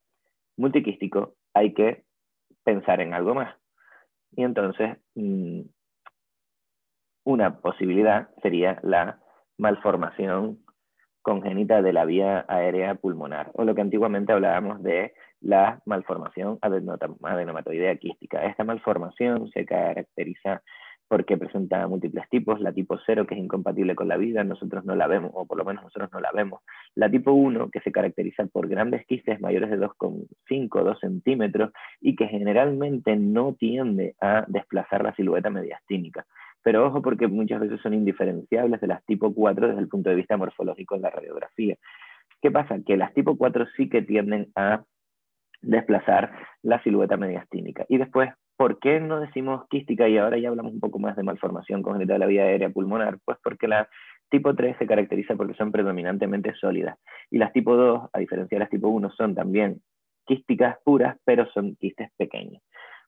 multiquístico, 0.58 1.36
hay 1.54 1.74
que 1.74 2.04
pensar 2.64 3.02
en 3.02 3.14
algo 3.14 3.36
más. 3.36 3.56
Y 4.32 4.44
entonces, 4.44 4.98
mm, 5.16 5.62
una 7.26 7.60
posibilidad 7.60 8.30
sería 8.42 8.80
la 8.82 9.20
malformación 9.58 10.60
congénita 11.22 11.82
de 11.82 11.94
la 11.94 12.06
vía 12.06 12.46
aérea 12.48 12.96
pulmonar, 12.96 13.52
o 13.54 13.64
lo 13.64 13.76
que 13.76 13.82
antiguamente 13.82 14.32
hablábamos 14.32 14.82
de 14.84 15.14
la 15.42 15.82
malformación 15.86 16.60
adenomatoidea 16.62 17.96
quística. 17.98 18.46
Esta 18.46 18.64
malformación 18.64 19.50
se 19.52 19.66
caracteriza 19.66 20.64
porque 21.10 21.38
presenta 21.38 21.86
múltiples 21.88 22.30
tipos, 22.30 22.62
la 22.62 22.72
tipo 22.72 22.98
0 23.04 23.26
que 23.26 23.34
es 23.34 23.42
incompatible 23.42 23.96
con 23.96 24.08
la 24.08 24.16
vida, 24.16 24.44
nosotros 24.44 24.86
no 24.86 24.96
la 24.96 25.08
vemos, 25.08 25.32
o 25.34 25.46
por 25.46 25.58
lo 25.58 25.66
menos 25.66 25.84
nosotros 25.84 26.10
no 26.14 26.20
la 26.20 26.32
vemos, 26.32 26.62
la 26.96 27.10
tipo 27.10 27.34
1 27.34 27.70
que 27.72 27.82
se 27.82 27.92
caracteriza 27.92 28.46
por 28.46 28.68
grandes 28.68 29.06
quistes 29.08 29.42
mayores 29.42 29.72
de 29.72 29.80
2,5 29.80 30.84
2 30.84 31.00
centímetros 31.00 31.72
y 32.00 32.16
que 32.16 32.28
generalmente 32.28 33.16
no 33.16 33.56
tiende 33.56 34.16
a 34.22 34.46
desplazar 34.48 35.04
la 35.04 35.16
silueta 35.16 35.50
mediastínica. 35.50 36.26
Pero 36.62 36.86
ojo 36.86 37.02
porque 37.02 37.28
muchas 37.28 37.60
veces 37.60 37.82
son 37.82 37.96
indiferenciables 37.96 38.80
de 38.80 38.88
las 38.88 39.04
tipo 39.06 39.34
4 39.34 39.70
desde 39.70 39.82
el 39.82 39.88
punto 39.88 40.12
de 40.12 40.16
vista 40.16 40.38
morfológico 40.38 40.96
en 40.96 41.02
la 41.02 41.10
radiografía. 41.10 41.76
¿Qué 42.42 42.52
pasa? 42.52 42.78
Que 42.86 42.98
las 42.98 43.14
tipo 43.16 43.36
4 43.36 43.66
sí 43.76 43.90
que 43.90 44.04
tienden 44.04 44.52
a 44.56 44.84
desplazar 45.62 46.32
la 46.62 46.82
silueta 46.84 47.18
mediastínica. 47.18 47.86
Y 47.90 47.98
después, 47.98 48.30
¿por 48.60 48.78
qué 48.78 49.00
no 49.00 49.22
decimos 49.22 49.66
quística 49.70 50.10
y 50.10 50.18
ahora 50.18 50.38
ya 50.38 50.50
hablamos 50.50 50.74
un 50.74 50.82
poco 50.82 51.00
más 51.00 51.16
de 51.16 51.24
malformación 51.24 51.82
congénita 51.82 52.12
de 52.12 52.20
la 52.20 52.26
vía 52.26 52.44
aérea 52.44 52.70
pulmonar? 52.70 53.18
Pues 53.24 53.38
porque 53.42 53.70
la 53.70 53.88
tipo 54.30 54.54
3 54.54 54.76
se 54.78 54.86
caracteriza 54.86 55.38
porque 55.38 55.54
son 55.54 55.72
predominantemente 55.72 56.54
sólidas 56.56 56.98
y 57.32 57.38
las 57.38 57.54
tipo 57.54 57.78
2, 57.78 58.10
a 58.12 58.20
diferencia 58.20 58.58
de 58.58 58.60
las 58.60 58.70
tipo 58.70 58.90
1, 58.90 59.12
son 59.12 59.34
también 59.34 59.82
quísticas 60.26 60.76
puras, 60.84 61.18
pero 61.24 61.50
son 61.52 61.78
quistes 61.78 62.12
pequeños. 62.18 62.62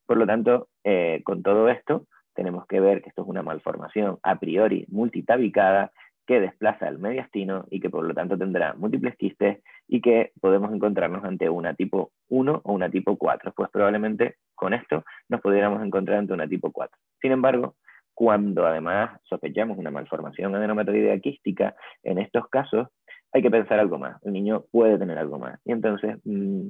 Por 0.06 0.16
lo 0.16 0.26
tanto, 0.26 0.70
eh, 0.86 1.20
con 1.26 1.44
todo 1.44 1.68
esto, 1.68 2.08
tenemos 2.34 2.66
que 2.66 2.80
ver 2.80 3.02
que 3.02 3.10
esto 3.10 3.24
es 3.24 3.28
una 3.28 3.44
malformación 3.44 4.20
a 4.24 4.40
priori 4.40 4.86
multitabicada 4.88 5.92
que 6.32 6.40
desplaza 6.40 6.88
el 6.88 6.98
mediastino 6.98 7.66
y 7.70 7.82
que 7.82 7.90
por 7.90 8.06
lo 8.06 8.14
tanto 8.14 8.38
tendrá 8.38 8.74
múltiples 8.74 9.18
quistes 9.18 9.62
y 9.86 10.00
que 10.00 10.32
podemos 10.40 10.72
encontrarnos 10.74 11.26
ante 11.26 11.50
una 11.50 11.74
tipo 11.74 12.14
1 12.30 12.62
o 12.64 12.72
una 12.72 12.90
tipo 12.90 13.18
4. 13.18 13.52
Pues 13.54 13.70
probablemente 13.70 14.38
con 14.56 14.74
esto 14.74 15.04
nos 15.28 15.42
pudiéramos 15.42 15.84
encontrar 15.84 16.20
ante 16.20 16.32
una 16.32 16.48
tipo 16.48 16.72
4. 16.72 16.98
Sin 17.22 17.34
embargo, 17.34 17.76
cuando 18.14 18.66
además 18.66 19.20
sospechamos 19.24 19.78
una 19.78 19.92
malformación 19.92 20.56
adenomatoidea 20.56 21.20
quística, 21.20 21.76
en 22.02 22.18
estos 22.18 22.48
casos 22.48 22.88
hay 23.34 23.42
que 23.42 23.52
pensar 23.52 23.82
algo 23.82 24.00
más. 24.00 24.24
El 24.24 24.32
niño 24.32 24.64
puede 24.72 24.98
tener 24.98 25.18
algo 25.18 25.38
más. 25.38 25.60
Y 25.66 25.74
entonces, 25.74 26.16
mm, 26.24 26.68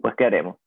pues, 0.00 0.14
¿qué 0.14 0.26
haremos? 0.26 0.58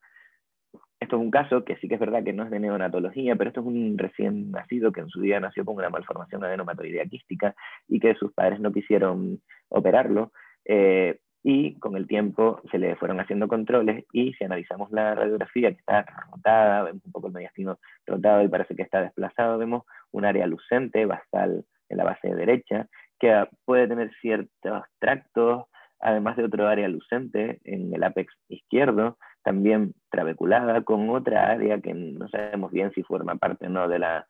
Esto 0.99 1.15
es 1.15 1.21
un 1.21 1.31
caso 1.31 1.63
que 1.63 1.77
sí 1.77 1.87
que 1.87 1.93
es 1.95 1.99
verdad 1.99 2.23
que 2.23 2.33
no 2.33 2.43
es 2.43 2.51
de 2.51 2.59
neonatología, 2.59 3.35
pero 3.35 3.49
esto 3.49 3.61
es 3.61 3.67
un 3.67 3.97
recién 3.97 4.51
nacido 4.51 4.91
que 4.91 4.99
en 4.99 5.09
su 5.09 5.21
día 5.21 5.39
nació 5.39 5.63
con 5.63 5.75
una 5.75 5.89
malformación 5.89 6.43
adenomatoidea 6.43 7.05
quística 7.05 7.55
y 7.87 7.99
que 7.99 8.15
sus 8.15 8.33
padres 8.33 8.59
no 8.59 8.73
quisieron 8.73 9.39
operarlo. 9.69 10.33
Eh, 10.65 11.19
y 11.41 11.79
con 11.79 11.95
el 11.95 12.05
tiempo 12.05 12.61
se 12.69 12.77
le 12.77 12.97
fueron 12.97 13.19
haciendo 13.19 13.47
controles 13.47 14.05
y 14.11 14.33
si 14.33 14.43
analizamos 14.43 14.91
la 14.91 15.15
radiografía 15.15 15.71
que 15.71 15.79
está 15.79 16.05
rotada, 16.31 16.83
vemos 16.83 17.05
un 17.05 17.11
poco 17.13 17.27
el 17.27 17.33
mediastino 17.33 17.79
rotado 18.05 18.43
y 18.43 18.49
parece 18.49 18.75
que 18.75 18.83
está 18.83 19.01
desplazado, 19.01 19.57
vemos 19.57 19.83
un 20.11 20.25
área 20.25 20.45
lucente 20.47 21.05
basal 21.05 21.63
en 21.87 21.97
la 21.97 22.03
base 22.03 22.35
derecha 22.35 22.87
que 23.19 23.47
puede 23.65 23.87
tener 23.87 24.11
ciertos 24.21 24.83
tractos, 24.99 25.65
además 25.99 26.37
de 26.37 26.45
otro 26.45 26.67
área 26.67 26.87
lucente 26.87 27.59
en 27.63 27.93
el 27.93 28.03
ápex 28.03 28.33
izquierdo, 28.47 29.17
también 29.43 29.93
trabeculada, 30.09 30.81
con 30.83 31.09
otra 31.09 31.51
área 31.51 31.79
que 31.79 31.93
no 31.93 32.27
sabemos 32.29 32.71
bien 32.71 32.91
si 32.93 33.03
forma 33.03 33.35
parte 33.35 33.67
o 33.67 33.69
no 33.69 33.87
de 33.87 33.99
la, 33.99 34.27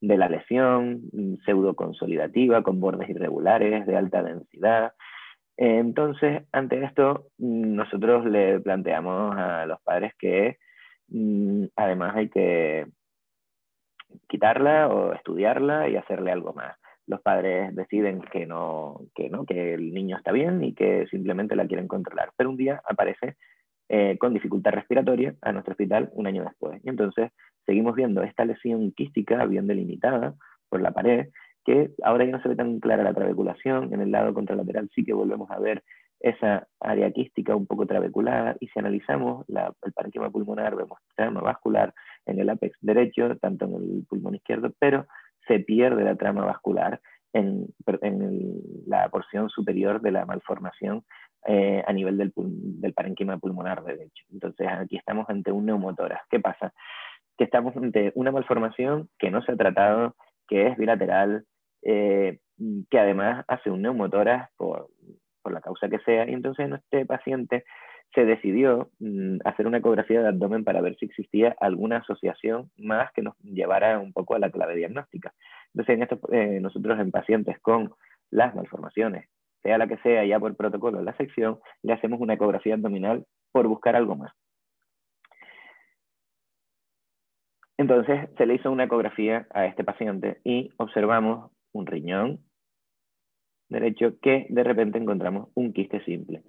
de 0.00 0.16
la 0.16 0.28
lesión, 0.28 1.02
pseudoconsolidativa, 1.44 2.62
con 2.62 2.80
bordes 2.80 3.08
irregulares, 3.08 3.86
de 3.86 3.96
alta 3.96 4.22
densidad. 4.22 4.92
Entonces, 5.56 6.42
ante 6.52 6.82
esto, 6.84 7.28
nosotros 7.38 8.26
le 8.26 8.60
planteamos 8.60 9.36
a 9.36 9.66
los 9.66 9.80
padres 9.82 10.12
que 10.18 10.58
mm, 11.08 11.66
además 11.76 12.16
hay 12.16 12.28
que 12.28 12.86
quitarla 14.28 14.88
o 14.88 15.12
estudiarla 15.12 15.88
y 15.88 15.96
hacerle 15.96 16.32
algo 16.32 16.52
más. 16.52 16.76
Los 17.06 17.20
padres 17.20 17.74
deciden 17.74 18.22
que 18.22 18.46
no, 18.46 19.00
que 19.14 19.28
no, 19.28 19.44
que 19.44 19.74
el 19.74 19.92
niño 19.92 20.16
está 20.16 20.32
bien 20.32 20.64
y 20.64 20.74
que 20.74 21.06
simplemente 21.08 21.56
la 21.56 21.66
quieren 21.66 21.88
controlar. 21.88 22.30
Pero 22.36 22.50
un 22.50 22.56
día 22.56 22.80
aparece 22.86 23.36
eh, 23.88 24.16
con 24.18 24.34
dificultad 24.34 24.72
respiratoria 24.72 25.34
a 25.42 25.52
nuestro 25.52 25.72
hospital 25.72 26.10
un 26.12 26.26
año 26.26 26.44
después. 26.44 26.80
Y 26.84 26.88
entonces 26.88 27.30
seguimos 27.66 27.94
viendo 27.94 28.22
esta 28.22 28.44
lesión 28.44 28.92
quística 28.92 29.44
bien 29.46 29.66
delimitada 29.66 30.34
por 30.68 30.80
la 30.80 30.92
pared, 30.92 31.28
que 31.64 31.90
ahora 32.02 32.24
ya 32.24 32.32
no 32.32 32.42
se 32.42 32.48
ve 32.48 32.56
tan 32.56 32.80
clara 32.80 33.02
la 33.02 33.14
trabeculación, 33.14 33.92
en 33.92 34.00
el 34.00 34.10
lado 34.10 34.34
contralateral 34.34 34.90
sí 34.94 35.04
que 35.04 35.12
volvemos 35.12 35.50
a 35.50 35.58
ver 35.58 35.82
esa 36.20 36.66
área 36.80 37.10
quística 37.10 37.54
un 37.54 37.66
poco 37.66 37.86
trabeculada 37.86 38.56
y 38.58 38.68
si 38.68 38.78
analizamos 38.78 39.44
el 39.48 39.92
parénquima 39.92 40.30
pulmonar 40.30 40.74
vemos 40.74 40.98
trama 41.14 41.42
vascular 41.42 41.92
en 42.24 42.38
el 42.38 42.48
ápex 42.48 42.78
derecho, 42.80 43.36
tanto 43.36 43.66
en 43.66 43.74
el 43.74 44.06
pulmón 44.08 44.34
izquierdo, 44.34 44.72
pero 44.78 45.06
se 45.46 45.60
pierde 45.60 46.02
la 46.02 46.16
trama 46.16 46.46
vascular 46.46 47.00
en, 47.34 47.66
la 48.86 49.08
porción 49.10 49.50
superior 49.50 50.00
de 50.00 50.12
la 50.12 50.24
malformación 50.24 51.04
eh, 51.46 51.82
a 51.86 51.92
nivel 51.92 52.16
del, 52.16 52.32
del, 52.36 52.92
parénquima 52.94 53.38
pulmonar 53.38 53.84
derecho. 53.84 54.24
Entonces 54.32 54.66
aquí 54.68 54.96
estamos 54.96 55.28
ante 55.28 55.52
un 55.52 55.66
neumotórax. 55.66 56.26
¿Qué 56.30 56.40
pasa? 56.40 56.72
Que 57.36 57.44
estamos 57.44 57.76
ante 57.76 58.12
una 58.14 58.32
malformación 58.32 59.08
que 59.18 59.30
no 59.30 59.42
se 59.42 59.52
ha 59.52 59.56
tratado, 59.56 60.16
que 60.48 60.68
es 60.68 60.76
bilateral, 60.76 61.44
eh, 61.82 62.38
que 62.90 62.98
además 62.98 63.44
hace 63.48 63.70
un 63.70 63.82
neumotórax 63.82 64.50
por, 64.56 64.88
por 65.42 65.52
la 65.52 65.60
causa 65.60 65.88
que 65.88 65.98
sea, 66.00 66.28
y 66.28 66.32
entonces 66.32 66.66
en 66.66 66.74
este 66.74 67.04
paciente 67.06 67.64
se 68.14 68.24
decidió 68.24 68.90
mm, 69.00 69.38
hacer 69.44 69.66
una 69.66 69.78
ecografía 69.78 70.22
de 70.22 70.28
abdomen 70.28 70.64
para 70.64 70.80
ver 70.80 70.96
si 70.96 71.06
existía 71.06 71.56
alguna 71.60 71.98
asociación 71.98 72.70
más 72.78 73.12
que 73.12 73.22
nos 73.22 73.36
llevara 73.40 73.98
un 73.98 74.12
poco 74.12 74.34
a 74.34 74.38
la 74.38 74.50
clave 74.50 74.76
diagnóstica. 74.76 75.34
Entonces, 75.74 75.96
en 75.96 76.02
esto, 76.02 76.20
eh, 76.32 76.60
nosotros 76.60 76.98
en 77.00 77.10
pacientes 77.10 77.58
con 77.60 77.92
las 78.30 78.54
malformaciones 78.54 79.28
sea 79.64 79.78
la 79.78 79.88
que 79.88 79.96
sea, 79.98 80.24
ya 80.24 80.38
por 80.38 80.54
protocolo 80.56 81.00
en 81.00 81.06
la 81.06 81.16
sección, 81.16 81.58
le 81.82 81.94
hacemos 81.94 82.20
una 82.20 82.34
ecografía 82.34 82.74
abdominal 82.74 83.24
por 83.50 83.66
buscar 83.66 83.96
algo 83.96 84.14
más. 84.14 84.32
Entonces 87.76 88.28
se 88.36 88.46
le 88.46 88.54
hizo 88.54 88.70
una 88.70 88.84
ecografía 88.84 89.48
a 89.50 89.66
este 89.66 89.82
paciente 89.82 90.38
y 90.44 90.70
observamos 90.76 91.50
un 91.72 91.86
riñón 91.86 92.40
derecho 93.68 94.20
que 94.20 94.46
de 94.48 94.62
repente 94.62 94.98
encontramos 94.98 95.48
un 95.54 95.72
quiste 95.72 96.04
simple. 96.04 96.42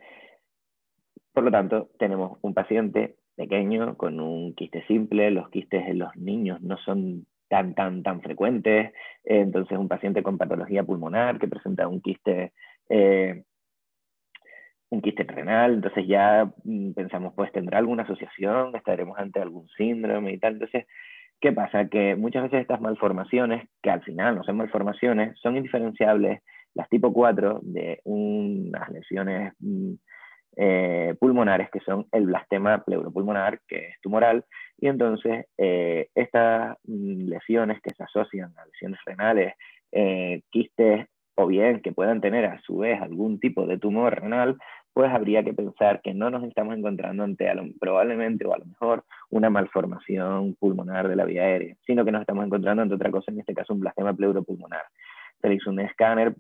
Por 1.34 1.44
lo 1.44 1.52
tanto, 1.52 1.90
tenemos 1.98 2.38
un 2.42 2.54
paciente 2.54 3.16
pequeño 3.36 3.98
con 3.98 4.20
un 4.20 4.54
quiste 4.54 4.86
simple. 4.86 5.32
Los 5.32 5.50
quistes 5.50 5.88
en 5.88 6.00
los 6.00 6.16
niños 6.16 6.62
no 6.62 6.78
son 6.78 7.26
tan, 7.50 7.74
tan, 7.74 8.04
tan 8.04 8.22
frecuentes. 8.22 8.94
Entonces, 9.24 9.78
un 9.78 9.88
paciente 9.88 10.24
con 10.24 10.38
patología 10.38 10.84
pulmonar 10.84 11.40
que 11.40 11.48
presenta 11.48 11.88
un 11.88 12.02
quiste 12.02 12.54
eh, 12.90 13.44
un 14.90 15.02
quiste 15.02 15.24
renal, 15.24 15.76
entonces 15.76 16.08
ya 16.08 16.52
mm, 16.64 16.94
pensamos, 16.94 17.34
pues 17.36 17.52
tendrá 17.52 17.80
alguna 17.80 18.04
asociación, 18.04 18.76
estaremos 18.76 19.18
ante 19.18 19.40
algún 19.42 19.68
síndrome 19.70 20.34
y 20.34 20.40
tal. 20.40 20.54
Entonces, 20.54 20.86
¿Qué 21.42 21.52
pasa? 21.52 21.88
Que 21.90 22.16
muchas 22.16 22.44
veces 22.44 22.62
estas 22.62 22.82
malformaciones, 22.82 23.68
que 23.82 23.90
al 23.90 24.02
final 24.04 24.36
no 24.36 24.44
son 24.44 24.58
malformaciones, 24.58 25.38
son 25.40 25.58
indiferenciables 25.58 26.42
las 26.74 26.90
tipo 26.90 27.14
4 27.14 27.60
de 27.62 28.02
unas 28.04 28.90
lesiones 28.90 29.54
mm, 29.60 29.94
eh, 30.58 31.16
pulmonares 31.20 31.70
que 31.70 31.82
son 31.82 32.08
el 32.12 32.26
blastema 32.28 32.84
pleuropulmonar, 32.84 33.60
que 33.68 33.90
es 33.90 34.02
tumoral, 34.02 34.46
y 34.78 34.88
entonces 34.88 35.46
eh, 35.58 36.08
estas 36.16 36.78
mm, 36.86 37.28
lesiones 37.28 37.82
que 37.82 37.94
se 37.94 38.04
asocian 38.04 38.54
a 38.58 38.66
lesiones 38.66 39.00
renales, 39.06 39.54
quistes 40.50 41.08
o 41.36 41.48
bien 41.48 41.82
que 41.82 41.92
puedan 41.92 42.22
tener 42.22 42.46
a 42.46 42.62
su 42.62 42.78
vez 42.78 43.02
algún 43.02 43.40
tipo 43.40 43.66
de 43.68 43.78
tumor 43.78 44.22
renal, 44.22 44.58
pues 44.94 45.12
habría 45.12 45.44
que 45.44 45.54
pensar 45.54 46.02
que 46.02 46.14
no 46.14 46.30
nos 46.30 46.44
estamos 46.46 46.78
encontrando 46.78 47.24
ante 47.24 47.52
probablemente 47.80 48.46
o 48.46 48.54
a 48.54 48.58
lo 48.58 48.66
mejor 48.66 49.04
una 49.30 49.50
malformación 49.50 50.56
pulmonar 50.56 51.10
de 51.10 51.18
la 51.18 51.26
vía 51.26 51.44
aérea, 51.44 51.76
sino 51.86 52.06
que 52.06 52.14
nos 52.14 52.22
estamos 52.22 52.46
encontrando 52.46 52.82
ante 52.82 52.96
otra 52.96 53.12
cosa, 53.12 53.32
en 53.32 53.40
este 53.42 53.54
caso 53.54 53.74
un 53.74 53.82
blastema 53.82 54.14
pleuropulmonar. 54.14 54.84
Se 55.42 55.54
hizo 55.54 55.70
un 55.70 55.82
escáner 55.82 56.34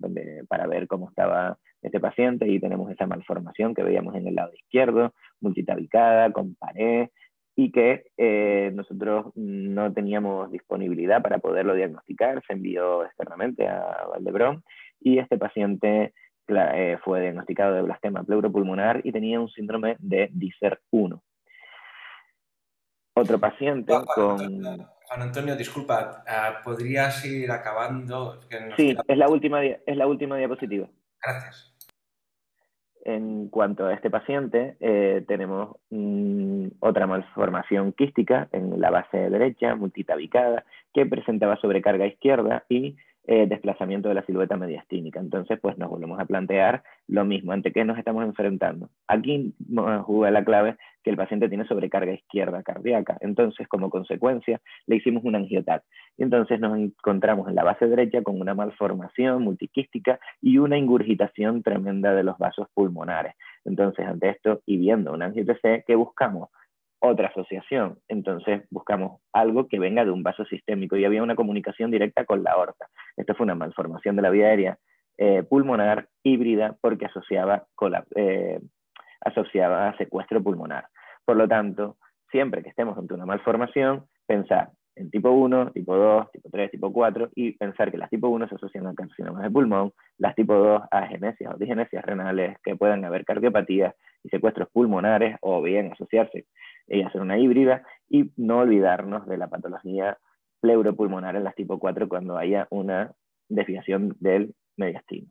para 0.48 0.68
ver 0.68 0.88
cómo 0.88 1.10
estaba 1.10 1.58
este 1.82 2.00
paciente 2.00 2.48
y 2.48 2.60
tenemos 2.62 2.89
esa 2.89 3.06
malformación 3.06 3.76
que 3.76 3.84
veíamos 3.84 4.16
en 4.16 4.28
el 4.28 4.36
lado 4.36 4.54
izquierdo, 4.54 5.14
multitabicada, 5.41 6.32
con 6.32 6.56
pared, 6.56 7.10
y 7.56 7.72
que 7.72 8.08
eh, 8.18 8.72
nosotros 8.74 9.28
no 9.36 9.93
teníamos 9.93 10.51
disponibilidad 10.51 11.22
para 11.22 11.39
poderlo 11.39 11.74
diagnosticar, 11.74 12.43
se 12.45 12.53
envió 12.53 13.06
externamente 13.06 13.68
a 13.68 14.08
Valdebrón 14.12 14.64
y 14.99 15.20
este 15.20 15.38
paciente 15.38 16.14
eh, 16.47 16.97
fue 17.03 17.22
diagnosticado 17.22 17.76
de 17.76 17.82
blastema 17.82 18.24
pleuropulmonar 18.24 19.01
y 19.03 19.12
tenía 19.12 19.39
un 19.39 19.49
síndrome 19.49 19.95
de 19.99 20.30
Dicer 20.34 20.80
1. 20.91 21.24
Otro 23.18 23.39
paciente 23.39 23.93
con... 24.14 24.38
Juan 25.08 25.22
Antonio, 25.22 25.56
disculpa, 25.56 26.24
ah, 26.28 26.62
¿podrías 26.64 27.24
ir 27.26 27.51
acabando? 27.51 28.41
sí, 28.76 28.97
es, 29.08 29.18
la 29.18 29.30
última, 29.30 29.64
es 29.64 29.95
la 29.95 30.08
última 30.08 30.36
diapositiva. 30.36 30.89
Gracias. 31.24 31.74
En 33.06 33.49
cuanto 33.49 33.86
a 33.86 33.93
este 33.93 34.10
paciente, 34.10 34.78
eh, 34.80 35.24
tenemos 35.28 35.78
mm, 35.91 36.68
otra 36.80 37.06
malformación 37.06 37.93
quística 37.93 38.49
en 38.51 38.82
la 38.82 38.89
base 38.89 39.30
derecha, 39.30 39.76
multitabicada, 39.76 40.66
que 40.91 41.06
presentaba 41.06 41.56
sobrecarga 41.58 42.08
izquierda 42.08 42.66
y 42.68 42.95
eh, 43.28 43.47
desplazamiento 43.47 44.07
de 44.07 44.15
la 44.15 44.26
silueta 44.26 44.55
mediastínica. 44.55 45.19
Entonces, 45.19 45.59
pues 45.59 45.78
nos 45.80 45.89
volvemos 45.89 46.19
a 46.19 46.26
plantear 46.26 46.84
lo 47.07 47.26
mismo, 47.26 47.53
ante 47.53 47.71
qué 47.71 47.84
nos 47.84 47.97
estamos 47.97 48.23
enfrentando. 48.23 48.89
Aquí 49.07 49.55
juega 50.03 50.32
la 50.32 50.45
clave 50.45 50.78
que 51.03 51.09
el 51.09 51.17
paciente 51.17 51.49
tiene 51.49 51.65
sobrecarga 51.65 52.13
izquierda 52.13 52.61
cardíaca. 52.61 53.17
Entonces, 53.21 53.67
como 53.67 53.89
consecuencia, 53.89 54.61
le 54.86 54.97
hicimos 54.97 55.23
un 55.23 55.36
angiotat. 55.36 55.84
Y 56.17 56.23
entonces 56.23 56.59
nos 56.59 56.78
encontramos 56.78 57.49
en 57.49 57.55
la 57.55 57.63
base 57.63 57.88
derecha 57.88 58.21
con 58.21 58.39
una 58.39 58.53
malformación 58.53 59.41
multiquística 59.41 60.19
y 60.39 60.59
una 60.59 60.78
ingurgitación 60.78 61.63
tremenda 61.63 62.13
de 62.13 62.23
los 62.23 62.38
vasos 62.38 62.67
pulmonares. 62.73 63.34
Entonces, 63.65 64.05
ante 64.05 64.30
esto 64.30 64.61
y 64.67 64.78
viendo 64.78 65.13
un 65.13 65.23
angio-TC, 65.23 65.84
¿qué 65.88 65.95
buscamos? 65.95 66.49
otra 66.99 67.28
asociación. 67.28 67.99
Entonces 68.07 68.63
buscamos 68.69 69.21
algo 69.34 69.67
que 69.67 69.80
venga 69.80 70.03
de 70.03 70.11
un 70.11 70.23
vaso 70.23 70.45
sistémico 70.45 70.97
y 70.97 71.05
había 71.05 71.23
una 71.23 71.36
comunicación 71.36 71.91
directa 71.91 72.26
con 72.26 72.43
la 72.43 72.51
aorta. 72.51 72.88
Esto 73.18 73.36
fue 73.36 73.45
una 73.45 73.55
malformación 73.55 74.16
de 74.16 74.22
la 74.22 74.30
vía 74.30 74.47
aérea 74.47 74.78
eh, 75.18 75.43
pulmonar 75.43 76.09
híbrida 76.24 76.76
porque 76.82 77.05
asociaba, 77.05 77.66
eh, 78.16 78.59
asociaba 79.22 79.89
a 79.89 79.97
secuestro 79.97 80.43
pulmonar. 80.43 80.88
Por 81.24 81.38
lo 81.38 81.47
tanto, 81.47 81.97
siempre 82.32 82.61
que 82.61 82.70
estemos 82.70 82.97
ante 82.97 83.13
una 83.13 83.26
malformación, 83.26 84.05
pensar 84.28 84.72
en 84.95 85.09
tipo 85.09 85.30
1, 85.30 85.72
tipo 85.72 85.95
2, 85.95 86.32
tipo 86.32 86.49
3, 86.49 86.72
tipo 86.72 86.91
4 86.91 87.30
y 87.36 87.51
pensar 87.53 87.91
que 87.91 87.97
las 87.97 88.09
tipo 88.09 88.30
1 88.30 88.47
se 88.47 88.55
asocian 88.55 88.88
a 88.88 88.93
carcinomas 88.93 89.43
de 89.43 89.51
pulmón, 89.51 89.93
las 90.18 90.36
tipo 90.36 90.53
2 90.53 90.84
a 90.89 90.97
agenesias 90.99 91.53
o 91.53 91.57
digenesias 91.57 92.03
renales, 92.05 92.57
que 92.63 92.76
puedan 92.76 93.03
haber 93.03 93.26
cardiopatías 93.26 93.93
y 94.24 94.30
secuestros 94.30 94.70
pulmonares 94.70 95.38
o 95.41 95.61
bien 95.61 95.91
asociarse 95.91 96.45
y 96.88 97.01
hacer 97.01 97.22
una 97.22 97.38
híbrida 97.38 97.84
y 98.09 98.32
no 98.38 98.59
olvidarnos 98.59 99.28
de 99.28 99.38
la 99.38 99.47
patología 99.47 100.18
pleuropulmonar 100.66 101.36
en 101.36 101.43
las 101.43 101.53
tipo 101.53 101.78
4 101.78 102.09
cuando 102.09 102.38
haya 102.38 102.68
una 102.72 103.13
desviación 103.47 104.16
del 104.20 104.55
mediastino. 104.78 105.28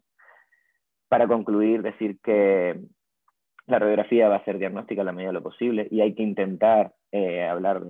Para 1.08 1.26
concluir, 1.26 1.82
decir 1.82 2.18
que 2.22 2.80
la 3.66 3.80
radiografía 3.80 4.28
va 4.28 4.36
a 4.36 4.44
ser 4.44 4.58
diagnóstica 4.58 5.02
a 5.02 5.04
la 5.04 5.12
medida 5.12 5.30
de 5.30 5.34
lo 5.34 5.42
posible 5.42 5.88
y 5.90 6.00
hay 6.00 6.14
que 6.14 6.22
intentar 6.22 6.92
eh, 7.10 7.42
hablar 7.42 7.82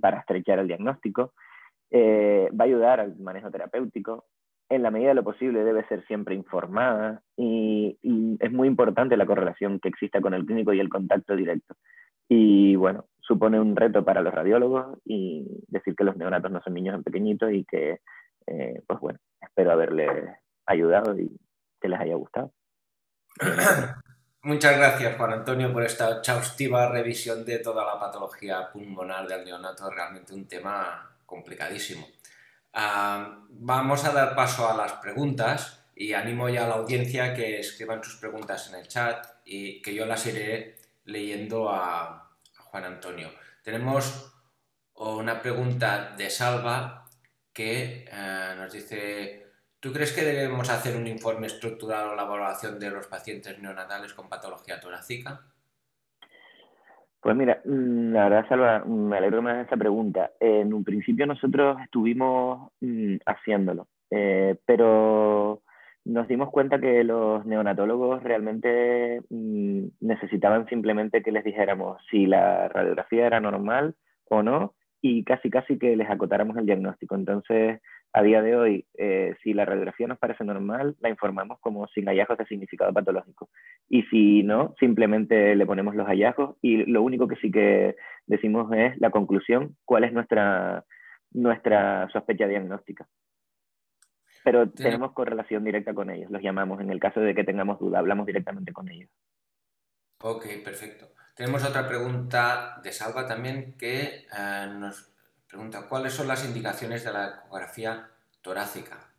para 0.00 0.18
estrechar 0.18 0.58
el 0.58 0.66
diagnóstico. 0.66 1.32
Eh, 1.90 2.48
va 2.58 2.64
a 2.64 2.66
ayudar 2.66 3.00
al 3.00 3.16
manejo 3.18 3.50
terapéutico. 3.50 4.26
En 4.68 4.82
la 4.82 4.90
medida 4.90 5.10
de 5.10 5.14
lo 5.14 5.24
posible 5.24 5.62
debe 5.62 5.86
ser 5.86 6.04
siempre 6.06 6.34
informada 6.34 7.22
y, 7.36 7.96
es 8.40 8.52
muy 8.52 8.68
importante 8.68 9.16
la 9.16 9.26
correlación 9.26 9.78
que 9.80 9.88
exista 9.88 10.20
con 10.20 10.34
el 10.34 10.44
clínico 10.44 10.72
y 10.72 10.80
el 10.80 10.88
contacto 10.88 11.36
directo. 11.36 11.74
Y 12.28 12.76
bueno, 12.76 13.06
supone 13.28 13.60
un 13.60 13.76
reto 13.76 14.04
para 14.04 14.22
los 14.22 14.34
radiólogos 14.34 14.98
y 15.04 15.46
decir 15.68 15.94
que 15.94 16.04
los 16.04 16.16
neonatos 16.16 16.50
no 16.50 16.62
son 16.62 16.74
niños 16.74 17.00
pequeñitos 17.04 17.52
y 17.52 17.64
que, 17.64 18.00
eh, 18.46 18.82
pues 18.86 18.98
bueno, 19.00 19.18
espero 19.40 19.72
haberles 19.72 20.08
ayudado 20.66 21.16
y 21.16 21.30
que 21.80 21.88
les 21.88 22.00
haya 22.00 22.14
gustado. 22.14 22.52
Muchas 24.42 24.78
gracias, 24.78 25.16
Juan 25.16 25.32
Antonio, 25.32 25.72
por 25.72 25.82
esta 25.82 26.18
exhaustiva 26.18 26.88
revisión 26.88 27.44
de 27.44 27.58
toda 27.58 27.84
la 27.84 28.00
patología 28.00 28.70
pulmonar 28.72 29.28
del 29.28 29.44
neonato, 29.44 29.90
realmente 29.90 30.32
un 30.32 30.48
tema 30.48 31.10
complicadísimo. 31.26 32.06
Ah, 32.72 33.44
vamos 33.50 34.04
a 34.06 34.12
dar 34.12 34.34
paso 34.34 34.68
a 34.68 34.76
las 34.76 34.92
preguntas 34.94 35.84
y 35.94 36.14
animo 36.14 36.48
ya 36.48 36.64
a 36.64 36.68
la 36.68 36.76
audiencia 36.76 37.34
que 37.34 37.60
escriban 37.60 38.02
sus 38.02 38.16
preguntas 38.16 38.70
en 38.70 38.80
el 38.80 38.88
chat 38.88 39.26
y 39.44 39.82
que 39.82 39.94
yo 39.94 40.06
las 40.06 40.24
iré 40.26 40.76
leyendo 41.04 41.68
a, 41.70 42.27
Antonio. 42.84 43.30
Tenemos 43.62 44.34
una 44.94 45.40
pregunta 45.40 46.14
de 46.16 46.30
Salva 46.30 47.04
que 47.52 48.04
eh, 48.10 48.54
nos 48.56 48.72
dice 48.72 49.48
¿Tú 49.80 49.92
crees 49.92 50.12
que 50.12 50.24
debemos 50.24 50.68
hacer 50.70 50.96
un 50.96 51.06
informe 51.06 51.46
estructurado 51.46 52.10
o 52.10 52.16
la 52.16 52.24
evaluación 52.24 52.80
de 52.80 52.90
los 52.90 53.06
pacientes 53.06 53.60
neonatales 53.60 54.12
con 54.12 54.28
patología 54.28 54.80
torácica? 54.80 55.40
Pues 57.20 57.36
mira, 57.36 57.60
mm, 57.64 58.12
la 58.12 58.24
verdad, 58.24 58.48
Salva, 58.48 58.84
me 58.84 59.18
alegro 59.18 59.40
más 59.40 59.56
de 59.56 59.62
esta 59.62 59.76
pregunta. 59.76 60.32
En 60.40 60.74
un 60.74 60.82
principio 60.82 61.26
nosotros 61.26 61.78
estuvimos 61.80 62.72
mm, 62.80 63.18
haciéndolo, 63.24 63.86
eh, 64.10 64.56
pero 64.66 65.62
nos 66.04 66.28
dimos 66.28 66.50
cuenta 66.50 66.80
que 66.80 67.04
los 67.04 67.44
neonatólogos 67.44 68.22
realmente 68.22 69.20
mm, 69.30 69.88
necesitaban 70.00 70.66
simplemente 70.68 71.22
que 71.22 71.32
les 71.32 71.44
dijéramos 71.44 72.00
si 72.10 72.26
la 72.26 72.68
radiografía 72.68 73.26
era 73.26 73.40
normal 73.40 73.94
o 74.24 74.42
no 74.42 74.74
y 75.00 75.24
casi 75.24 75.50
casi 75.50 75.78
que 75.78 75.96
les 75.96 76.10
acotáramos 76.10 76.56
el 76.56 76.66
diagnóstico. 76.66 77.14
Entonces, 77.14 77.80
a 78.12 78.22
día 78.22 78.42
de 78.42 78.56
hoy, 78.56 78.86
eh, 78.96 79.34
si 79.42 79.52
la 79.52 79.64
radiografía 79.64 80.06
nos 80.06 80.18
parece 80.18 80.44
normal, 80.44 80.96
la 81.00 81.10
informamos 81.10 81.60
como 81.60 81.86
sin 81.88 82.06
hallazgos 82.06 82.38
de 82.38 82.46
significado 82.46 82.92
patológico. 82.92 83.48
Y 83.88 84.02
si 84.04 84.42
no, 84.42 84.74
simplemente 84.80 85.54
le 85.54 85.66
ponemos 85.66 85.94
los 85.94 86.06
hallazgos 86.06 86.56
y 86.62 86.84
lo 86.86 87.02
único 87.02 87.28
que 87.28 87.36
sí 87.36 87.50
que 87.50 87.96
decimos 88.26 88.72
es 88.72 88.98
la 88.98 89.10
conclusión, 89.10 89.76
cuál 89.84 90.04
es 90.04 90.12
nuestra, 90.12 90.84
nuestra 91.32 92.08
sospecha 92.10 92.46
diagnóstica. 92.46 93.06
Pero 94.50 94.70
tenemos 94.70 95.12
correlación 95.12 95.62
directa 95.62 95.92
con 95.92 96.08
ellos, 96.08 96.30
los 96.30 96.40
llamamos 96.40 96.80
en 96.80 96.88
el 96.88 96.98
caso 96.98 97.20
de 97.20 97.34
que 97.34 97.44
tengamos 97.44 97.78
duda, 97.78 97.98
hablamos 97.98 98.24
directamente 98.24 98.72
con 98.72 98.88
ellos. 98.88 99.10
Ok, 100.22 100.46
perfecto. 100.64 101.08
Tenemos 101.36 101.62
otra 101.68 101.86
pregunta 101.86 102.80
de 102.82 102.90
Salva 102.90 103.26
también 103.26 103.76
que 103.76 104.26
eh, 104.26 104.66
nos 104.78 105.12
pregunta 105.46 105.86
cuáles 105.86 106.14
son 106.14 106.28
las 106.28 106.46
indicaciones 106.46 107.04
de 107.04 107.12
la 107.12 107.42
ecografía 107.44 108.08
torácica. 108.40 109.10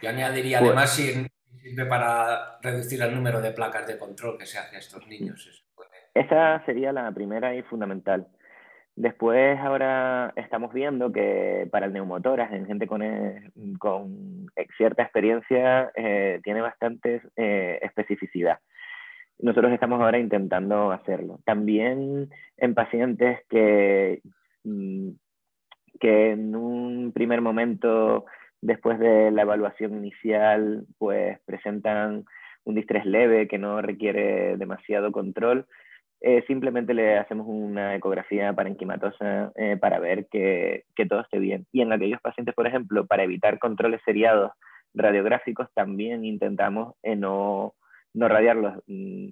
Yo 0.00 0.10
añadiría 0.10 0.60
pues 0.60 0.70
además 0.70 0.90
si 0.90 1.26
sirve 1.60 1.86
para 1.86 2.60
reducir 2.62 3.02
el 3.02 3.16
número 3.16 3.40
de 3.40 3.50
placas 3.50 3.84
de 3.88 3.98
control 3.98 4.38
que 4.38 4.46
se 4.46 4.58
hace 4.58 4.76
a 4.76 4.78
estos 4.78 5.08
niños. 5.08 5.64
Esa 6.14 6.64
sería 6.64 6.92
la 6.92 7.10
primera 7.10 7.52
y 7.56 7.62
fundamental. 7.62 8.28
Después 8.96 9.58
ahora 9.60 10.32
estamos 10.36 10.72
viendo 10.72 11.12
que 11.12 11.68
para 11.70 11.84
el 11.84 11.92
neumotoras, 11.92 12.50
en 12.52 12.66
gente 12.66 12.86
con, 12.86 13.02
eh, 13.02 13.52
con 13.78 14.46
cierta 14.78 15.02
experiencia, 15.02 15.92
eh, 15.94 16.40
tiene 16.42 16.62
bastante 16.62 17.20
especificidad. 17.36 18.58
Nosotros 19.38 19.70
estamos 19.72 20.00
ahora 20.00 20.18
intentando 20.18 20.92
hacerlo. 20.92 21.40
También 21.44 22.30
en 22.56 22.74
pacientes 22.74 23.40
que, 23.50 24.22
mm, 24.64 25.10
que 26.00 26.30
en 26.30 26.56
un 26.56 27.12
primer 27.12 27.42
momento, 27.42 28.24
después 28.62 28.98
de 28.98 29.30
la 29.30 29.42
evaluación 29.42 29.94
inicial, 29.94 30.86
pues 30.96 31.38
presentan 31.44 32.24
un 32.64 32.74
distrés 32.74 33.04
leve 33.04 33.46
que 33.46 33.58
no 33.58 33.82
requiere 33.82 34.56
demasiado 34.56 35.12
control, 35.12 35.66
eh, 36.20 36.44
simplemente 36.46 36.94
le 36.94 37.18
hacemos 37.18 37.46
una 37.48 37.94
ecografía 37.94 38.52
parenquimatosa 38.52 39.52
eh, 39.56 39.76
para 39.76 39.98
ver 39.98 40.26
que, 40.30 40.84
que, 40.94 41.06
todo 41.06 41.20
esté 41.20 41.38
bien. 41.38 41.66
Y 41.72 41.82
en 41.82 41.92
aquellos 41.92 42.20
pacientes, 42.20 42.54
por 42.54 42.66
ejemplo, 42.66 43.06
para 43.06 43.24
evitar 43.24 43.58
controles 43.58 44.00
seriados 44.04 44.52
radiográficos, 44.94 45.68
también 45.74 46.24
intentamos 46.24 46.94
eh, 47.02 47.16
no, 47.16 47.74
no 48.14 48.28
radiarlos 48.28 48.82
mm, 48.86 49.28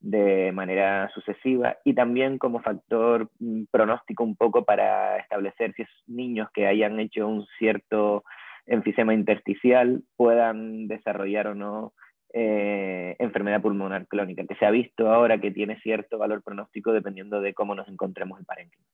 de 0.00 0.52
manera 0.52 1.08
sucesiva 1.14 1.78
y 1.84 1.94
también 1.94 2.38
como 2.38 2.60
factor 2.60 3.30
mm, 3.38 3.64
pronóstico 3.70 4.22
un 4.22 4.36
poco 4.36 4.64
para 4.64 5.16
establecer 5.18 5.72
si 5.74 5.82
es 5.82 5.88
niños 6.06 6.48
que 6.52 6.66
hayan 6.66 7.00
hecho 7.00 7.26
un 7.26 7.46
cierto 7.58 8.24
enfisema 8.66 9.14
intersticial 9.14 10.02
puedan 10.16 10.86
desarrollar 10.86 11.48
o 11.48 11.54
no 11.54 11.92
eh, 12.38 13.16
enfermedad 13.18 13.62
pulmonar 13.62 14.06
crónica, 14.06 14.44
que 14.46 14.56
se 14.56 14.66
ha 14.66 14.70
visto 14.70 15.10
ahora 15.10 15.40
que 15.40 15.50
tiene 15.52 15.80
cierto 15.80 16.18
valor 16.18 16.42
pronóstico 16.42 16.92
dependiendo 16.92 17.40
de 17.40 17.54
cómo 17.54 17.74
nos 17.74 17.88
encontremos 17.88 18.38
el 18.38 18.44
parénquima. 18.44 18.84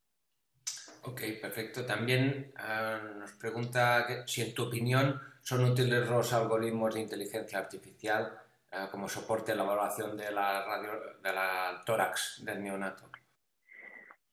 Ok, 1.02 1.22
perfecto. 1.40 1.84
También 1.84 2.52
uh, 2.54 3.18
nos 3.18 3.32
pregunta 3.32 4.04
que, 4.06 4.22
si 4.26 4.42
en 4.42 4.54
tu 4.54 4.62
opinión 4.68 5.18
son 5.40 5.64
útiles 5.64 6.08
los 6.08 6.32
algoritmos 6.32 6.94
de 6.94 7.00
inteligencia 7.00 7.58
artificial 7.58 8.30
uh, 8.70 8.88
como 8.92 9.08
soporte 9.08 9.50
en 9.50 9.58
la 9.58 9.64
evaluación 9.64 10.16
de 10.16 10.30
la, 10.30 10.64
radio, 10.64 10.90
de 11.20 11.32
la 11.32 11.82
tórax 11.84 12.44
del 12.44 12.62
neonato. 12.62 13.10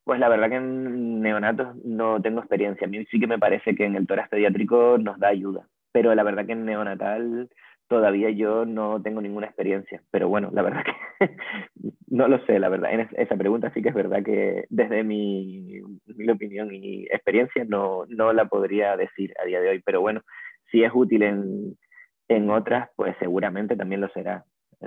Pues 0.04 0.20
la 0.20 0.28
verdad 0.28 0.50
que 0.50 0.54
en 0.54 1.20
neonatos 1.20 1.74
no 1.84 2.22
tengo 2.22 2.38
experiencia. 2.38 2.86
A 2.86 2.90
mí 2.90 3.04
sí 3.06 3.18
que 3.18 3.26
me 3.26 3.40
parece 3.40 3.74
que 3.74 3.86
en 3.86 3.96
el 3.96 4.06
tórax 4.06 4.28
pediátrico 4.28 4.98
nos 4.98 5.18
da 5.18 5.26
ayuda, 5.26 5.66
pero 5.90 6.14
la 6.14 6.22
verdad 6.22 6.46
que 6.46 6.52
en 6.52 6.64
neonatal 6.64 7.50
todavía 7.90 8.30
yo 8.30 8.64
no 8.64 9.02
tengo 9.02 9.20
ninguna 9.20 9.48
experiencia, 9.48 10.00
pero 10.12 10.28
bueno, 10.28 10.48
la 10.52 10.62
verdad 10.62 10.84
que 10.84 11.26
no 12.06 12.28
lo 12.28 12.38
sé, 12.46 12.60
la 12.60 12.68
verdad. 12.68 12.92
En 12.92 13.08
esa 13.16 13.36
pregunta 13.36 13.72
sí 13.74 13.82
que 13.82 13.88
es 13.88 13.94
verdad 13.96 14.22
que 14.24 14.64
desde 14.70 15.02
mi, 15.02 15.80
opinión 16.32 16.72
y 16.72 17.06
experiencia 17.06 17.64
no, 17.64 18.04
no, 18.06 18.32
la 18.32 18.44
podría 18.44 18.96
decir 18.96 19.34
a 19.42 19.44
día 19.44 19.60
de 19.60 19.70
hoy, 19.70 19.82
pero 19.84 20.00
bueno, 20.00 20.22
si 20.70 20.84
es 20.84 20.92
útil 20.94 21.24
en, 21.24 21.76
en 22.28 22.50
otras, 22.50 22.90
pues 22.94 23.16
seguramente 23.18 23.74
también 23.74 24.00
lo 24.00 24.08
será. 24.10 24.44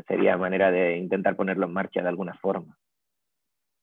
Sería 0.08 0.38
manera 0.38 0.72
de 0.72 0.95
intentar 0.95 1.36
ponerlo 1.36 1.66
en 1.66 1.74
marcha 1.74 2.01
de 2.01 2.08
alguna 2.08 2.36
forma. 2.36 2.78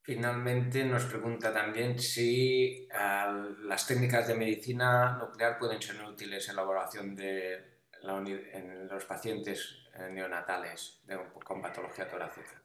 Finalmente 0.03 0.83
nos 0.87 1.05
pregunta 1.05 1.53
también 1.53 1.99
si 1.99 2.89
uh, 2.91 3.67
las 3.67 3.87
técnicas 3.87 4.27
de 4.27 4.35
medicina 4.35 5.19
nuclear 5.19 5.59
pueden 5.59 5.81
ser 5.83 6.03
útiles 6.03 6.49
en 6.49 6.57
la 6.57 6.63
evaluación 6.63 7.15
de 7.15 7.80
en 8.03 8.89
los 8.89 9.05
pacientes 9.05 9.89
eh, 9.95 10.13
neonatales 10.13 11.03
con 11.45 11.61
patología 11.61 12.09
torácica? 12.09 12.61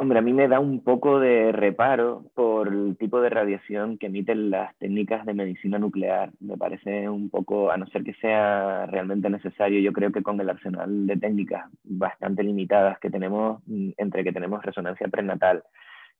Hombre, 0.00 0.20
a 0.20 0.22
mí 0.22 0.32
me 0.32 0.46
da 0.46 0.60
un 0.60 0.84
poco 0.84 1.18
de 1.18 1.50
reparo 1.50 2.30
por 2.34 2.68
el 2.68 2.96
tipo 2.96 3.20
de 3.20 3.30
radiación 3.30 3.98
que 3.98 4.06
emiten 4.06 4.48
las 4.48 4.76
técnicas 4.78 5.26
de 5.26 5.34
medicina 5.34 5.76
nuclear. 5.76 6.30
Me 6.38 6.56
parece 6.56 7.08
un 7.08 7.30
poco, 7.30 7.72
a 7.72 7.76
no 7.76 7.86
ser 7.88 8.04
que 8.04 8.14
sea 8.14 8.86
realmente 8.86 9.28
necesario, 9.28 9.80
yo 9.80 9.92
creo 9.92 10.12
que 10.12 10.22
con 10.22 10.40
el 10.40 10.50
arsenal 10.50 11.04
de 11.08 11.16
técnicas 11.16 11.68
bastante 11.82 12.44
limitadas 12.44 13.00
que 13.00 13.10
tenemos, 13.10 13.60
mm, 13.66 13.90
entre 13.96 14.22
que 14.22 14.30
tenemos 14.32 14.64
resonancia 14.64 15.08
prenatal, 15.08 15.64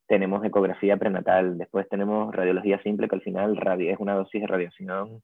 tenemos 0.08 0.44
ecografía 0.44 0.96
prenatal, 0.96 1.56
después 1.56 1.88
tenemos 1.88 2.34
radiología 2.34 2.82
simple, 2.82 3.08
que 3.08 3.14
al 3.14 3.22
final 3.22 3.56
es 3.80 3.98
una 4.00 4.14
dosis 4.14 4.40
de 4.40 4.46
radiación 4.48 5.22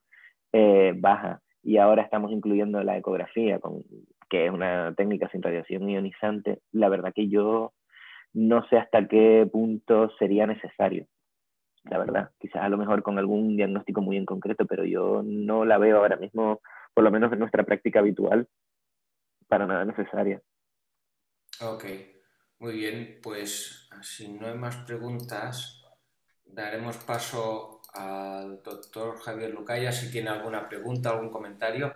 eh, 0.53 0.93
baja 0.97 1.41
y 1.65 1.79
ahora 1.79 2.03
estamos 2.03 2.31
incluyendo 2.31 2.83
la 2.83 2.97
ecografía, 2.97 3.59
con, 3.59 3.83
que 4.29 4.47
es 4.47 4.53
una 4.53 4.95
técnica 4.95 5.29
sin 5.31 5.43
radiación 5.43 5.89
ionizante, 5.89 6.61
la 6.73 6.91
verdad 6.91 7.13
que 7.15 7.29
yo 7.29 7.73
no 8.35 8.67
sé 8.69 8.77
hasta 8.77 9.09
qué 9.09 9.49
punto 9.51 10.11
sería 10.19 10.47
necesario, 10.47 11.07
la 11.85 11.99
verdad. 11.99 12.31
Quizás 12.39 12.63
a 12.63 12.69
lo 12.69 12.77
mejor 12.77 13.03
con 13.03 13.19
algún 13.19 13.57
diagnóstico 13.57 14.03
muy 14.03 14.17
en 14.17 14.27
concreto, 14.27 14.67
pero 14.67 14.85
yo 14.85 15.23
no 15.25 15.65
la 15.65 15.79
veo 15.79 15.99
ahora 15.99 16.17
mismo, 16.17 16.61
por 16.93 17.03
lo 17.03 17.11
menos 17.11 17.33
en 17.33 17.39
nuestra 17.39 17.65
práctica 17.65 18.01
habitual, 18.01 18.47
para 19.49 19.67
nada 19.67 19.85
necesaria. 19.85 20.43
Ok, 21.63 21.85
muy 22.59 22.75
bien, 22.75 23.21
pues 23.23 23.89
si 24.03 24.29
no 24.33 24.49
hay 24.49 24.59
más 24.59 24.77
preguntas, 24.79 25.83
daremos 26.45 26.99
paso 26.99 27.74
al 27.95 28.63
doctor 28.63 29.21
Javier 29.21 29.51
Lucaya 29.51 29.93
si 29.93 30.11
tiene 30.11 30.31
alguna 30.31 30.69
pregunta, 30.69 31.11
algún 31.11 31.31
comentario. 31.31 31.93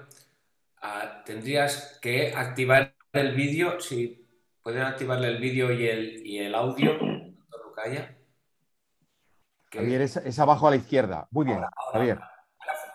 Ah, 0.81 1.23
tendrías 1.25 1.99
que 2.01 2.33
activar 2.35 2.95
el 3.13 3.35
vídeo, 3.35 3.81
si 3.81 4.27
pueden 4.63 4.83
activarle 4.83 5.29
el 5.29 5.39
vídeo 5.39 5.73
y 5.73 5.89
el, 5.89 6.27
y 6.27 6.39
el 6.39 6.55
audio, 6.55 6.93
doctor 6.93 7.67
Lucaya. 7.67 8.17
Javier, 9.71 10.03
es, 10.03 10.39
abajo 10.39 10.69
a 10.69 10.71
la 10.71 10.77
izquierda. 10.77 11.29
Muy 11.31 11.45
bien, 11.45 11.61
Javier. 11.93 12.21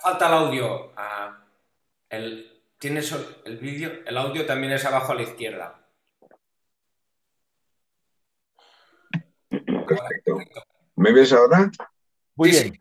Falta 0.01 0.28
el 0.28 0.34
audio. 0.34 0.93
Ah, 0.97 1.45
el, 2.10 2.54
¿Tienes 2.84 3.16
el 3.45 3.58
vídeo? 3.60 3.91
El 4.06 4.18
audio 4.18 4.45
también 4.45 4.74
es 4.74 4.84
abajo 4.84 5.14
a 5.14 5.16
la 5.16 5.22
izquierda. 5.22 5.88
Perfecto. 9.49 10.38
¿Me 10.97 11.14
ves 11.14 11.32
ahora? 11.32 11.72
Muy 12.36 12.52
bien. 12.52 12.80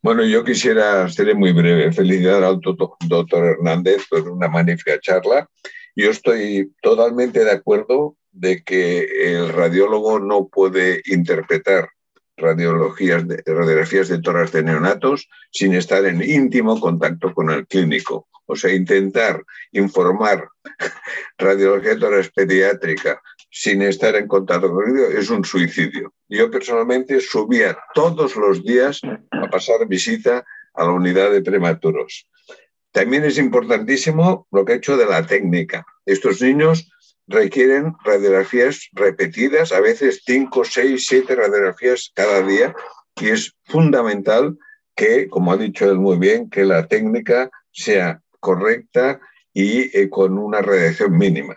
Bueno, 0.00 0.24
yo 0.24 0.44
quisiera, 0.44 1.08
ser 1.08 1.34
muy 1.34 1.52
breve, 1.52 1.92
felicitar 1.92 2.44
al 2.44 2.60
doctor 2.60 3.44
Hernández 3.44 4.06
por 4.08 4.28
una 4.28 4.48
magnífica 4.48 4.98
charla. 5.00 5.48
Yo 5.96 6.10
estoy 6.10 6.72
totalmente 6.80 7.44
de 7.44 7.50
acuerdo 7.50 8.16
de 8.30 8.62
que 8.62 9.34
el 9.34 9.48
radiólogo 9.48 10.20
no 10.20 10.46
puede 10.46 11.02
interpretar 11.06 11.88
radiologías 12.36 13.26
de, 13.26 13.42
radiografías 13.44 14.08
de 14.08 14.20
toras 14.20 14.52
de 14.52 14.62
neonatos 14.62 15.28
sin 15.50 15.74
estar 15.74 16.04
en 16.06 16.22
íntimo 16.22 16.78
contacto 16.78 17.34
con 17.34 17.50
el 17.50 17.66
clínico. 17.66 18.28
O 18.46 18.54
sea, 18.56 18.72
intentar 18.72 19.44
informar 19.72 20.48
radiología 21.38 21.94
de 21.94 22.00
toras 22.00 22.30
pediátrica 22.30 23.20
sin 23.50 23.82
estar 23.82 24.14
en 24.16 24.28
contacto 24.28 24.72
con 24.72 24.88
ello 24.90 25.06
es 25.08 25.30
un 25.30 25.44
suicidio. 25.44 26.12
Yo 26.28 26.50
personalmente 26.50 27.20
subía 27.20 27.78
todos 27.94 28.36
los 28.36 28.62
días 28.62 29.00
a 29.30 29.48
pasar 29.50 29.86
visita 29.86 30.44
a 30.74 30.84
la 30.84 30.90
unidad 30.90 31.30
de 31.30 31.42
prematuros. 31.42 32.28
También 32.92 33.24
es 33.24 33.38
importantísimo 33.38 34.46
lo 34.50 34.64
que 34.64 34.72
he 34.72 34.76
hecho 34.76 34.96
de 34.96 35.06
la 35.06 35.26
técnica. 35.26 35.86
Estos 36.06 36.40
niños 36.40 36.90
requieren 37.26 37.94
radiografías 38.04 38.88
repetidas, 38.92 39.72
a 39.72 39.80
veces 39.80 40.22
5, 40.24 40.64
6, 40.64 41.04
7 41.06 41.34
radiografías 41.34 42.10
cada 42.14 42.42
día, 42.42 42.74
y 43.20 43.28
es 43.28 43.54
fundamental 43.64 44.56
que, 44.94 45.28
como 45.28 45.52
ha 45.52 45.56
dicho 45.56 45.90
él 45.90 45.98
muy 45.98 46.18
bien, 46.18 46.48
que 46.48 46.64
la 46.64 46.86
técnica 46.86 47.50
sea 47.70 48.22
correcta 48.40 49.20
y 49.52 49.96
eh, 49.96 50.08
con 50.08 50.38
una 50.38 50.62
radiación 50.62 51.16
mínima. 51.16 51.56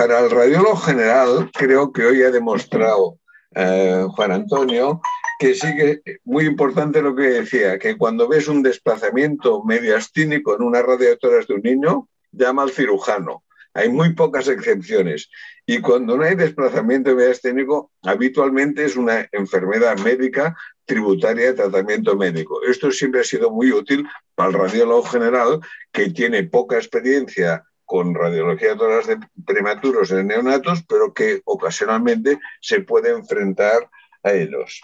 Para 0.00 0.20
el 0.20 0.30
radiólogo 0.30 0.76
general, 0.76 1.50
creo 1.52 1.92
que 1.92 2.06
hoy 2.06 2.22
ha 2.22 2.30
demostrado 2.30 3.18
eh, 3.54 4.06
Juan 4.08 4.32
Antonio 4.32 5.02
que 5.38 5.54
sigue 5.54 6.00
muy 6.24 6.46
importante 6.46 7.02
lo 7.02 7.14
que 7.14 7.24
decía, 7.24 7.78
que 7.78 7.98
cuando 7.98 8.26
ves 8.26 8.48
un 8.48 8.62
desplazamiento 8.62 9.62
mediastínico 9.62 10.56
en 10.56 10.62
una 10.62 10.80
radiadoras 10.80 11.46
de 11.46 11.52
un 11.52 11.60
niño, 11.60 12.08
llama 12.32 12.62
al 12.62 12.70
cirujano. 12.70 13.44
Hay 13.74 13.90
muy 13.90 14.14
pocas 14.14 14.48
excepciones. 14.48 15.28
Y 15.66 15.82
cuando 15.82 16.16
no 16.16 16.24
hay 16.24 16.34
desplazamiento 16.34 17.14
mediastínico, 17.14 17.92
habitualmente 18.02 18.86
es 18.86 18.96
una 18.96 19.28
enfermedad 19.32 19.98
médica 19.98 20.56
tributaria 20.86 21.48
de 21.48 21.52
tratamiento 21.52 22.16
médico. 22.16 22.62
Esto 22.62 22.90
siempre 22.90 23.20
ha 23.20 23.24
sido 23.24 23.50
muy 23.50 23.70
útil 23.70 24.08
para 24.34 24.48
el 24.48 24.54
radiólogo 24.54 25.02
general, 25.02 25.60
que 25.92 26.08
tiene 26.08 26.44
poca 26.44 26.76
experiencia 26.76 27.66
con 27.90 28.14
radiología 28.14 28.76
de 28.76 28.84
horas 28.84 29.08
de 29.08 29.18
prematuros 29.44 30.12
en 30.12 30.28
neonatos, 30.28 30.84
pero 30.88 31.12
que 31.12 31.42
ocasionalmente 31.44 32.38
se 32.60 32.82
puede 32.82 33.10
enfrentar 33.10 33.90
a 34.22 34.30
ellos. 34.30 34.80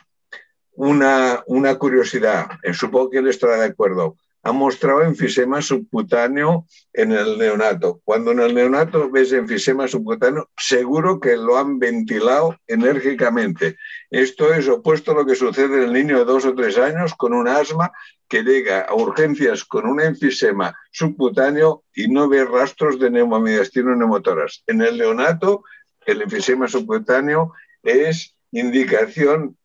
Una, 0.72 1.40
una 1.46 1.76
curiosidad, 1.76 2.48
eh, 2.64 2.74
supongo 2.74 3.10
que 3.10 3.18
él 3.18 3.28
estará 3.28 3.58
de 3.58 3.66
acuerdo 3.66 4.16
ha 4.46 4.52
mostrado 4.52 5.02
enfisema 5.02 5.60
subcutáneo 5.60 6.66
en 6.92 7.10
el 7.10 7.36
neonato. 7.36 8.00
Cuando 8.04 8.30
en 8.30 8.38
el 8.38 8.54
neonato 8.54 9.10
ves 9.10 9.32
enfisema 9.32 9.88
subcutáneo, 9.88 10.50
seguro 10.56 11.18
que 11.18 11.36
lo 11.36 11.58
han 11.58 11.80
ventilado 11.80 12.56
enérgicamente. 12.68 13.76
Esto 14.08 14.54
es 14.54 14.68
opuesto 14.68 15.10
a 15.10 15.14
lo 15.14 15.26
que 15.26 15.34
sucede 15.34 15.78
en 15.78 15.82
el 15.82 15.92
niño 15.92 16.18
de 16.18 16.24
dos 16.26 16.44
o 16.44 16.54
tres 16.54 16.78
años 16.78 17.12
con 17.16 17.34
un 17.34 17.48
asma 17.48 17.90
que 18.28 18.44
llega 18.44 18.82
a 18.82 18.94
urgencias 18.94 19.64
con 19.64 19.84
un 19.84 20.00
enfisema 20.00 20.76
subcutáneo 20.92 21.82
y 21.92 22.06
no 22.06 22.28
ve 22.28 22.44
rastros 22.44 23.00
de 23.00 23.10
neumomediastino 23.10 23.94
en 23.94 23.98
neumotoras. 23.98 24.62
En 24.68 24.80
el 24.80 24.96
neonato, 24.96 25.64
el 26.06 26.22
enfisema 26.22 26.68
subcutáneo 26.68 27.52
es 27.82 28.36
indicación 28.52 29.56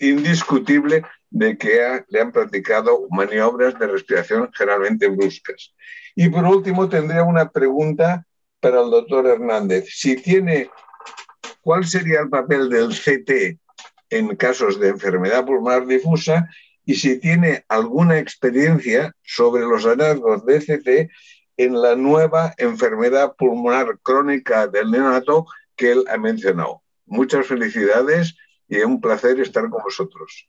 indiscutible 0.00 1.02
de 1.30 1.56
que 1.56 2.02
le 2.08 2.20
han 2.20 2.32
practicado 2.32 3.06
maniobras 3.10 3.78
de 3.78 3.86
respiración 3.86 4.50
generalmente 4.52 5.08
bruscas. 5.08 5.74
Y 6.14 6.28
por 6.28 6.44
último, 6.44 6.88
tendría 6.88 7.22
una 7.22 7.50
pregunta 7.50 8.26
para 8.60 8.80
el 8.80 8.90
doctor 8.90 9.26
Hernández. 9.26 9.86
Si 9.88 10.16
tiene 10.16 10.70
cuál 11.62 11.86
sería 11.86 12.20
el 12.20 12.28
papel 12.28 12.68
del 12.68 12.90
CT 12.90 13.58
en 14.10 14.36
casos 14.36 14.78
de 14.78 14.88
enfermedad 14.88 15.46
pulmonar 15.46 15.86
difusa 15.86 16.48
y 16.84 16.94
si 16.96 17.18
tiene 17.18 17.64
alguna 17.68 18.18
experiencia 18.18 19.14
sobre 19.22 19.62
los 19.62 19.84
hallazgos 19.84 20.44
de 20.44 20.58
CT 20.58 21.10
en 21.56 21.80
la 21.80 21.96
nueva 21.96 22.54
enfermedad 22.58 23.34
pulmonar 23.36 23.98
crónica 24.02 24.66
del 24.66 24.90
neonato 24.90 25.46
que 25.76 25.92
él 25.92 26.04
ha 26.10 26.18
mencionado. 26.18 26.82
Muchas 27.06 27.46
felicidades 27.46 28.36
y 28.72 28.76
es 28.76 28.86
un 28.86 29.02
placer 29.02 29.38
estar 29.38 29.68
con 29.68 29.82
vosotros. 29.82 30.48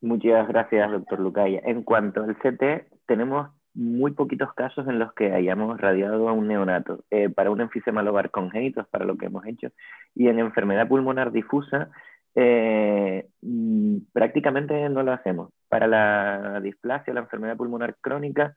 Muchas 0.00 0.46
gracias, 0.46 0.88
doctor 0.92 1.18
Lucaya. 1.18 1.60
En 1.64 1.82
cuanto 1.82 2.22
al 2.22 2.36
CT, 2.36 2.86
tenemos 3.06 3.50
muy 3.74 4.12
poquitos 4.12 4.54
casos 4.54 4.86
en 4.86 5.00
los 5.00 5.12
que 5.14 5.32
hayamos 5.32 5.80
radiado 5.80 6.28
a 6.28 6.32
un 6.32 6.46
neonato. 6.46 7.02
Eh, 7.10 7.28
para 7.28 7.50
un 7.50 7.60
enfisema 7.60 8.04
lobar 8.04 8.30
congénito, 8.30 8.86
para 8.92 9.04
lo 9.04 9.18
que 9.18 9.26
hemos 9.26 9.44
hecho, 9.46 9.72
y 10.14 10.28
en 10.28 10.38
enfermedad 10.38 10.86
pulmonar 10.86 11.32
difusa, 11.32 11.90
eh, 12.36 13.26
mm, 13.40 13.96
prácticamente 14.12 14.88
no 14.90 15.02
lo 15.02 15.10
hacemos. 15.10 15.50
Para 15.68 15.88
la 15.88 16.60
displasia, 16.60 17.14
la 17.14 17.22
enfermedad 17.22 17.56
pulmonar 17.56 17.96
crónica, 18.00 18.54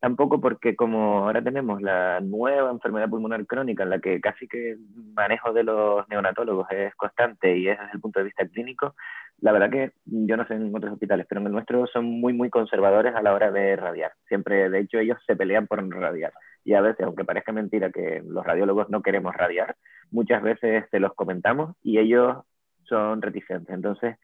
Tampoco 0.00 0.40
porque 0.40 0.76
como 0.76 1.24
ahora 1.24 1.42
tenemos 1.42 1.80
la 1.80 2.20
nueva 2.20 2.70
enfermedad 2.70 3.08
pulmonar 3.08 3.46
crónica 3.46 3.82
en 3.82 3.90
la 3.90 3.98
que 3.98 4.20
casi 4.20 4.46
que 4.46 4.72
el 4.72 4.78
manejo 5.14 5.52
de 5.52 5.64
los 5.64 6.06
neonatólogos 6.08 6.70
es 6.70 6.94
constante 6.96 7.56
y 7.56 7.68
es 7.68 7.78
desde 7.78 7.92
el 7.94 8.00
punto 8.00 8.20
de 8.20 8.26
vista 8.26 8.46
clínico, 8.46 8.94
la 9.40 9.52
verdad 9.52 9.70
que 9.70 9.92
yo 10.04 10.36
no 10.36 10.46
sé 10.46 10.54
en 10.54 10.74
otros 10.74 10.92
hospitales, 10.92 11.26
pero 11.28 11.40
en 11.40 11.46
el 11.48 11.52
nuestro 11.52 11.86
son 11.86 12.04
muy, 12.04 12.32
muy 12.32 12.50
conservadores 12.50 13.14
a 13.14 13.22
la 13.22 13.34
hora 13.34 13.50
de 13.50 13.76
radiar. 13.76 14.12
Siempre, 14.28 14.70
de 14.70 14.80
hecho, 14.80 14.98
ellos 14.98 15.18
se 15.26 15.36
pelean 15.36 15.66
por 15.66 15.86
radiar. 15.88 16.32
Y 16.64 16.74
a 16.74 16.80
veces, 16.80 17.04
aunque 17.06 17.24
parezca 17.24 17.52
mentira 17.52 17.90
que 17.90 18.22
los 18.26 18.44
radiólogos 18.44 18.88
no 18.90 19.02
queremos 19.02 19.34
radiar, 19.34 19.76
muchas 20.10 20.42
veces 20.42 20.84
se 20.90 21.00
los 21.00 21.14
comentamos 21.14 21.76
y 21.82 21.98
ellos 21.98 22.38
son 22.84 23.22
reticentes. 23.22 23.74
Entonces, 23.74 24.16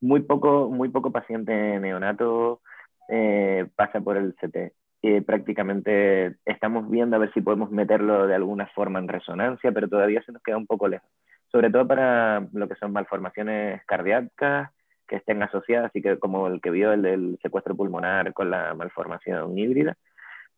muy 0.00 0.20
poco, 0.20 0.68
muy 0.70 0.90
poco 0.90 1.12
paciente 1.12 1.52
neonato 1.80 2.60
eh, 3.08 3.66
pasa 3.76 4.00
por 4.00 4.16
el 4.16 4.34
CT 4.34 4.72
prácticamente 5.26 6.36
estamos 6.44 6.90
viendo 6.90 7.16
a 7.16 7.18
ver 7.20 7.32
si 7.32 7.40
podemos 7.40 7.70
meterlo 7.70 8.26
de 8.26 8.34
alguna 8.34 8.66
forma 8.68 8.98
en 8.98 9.08
resonancia, 9.08 9.72
pero 9.72 9.88
todavía 9.88 10.22
se 10.22 10.32
nos 10.32 10.42
queda 10.42 10.56
un 10.56 10.66
poco 10.66 10.88
lejos. 10.88 11.08
Sobre 11.50 11.70
todo 11.70 11.86
para 11.86 12.46
lo 12.52 12.68
que 12.68 12.74
son 12.74 12.92
malformaciones 12.92 13.84
cardíacas 13.86 14.70
que 15.06 15.16
estén 15.16 15.42
asociadas, 15.42 15.86
así 15.86 16.02
que 16.02 16.18
como 16.18 16.48
el 16.48 16.60
que 16.60 16.70
vio 16.70 16.92
el 16.92 17.02
del 17.02 17.38
secuestro 17.42 17.74
pulmonar 17.76 18.32
con 18.34 18.50
la 18.50 18.74
malformación 18.74 19.56
híbrida, 19.56 19.96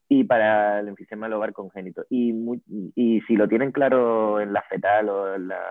y 0.09 0.24
para 0.24 0.80
el 0.80 0.88
enfisema 0.88 1.28
lobar 1.28 1.53
congénito. 1.53 2.05
Y, 2.11 2.34
y 2.97 3.20
si 3.22 3.36
lo 3.36 3.47
tienen 3.47 3.70
claro 3.70 4.41
en 4.41 4.53
la 4.53 4.62
fetal 4.62 5.09
o 5.09 5.36
en 5.36 5.47
la, 5.47 5.62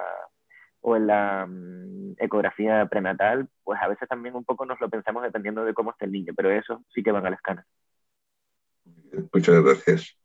o 0.79 0.95
en 0.95 1.07
la 1.07 1.45
mm, 1.45 2.13
ecografía 2.19 2.85
prenatal, 2.85 3.49
pues 3.65 3.81
a 3.81 3.89
veces 3.89 4.07
también 4.07 4.35
un 4.35 4.45
poco 4.45 4.65
nos 4.65 4.79
lo 4.79 4.89
pensamos 4.89 5.23
dependiendo 5.23 5.65
de 5.65 5.73
cómo 5.73 5.91
esté 5.91 6.05
el 6.05 6.13
niño, 6.13 6.33
pero 6.37 6.51
eso 6.51 6.81
sí 6.93 7.03
que 7.03 7.11
van 7.11 7.25
a 7.25 7.29
la 7.29 7.35
escala. 7.35 7.65
Muchas 9.33 9.63
gracias. 9.63 10.17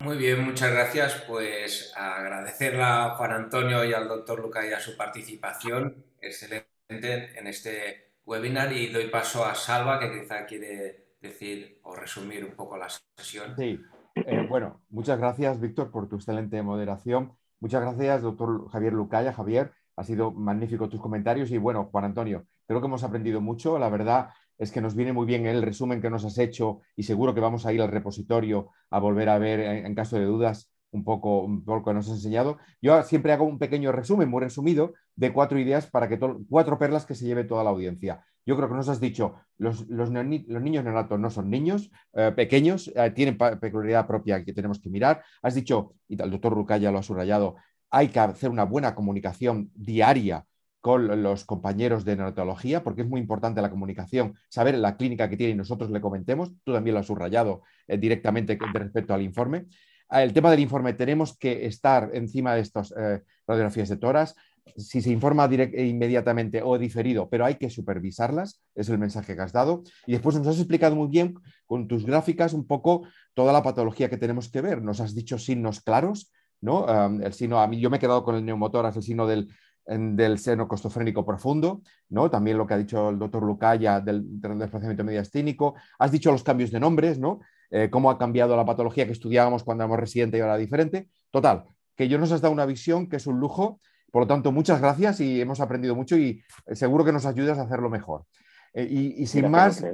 Muy 0.00 0.18
bien, 0.18 0.44
muchas 0.44 0.72
gracias. 0.72 1.24
Pues 1.26 1.92
agradecerle 1.96 2.82
a 2.82 3.10
Juan 3.16 3.32
Antonio 3.32 3.84
y 3.84 3.92
al 3.92 4.08
doctor 4.08 4.40
Luca 4.40 4.66
y 4.66 4.80
su 4.80 4.96
participación 4.96 6.04
excelente 6.20 6.68
en 6.88 7.46
este 7.46 8.12
webinar 8.26 8.72
y 8.72 8.88
doy 8.88 9.08
paso 9.08 9.44
a 9.44 9.54
Salva, 9.54 9.98
que 9.98 10.20
quizá 10.20 10.46
quiere 10.46 11.14
decir 11.20 11.80
o 11.82 11.94
resumir 11.94 12.44
un 12.44 12.52
poco 12.52 12.76
la 12.76 12.88
sesión. 13.16 13.54
Sí, 13.56 13.80
eh, 14.14 14.46
bueno, 14.48 14.82
muchas 14.90 15.18
gracias, 15.18 15.60
Víctor, 15.60 15.90
por 15.90 16.08
tu 16.08 16.16
excelente 16.16 16.62
moderación. 16.62 17.32
Muchas 17.60 17.80
gracias, 17.80 18.22
doctor 18.22 18.68
Javier 18.70 18.92
Lucaya. 18.92 19.32
Javier, 19.32 19.72
ha 19.96 20.04
sido 20.04 20.30
magnífico 20.32 20.88
tus 20.88 21.00
comentarios 21.00 21.50
y 21.50 21.58
bueno, 21.58 21.88
Juan 21.90 22.04
Antonio, 22.04 22.46
creo 22.66 22.80
que 22.80 22.86
hemos 22.86 23.04
aprendido 23.04 23.40
mucho. 23.40 23.78
La 23.78 23.88
verdad, 23.88 24.30
es 24.58 24.70
que 24.70 24.80
nos 24.80 24.94
viene 24.94 25.12
muy 25.12 25.26
bien 25.26 25.46
el 25.46 25.62
resumen 25.62 26.00
que 26.00 26.10
nos 26.10 26.24
has 26.24 26.38
hecho 26.38 26.80
y 26.96 27.04
seguro 27.04 27.34
que 27.34 27.40
vamos 27.40 27.66
a 27.66 27.72
ir 27.72 27.82
al 27.82 27.90
repositorio 27.90 28.70
a 28.90 28.98
volver 28.98 29.28
a 29.28 29.38
ver 29.38 29.60
en, 29.60 29.94
caso 29.94 30.16
de 30.16 30.24
dudas 30.24 30.70
un 30.90 31.04
poco, 31.04 31.42
un 31.42 31.64
poco 31.64 31.90
que 31.90 31.94
nos 31.94 32.08
has 32.08 32.16
enseñado. 32.16 32.58
Yo 32.80 33.02
siempre 33.02 33.32
hago 33.32 33.44
un 33.44 33.58
pequeño 33.58 33.90
resumen, 33.90 34.28
muy 34.28 34.40
resumido, 34.40 34.94
de 35.16 35.32
cuatro 35.32 35.58
ideas 35.58 35.86
para 35.86 36.08
que 36.08 36.18
cuatro 36.48 36.78
perlas 36.78 37.04
que 37.04 37.14
se 37.14 37.26
lleve 37.26 37.44
toda 37.44 37.64
la 37.64 37.70
audiencia. 37.70 38.24
Yo 38.46 38.56
creo 38.56 38.68
que 38.68 38.74
nos 38.74 38.88
has 38.88 39.00
dicho, 39.00 39.34
los, 39.56 39.88
los, 39.88 40.10
niños 40.10 40.84
neonatos 40.84 41.18
no 41.18 41.30
son 41.30 41.48
niños 41.50 41.90
eh, 42.12 42.32
pequeños, 42.36 42.92
eh, 42.94 43.10
tienen 43.10 43.38
peculiaridad 43.38 44.06
propia 44.06 44.44
que 44.44 44.52
tenemos 44.52 44.78
que 44.80 44.90
mirar. 44.90 45.22
Has 45.42 45.54
dicho, 45.54 45.94
y 46.08 46.20
el 46.20 46.30
doctor 46.30 46.52
Rucaya 46.52 46.92
lo 46.92 46.98
ha 46.98 47.02
subrayado, 47.02 47.56
hay 47.90 48.08
que 48.08 48.20
hacer 48.20 48.50
una 48.50 48.64
buena 48.64 48.94
comunicación 48.94 49.70
diaria 49.74 50.44
con 50.84 51.22
los 51.22 51.46
compañeros 51.46 52.04
de 52.04 52.14
neonatología, 52.14 52.84
porque 52.84 53.00
es 53.00 53.08
muy 53.08 53.18
importante 53.18 53.62
la 53.62 53.70
comunicación, 53.70 54.34
saber 54.50 54.76
la 54.76 54.98
clínica 54.98 55.30
que 55.30 55.36
tiene 55.38 55.54
y 55.54 55.56
nosotros 55.56 55.90
le 55.90 55.98
comentemos. 55.98 56.52
Tú 56.62 56.74
también 56.74 56.92
lo 56.92 57.00
has 57.00 57.06
subrayado 57.06 57.62
eh, 57.88 57.96
directamente 57.96 58.58
respecto 58.70 59.14
al 59.14 59.22
informe. 59.22 59.64
Ah, 60.10 60.22
el 60.22 60.34
tema 60.34 60.50
del 60.50 60.60
informe, 60.60 60.92
tenemos 60.92 61.38
que 61.38 61.64
estar 61.64 62.10
encima 62.12 62.54
de 62.54 62.60
estas 62.60 62.92
eh, 62.98 63.22
radiografías 63.46 63.88
de 63.88 63.96
toras. 63.96 64.34
Si 64.76 65.00
se 65.00 65.10
informa 65.10 65.48
inmediatamente 65.50 66.60
o 66.62 66.76
diferido, 66.76 67.30
pero 67.30 67.46
hay 67.46 67.54
que 67.54 67.70
supervisarlas, 67.70 68.60
es 68.74 68.90
el 68.90 68.98
mensaje 68.98 69.34
que 69.34 69.40
has 69.40 69.54
dado. 69.54 69.84
Y 70.06 70.12
después 70.12 70.36
nos 70.36 70.46
has 70.48 70.58
explicado 70.58 70.96
muy 70.96 71.08
bien 71.08 71.36
con 71.64 71.88
tus 71.88 72.04
gráficas 72.04 72.52
un 72.52 72.66
poco 72.66 73.08
toda 73.32 73.54
la 73.54 73.62
patología 73.62 74.10
que 74.10 74.18
tenemos 74.18 74.50
que 74.50 74.60
ver. 74.60 74.82
Nos 74.82 75.00
has 75.00 75.14
dicho 75.14 75.38
signos 75.38 75.80
claros, 75.80 76.30
¿no? 76.60 76.86
el 77.22 77.32
signo, 77.32 77.60
a 77.60 77.66
mí 77.68 77.80
yo 77.80 77.88
me 77.90 77.96
he 77.96 78.00
quedado 78.00 78.22
con 78.22 78.34
el 78.36 78.44
neumotoras, 78.44 78.96
el 78.96 79.02
signo 79.02 79.26
del, 79.26 79.48
del 79.86 80.38
seno 80.38 80.66
costofrénico 80.66 81.26
profundo, 81.26 81.82
¿no? 82.08 82.30
También 82.30 82.56
lo 82.56 82.66
que 82.66 82.74
ha 82.74 82.78
dicho 82.78 83.10
el 83.10 83.18
doctor 83.18 83.42
Lucaya 83.42 84.00
del, 84.00 84.40
desplazamiento 84.40 85.04
mediastínico. 85.04 85.74
Has 85.98 86.10
dicho 86.10 86.32
los 86.32 86.42
cambios 86.42 86.70
de 86.70 86.80
nombres, 86.80 87.18
¿no? 87.18 87.40
Eh, 87.70 87.90
cómo 87.90 88.10
ha 88.10 88.18
cambiado 88.18 88.56
la 88.56 88.64
patología 88.64 89.04
que 89.04 89.12
estudiábamos 89.12 89.62
cuando 89.62 89.84
éramos 89.84 90.00
residente 90.00 90.38
y 90.38 90.40
ahora 90.40 90.56
diferente. 90.56 91.08
Total, 91.30 91.64
que 91.96 92.08
yo 92.08 92.18
nos 92.18 92.32
has 92.32 92.40
dado 92.40 92.54
una 92.54 92.66
visión 92.66 93.08
que 93.08 93.16
es 93.16 93.26
un 93.26 93.38
lujo. 93.38 93.80
Por 94.10 94.22
lo 94.22 94.26
tanto, 94.26 94.52
muchas 94.52 94.80
gracias 94.80 95.20
y 95.20 95.40
hemos 95.40 95.60
aprendido 95.60 95.94
mucho 95.94 96.16
y 96.16 96.42
eh, 96.66 96.76
seguro 96.76 97.04
que 97.04 97.12
nos 97.12 97.26
ayudas 97.26 97.58
a 97.58 97.62
hacerlo 97.62 97.90
mejor. 97.90 98.24
Eh, 98.72 98.86
y, 98.88 99.26
sin 99.26 99.50
más, 99.50 99.84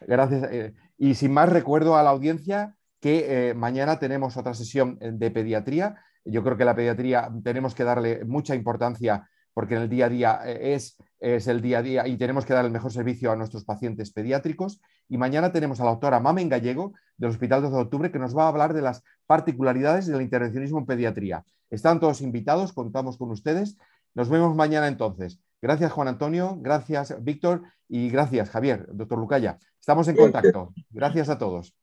gracias. 0.00 0.72
y 0.98 1.14
sin 1.14 1.32
más, 1.32 1.50
recuerdo 1.50 1.96
a 1.96 2.02
la 2.02 2.10
audiencia 2.10 2.74
que 3.00 3.54
mañana 3.56 3.98
tenemos 3.98 4.36
otra 4.36 4.54
sesión 4.54 4.98
de 5.00 5.30
pediatría. 5.30 5.94
Yo 6.24 6.42
creo 6.42 6.56
que 6.56 6.64
la 6.64 6.74
pediatría 6.74 7.30
tenemos 7.44 7.74
que 7.74 7.84
darle 7.84 8.24
mucha 8.24 8.54
importancia 8.54 9.28
porque 9.56 9.74
en 9.74 9.80
el 9.80 9.88
día 9.88 10.04
a 10.04 10.08
día 10.10 10.40
eh, 10.44 10.74
es, 10.74 10.98
es 11.18 11.46
el 11.46 11.62
día 11.62 11.78
a 11.78 11.82
día 11.82 12.06
y 12.06 12.18
tenemos 12.18 12.44
que 12.44 12.52
dar 12.52 12.66
el 12.66 12.70
mejor 12.70 12.92
servicio 12.92 13.32
a 13.32 13.36
nuestros 13.36 13.64
pacientes 13.64 14.12
pediátricos. 14.12 14.82
Y 15.08 15.16
mañana 15.16 15.50
tenemos 15.50 15.80
a 15.80 15.84
la 15.84 15.92
doctora 15.92 16.20
Mamen 16.20 16.50
Gallego 16.50 16.92
del 17.16 17.30
Hospital 17.30 17.62
12 17.62 17.74
de 17.74 17.80
Octubre 17.80 18.12
que 18.12 18.18
nos 18.18 18.36
va 18.36 18.44
a 18.44 18.48
hablar 18.48 18.74
de 18.74 18.82
las 18.82 19.02
particularidades 19.26 20.08
del 20.08 20.20
intervencionismo 20.20 20.80
en 20.80 20.84
pediatría. 20.84 21.42
Están 21.70 22.00
todos 22.00 22.20
invitados, 22.20 22.74
contamos 22.74 23.16
con 23.16 23.30
ustedes. 23.30 23.78
Nos 24.12 24.28
vemos 24.28 24.54
mañana 24.54 24.88
entonces. 24.88 25.40
Gracias 25.62 25.90
Juan 25.90 26.08
Antonio, 26.08 26.58
gracias 26.60 27.16
Víctor 27.24 27.62
y 27.88 28.10
gracias 28.10 28.50
Javier, 28.50 28.86
doctor 28.92 29.18
Lucaya. 29.18 29.56
Estamos 29.80 30.06
en 30.08 30.16
contacto. 30.16 30.74
Gracias 30.90 31.30
a 31.30 31.38
todos. 31.38 31.74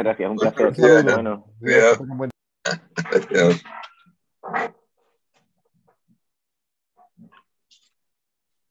Gracias, 0.00 0.28
un 0.28 0.38
placer. 0.38 0.72
Bueno. 1.04 1.44